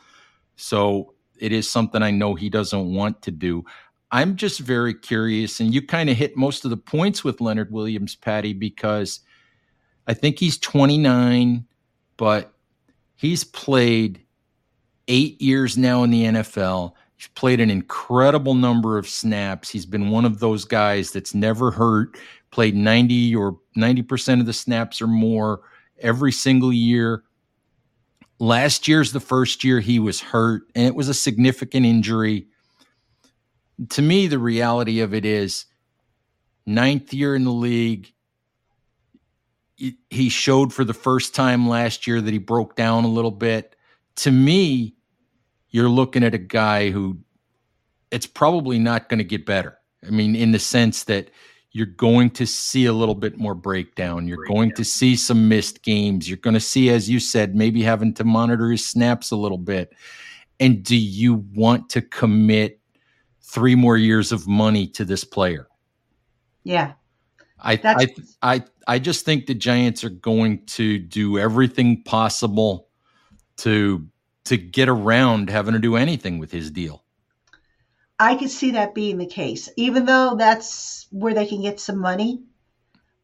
so 0.57 1.15
it 1.39 1.53
is 1.53 1.69
something 1.71 2.03
I 2.03 2.11
know 2.11 2.35
he 2.35 2.51
doesn't 2.51 2.95
want 2.95 3.23
to 3.23 3.31
do. 3.31 3.65
I'm 4.11 4.37
just 4.37 4.61
very 4.61 4.95
curious, 4.95 5.59
and 5.59 5.75
you 5.75 5.83
kind 5.83 6.09
of 6.09 6.17
hit 6.17 6.37
most 6.37 6.65
of 6.65 6.71
the 6.71 6.77
points 6.77 7.25
with 7.25 7.41
Leonard 7.41 7.73
Williams, 7.73 8.15
Patty, 8.15 8.53
because 8.53 9.21
I 10.07 10.15
think 10.15 10.39
he's 10.39 10.59
29, 10.59 11.67
but 12.17 12.53
he's 13.17 13.45
played 13.45 14.21
eight 15.09 15.41
years 15.41 15.77
now 15.77 16.03
in 16.03 16.11
the 16.11 16.25
NFL. 16.25 16.93
He's 17.17 17.29
played 17.29 17.61
an 17.61 17.71
incredible 17.71 18.55
number 18.55 18.99
of 18.99 19.09
snaps. 19.09 19.71
He's 19.71 19.87
been 19.87 20.11
one 20.11 20.25
of 20.25 20.41
those 20.41 20.65
guys 20.65 21.11
that's 21.11 21.35
never 21.35 21.71
hurt, 21.71 22.17
played 22.51 22.75
90 22.75 23.37
or 23.37 23.59
90% 23.77 24.41
of 24.41 24.47
the 24.47 24.53
snaps 24.53 25.01
or 25.01 25.07
more 25.07 25.63
every 26.01 26.33
single 26.33 26.73
year. 26.73 27.25
Last 28.39 28.89
year's 28.89 29.13
the 29.13 29.21
first 29.21 29.63
year 29.65 29.81
he 29.81 29.99
was 29.99 30.21
hurt, 30.21 30.63
and 30.75 30.87
it 30.87 30.95
was 30.95 31.09
a 31.09 31.15
significant 31.15 31.87
injury. 31.87 32.47
To 33.91 34.03
me, 34.03 34.27
the 34.27 34.39
reality 34.39 35.01
of 35.01 35.15
it 35.15 35.25
is 35.25 35.67
ninth 36.67 37.13
year 37.15 37.35
in 37.35 37.45
the 37.45 37.53
league. 37.53 38.13
He- 39.77 40.29
showed 40.29 40.73
for 40.73 40.85
the 40.85 40.95
first 40.95 41.35
time 41.35 41.69
last 41.69 42.07
year 42.07 42.21
that 42.21 42.33
he 42.33 42.39
broke 42.39 42.77
down 42.77 43.05
a 43.05 43.09
little 43.09 43.31
bit. 43.31 43.77
To 44.17 44.31
me, 44.31 44.95
you're 45.71 45.89
looking 45.89 46.23
at 46.23 46.35
a 46.35 46.39
guy 46.39 46.91
who 46.91 47.19
it's 48.11 48.27
probably 48.27 48.79
not 48.79 49.09
going 49.09 49.19
to 49.19 49.25
get 49.25 49.45
better. 49.45 49.79
I 50.07 50.11
mean, 50.11 50.37
in 50.37 50.53
the 50.53 50.59
sense 50.59 51.05
that 51.05 51.31
you're 51.73 51.87
going 51.87 52.31
to 52.31 52.47
see 52.47 52.85
a 52.87 52.93
little 52.93 53.17
bit 53.17 53.37
more 53.37 53.57
breakdown. 53.57 54.29
You're 54.29 54.47
going 54.47 54.71
to 54.75 54.85
see 54.85 55.17
some 55.17 55.49
missed 55.49 55.83
games. 55.83 56.29
You're 56.29 56.37
going 56.37 56.55
to 56.55 56.61
see, 56.61 56.89
as 56.89 57.11
you 57.11 57.19
said, 57.19 57.57
maybe 57.57 57.83
having 57.83 58.15
to 58.15 58.23
monitor 58.23 58.71
his 58.71 58.87
snaps 58.87 59.33
a 59.33 59.37
little 59.37 59.59
bit. 59.59 59.93
And 60.61 60.85
do 60.85 60.97
you 60.97 61.45
want 61.53 61.89
to 61.91 62.01
commit 62.01 62.79
three 63.43 63.75
more 63.75 63.97
years 63.97 64.31
of 64.31 64.47
money 64.47 64.87
to 64.89 65.05
this 65.05 65.25
player? 65.25 65.67
yeah, 66.63 66.93
I, 67.59 67.73
I, 67.73 67.77
That's- 67.77 68.37
I, 68.41 68.55
I 68.55 68.65
just 68.99 69.25
think 69.25 69.47
the 69.47 69.55
Giants 69.55 70.05
are 70.05 70.11
going 70.11 70.67
to 70.67 70.99
do 70.99 71.39
everything 71.39 72.03
possible 72.03 72.89
to 73.59 74.09
to 74.45 74.57
get 74.57 74.89
around 74.89 75.49
having 75.49 75.73
to 75.73 75.79
do 75.79 75.97
anything 75.97 76.39
with 76.39 76.53
his 76.53 76.71
deal. 76.71 77.03
I 78.19 78.37
could 78.37 78.51
see 78.51 78.73
that 78.73 78.95
being 78.95 79.19
the 79.19 79.27
case, 79.27 79.71
even 79.77 80.05
though 80.05 80.37
that's 80.37 81.07
where 81.11 81.35
they 81.35 81.47
can 81.47 81.63
get 81.63 81.81
some 81.81 81.99
money. 81.99 82.43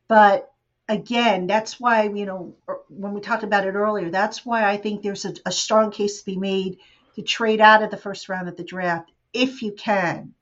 But 0.08 0.50
again, 0.88 1.46
that's 1.46 1.78
why, 1.78 2.04
you 2.04 2.26
know, 2.26 2.56
er, 2.68 2.80
when 2.88 3.12
we 3.12 3.20
talked 3.20 3.44
about 3.44 3.66
it 3.66 3.74
earlier, 3.74 4.11
that's 4.11 4.44
why 4.44 4.68
I 4.68 4.76
think 4.78 5.02
there's 5.02 5.24
a, 5.24 5.34
a 5.46 5.52
strong 5.52 5.90
case 5.90 6.18
to 6.20 6.24
be 6.24 6.36
made 6.36 6.78
to 7.14 7.22
trade 7.22 7.61
out 7.61 7.82
of 7.82 7.90
the 7.90 7.96
first 7.96 8.28
round 8.28 8.48
of 8.48 8.56
the 8.56 8.64
draft 8.64 9.11
if 9.32 9.62
you 9.62 9.72
can. 9.72 10.34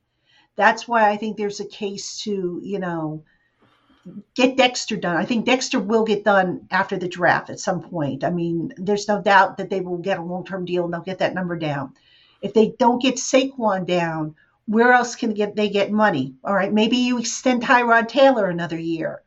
That's 0.56 0.88
why 0.88 1.10
I 1.10 1.16
think 1.16 1.36
there's 1.36 1.60
a 1.60 1.66
case 1.66 2.22
to, 2.22 2.60
you 2.62 2.78
know, 2.78 3.24
get 4.34 4.56
Dexter 4.56 4.96
done. 4.96 5.16
I 5.16 5.24
think 5.24 5.46
Dexter 5.46 5.80
will 5.80 6.04
get 6.04 6.24
done 6.24 6.66
after 6.70 6.96
the 6.96 7.08
draft 7.08 7.50
at 7.50 7.60
some 7.60 7.82
point. 7.82 8.24
I 8.24 8.30
mean, 8.30 8.72
there's 8.76 9.08
no 9.08 9.22
doubt 9.22 9.56
that 9.56 9.70
they 9.70 9.80
will 9.80 9.98
get 9.98 10.18
a 10.18 10.22
long 10.22 10.44
term 10.44 10.64
deal 10.64 10.84
and 10.84 10.92
they'll 10.92 11.00
get 11.00 11.18
that 11.18 11.34
number 11.34 11.56
down. 11.56 11.94
If 12.40 12.54
they 12.54 12.74
don't 12.78 13.02
get 13.02 13.16
Saquon 13.16 13.86
down, 13.86 14.36
where 14.66 14.92
else 14.92 15.16
can 15.16 15.34
get 15.34 15.56
they 15.56 15.68
get 15.68 15.90
money? 15.90 16.34
All 16.44 16.54
right, 16.54 16.72
maybe 16.72 16.98
you 16.98 17.18
extend 17.18 17.62
Tyrod 17.62 18.08
Taylor 18.08 18.46
another 18.46 18.78
year. 18.78 19.22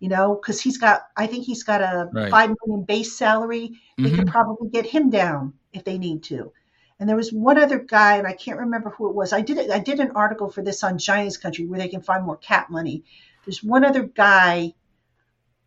You 0.00 0.10
know, 0.10 0.34
because 0.34 0.60
he's 0.60 0.76
got, 0.76 1.06
I 1.16 1.26
think 1.26 1.44
he's 1.46 1.62
got 1.62 1.80
a 1.80 2.10
Right. 2.12 2.30
five 2.30 2.54
million 2.66 2.84
base 2.84 3.16
salary. 3.16 3.80
They 3.96 4.10
could 4.10 4.20
mm-hmm. 4.20 4.28
probably 4.28 4.68
get 4.68 4.84
him 4.84 5.08
down 5.08 5.54
if 5.72 5.84
they 5.84 5.96
need 5.96 6.24
to. 6.24 6.52
And 7.00 7.08
there 7.08 7.16
was 7.16 7.32
one 7.32 7.58
other 7.58 7.78
guy, 7.78 8.16
and 8.18 8.26
I 8.26 8.34
can't 8.34 8.60
remember 8.60 8.90
who 8.90 9.08
it 9.08 9.14
was. 9.14 9.32
I 9.32 9.40
did 9.40 9.70
I 9.70 9.78
did 9.78 10.00
an 10.00 10.12
article 10.12 10.50
for 10.50 10.62
this 10.62 10.84
on 10.84 10.98
Giants 10.98 11.38
Country 11.38 11.66
where 11.66 11.78
they 11.78 11.88
can 11.88 12.02
find 12.02 12.24
more 12.24 12.36
cap 12.36 12.70
money. 12.70 13.04
There's 13.46 13.62
one 13.62 13.84
other 13.84 14.02
guy. 14.02 14.74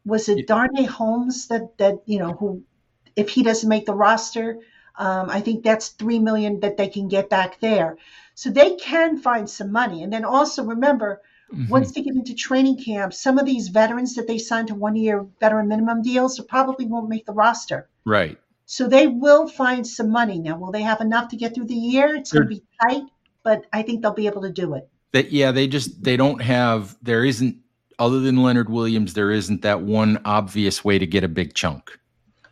Was 0.06 0.30
it 0.30 0.48
Darnay 0.48 0.86
Holmes 0.86 1.48
that 1.48 1.78
that 1.78 1.96
you 2.06 2.20
know 2.20 2.34
who, 2.34 2.64
if 3.16 3.30
he 3.30 3.44
doesn't 3.44 3.70
make 3.70 3.86
the 3.86 3.94
roster, 3.94 4.60
um, 4.98 5.30
I 5.30 5.42
think 5.42 5.64
that's 5.64 5.90
three 5.90 6.20
million 6.20 6.62
that 6.62 6.78
they 6.78 6.88
can 6.88 7.08
get 7.08 7.30
back 7.30 7.60
there. 7.60 7.98
So 8.36 8.50
they 8.50 8.76
can 8.76 9.18
find 9.18 9.50
some 9.50 9.72
money. 9.72 10.04
And 10.04 10.14
then 10.14 10.26
also 10.26 10.64
remember, 10.64 11.22
Mm-hmm. 11.54 11.70
once 11.70 11.94
they 11.94 12.02
get 12.02 12.14
into 12.14 12.34
training 12.34 12.84
camp, 12.84 13.14
some 13.14 13.40
of 13.40 13.46
these 13.46 13.70
veterans 13.70 14.16
that 14.16 14.28
they 14.28 14.38
signed 14.38 14.68
to 14.68 14.76
one-year 14.76 15.26
veteran 15.40 15.70
minimum 15.70 16.02
deals 16.02 16.40
probably 16.42 16.86
won't 16.86 17.08
make 17.08 17.26
the 17.26 17.32
roster. 17.32 17.88
Right. 18.04 18.38
So 18.66 18.90
they 18.90 19.08
will 19.08 19.48
find 19.48 19.88
some 19.88 20.10
money. 20.12 20.40
Now, 20.40 20.58
will 20.58 20.74
they 20.74 20.82
have 20.82 21.00
enough 21.00 21.30
to 21.30 21.38
get 21.38 21.56
through 21.56 21.68
the 21.68 21.74
year? 21.74 22.14
It's 22.18 22.34
going 22.34 22.50
to 22.50 22.50
be 22.50 22.64
tight, 22.82 23.04
but 23.44 23.66
I 23.72 23.82
think 23.84 24.02
they'll 24.02 24.12
be 24.12 24.28
able 24.28 24.42
to 24.42 24.52
do 24.52 24.74
it. 24.74 24.90
That 25.14 25.32
yeah, 25.32 25.54
they 25.54 25.68
just 25.68 26.04
they 26.04 26.18
don't 26.18 26.42
have 26.42 26.98
there 27.02 27.24
isn't 27.24 27.60
other 28.00 28.20
than 28.20 28.44
Leonard 28.44 28.70
Williams, 28.70 29.14
there 29.14 29.32
isn't 29.32 29.62
that 29.64 29.82
one 29.82 30.20
obvious 30.26 30.84
way 30.86 31.00
to 31.00 31.08
get 31.08 31.24
a 31.24 31.28
big 31.28 31.54
chunk. 31.54 31.98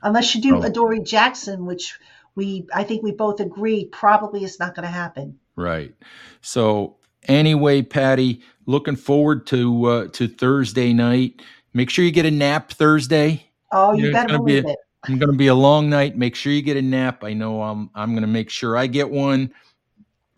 Unless 0.01 0.35
you 0.35 0.41
do 0.41 0.57
Oh. 0.57 0.61
Adoree 0.63 1.01
Jackson, 1.01 1.65
which 1.65 1.97
we 2.35 2.67
I 2.73 2.83
think 2.83 3.01
we 3.03 3.11
both 3.11 3.39
agree 3.39 3.85
probably 3.85 4.43
is 4.43 4.59
not 4.59 4.75
going 4.75 4.85
to 4.85 4.91
happen. 4.91 5.39
Right. 5.55 5.93
So 6.41 6.97
anyway, 7.27 7.81
Patty, 7.81 8.41
looking 8.65 8.95
forward 8.95 9.47
to 9.47 9.85
uh, 9.85 10.07
to 10.09 10.27
Thursday 10.27 10.93
night. 10.93 11.41
Make 11.73 11.89
sure 11.89 12.05
you 12.05 12.11
get 12.11 12.25
a 12.25 12.31
nap 12.31 12.71
Thursday. 12.71 13.45
Oh, 13.71 13.93
you 13.93 14.11
better 14.11 14.37
believe 14.37 14.65
a- 14.65 14.69
it. 14.69 14.77
I'm 15.07 15.19
going 15.19 15.31
to 15.31 15.37
be 15.37 15.47
a 15.47 15.55
long 15.55 15.87
night. 15.89 16.17
Make 16.17 16.35
sure 16.35 16.51
you 16.51 16.61
get 16.63 16.77
a 16.77 16.81
nap. 16.81 17.23
I 17.23 17.33
know 17.33 17.61
I'm 17.61 17.89
I'm 17.93 18.11
going 18.11 18.21
to 18.23 18.27
make 18.27 18.49
sure 18.49 18.75
I 18.75 18.87
get 18.87 19.09
one, 19.09 19.53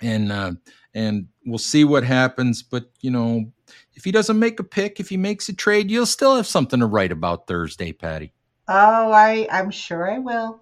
and 0.02 0.32
uh, 0.32 0.52
and 0.94 1.28
we'll 1.46 1.58
see 1.58 1.84
what 1.84 2.04
happens. 2.04 2.64
But 2.64 2.90
you 3.02 3.12
know, 3.12 3.52
if 3.98 4.06
he 4.06 4.12
doesn't 4.12 4.38
make 4.38 4.60
a 4.60 4.64
pick, 4.64 5.00
if 5.00 5.10
he 5.10 5.18
makes 5.18 5.50
a 5.50 5.54
trade, 5.54 5.90
you'll 5.90 6.06
still 6.06 6.36
have 6.36 6.46
something 6.46 6.80
to 6.80 6.86
write 6.86 7.12
about 7.12 7.48
Thursday, 7.48 7.92
Patty. 7.92 8.32
Oh, 8.68 9.12
I 9.12 9.48
I'm 9.52 9.72
sure 9.72 10.10
I 10.10 10.20
will. 10.20 10.62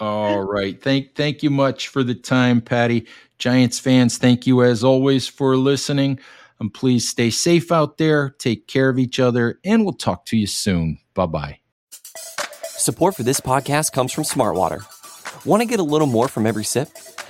All 0.00 0.42
right. 0.42 0.80
Thank 0.82 1.14
thank 1.14 1.42
you 1.42 1.50
much 1.50 1.88
for 1.88 2.02
the 2.02 2.14
time, 2.14 2.60
Patty. 2.60 3.06
Giants 3.38 3.78
fans, 3.78 4.18
thank 4.18 4.46
you 4.46 4.62
as 4.62 4.84
always 4.84 5.26
for 5.28 5.56
listening. 5.56 6.18
And 6.58 6.74
please 6.74 7.08
stay 7.08 7.30
safe 7.30 7.72
out 7.72 7.96
there. 7.96 8.30
Take 8.30 8.66
care 8.66 8.90
of 8.90 8.98
each 8.98 9.18
other, 9.18 9.60
and 9.64 9.84
we'll 9.84 9.94
talk 9.94 10.26
to 10.26 10.36
you 10.36 10.46
soon. 10.46 10.98
Bye 11.14 11.26
bye. 11.26 11.60
Support 12.64 13.14
for 13.14 13.22
this 13.22 13.40
podcast 13.40 13.92
comes 13.92 14.12
from 14.12 14.24
Smartwater. 14.24 14.84
Want 15.46 15.62
to 15.62 15.66
get 15.66 15.80
a 15.80 15.84
little 15.84 16.06
more 16.06 16.28
from 16.28 16.46
every 16.46 16.64
sip? 16.64 16.88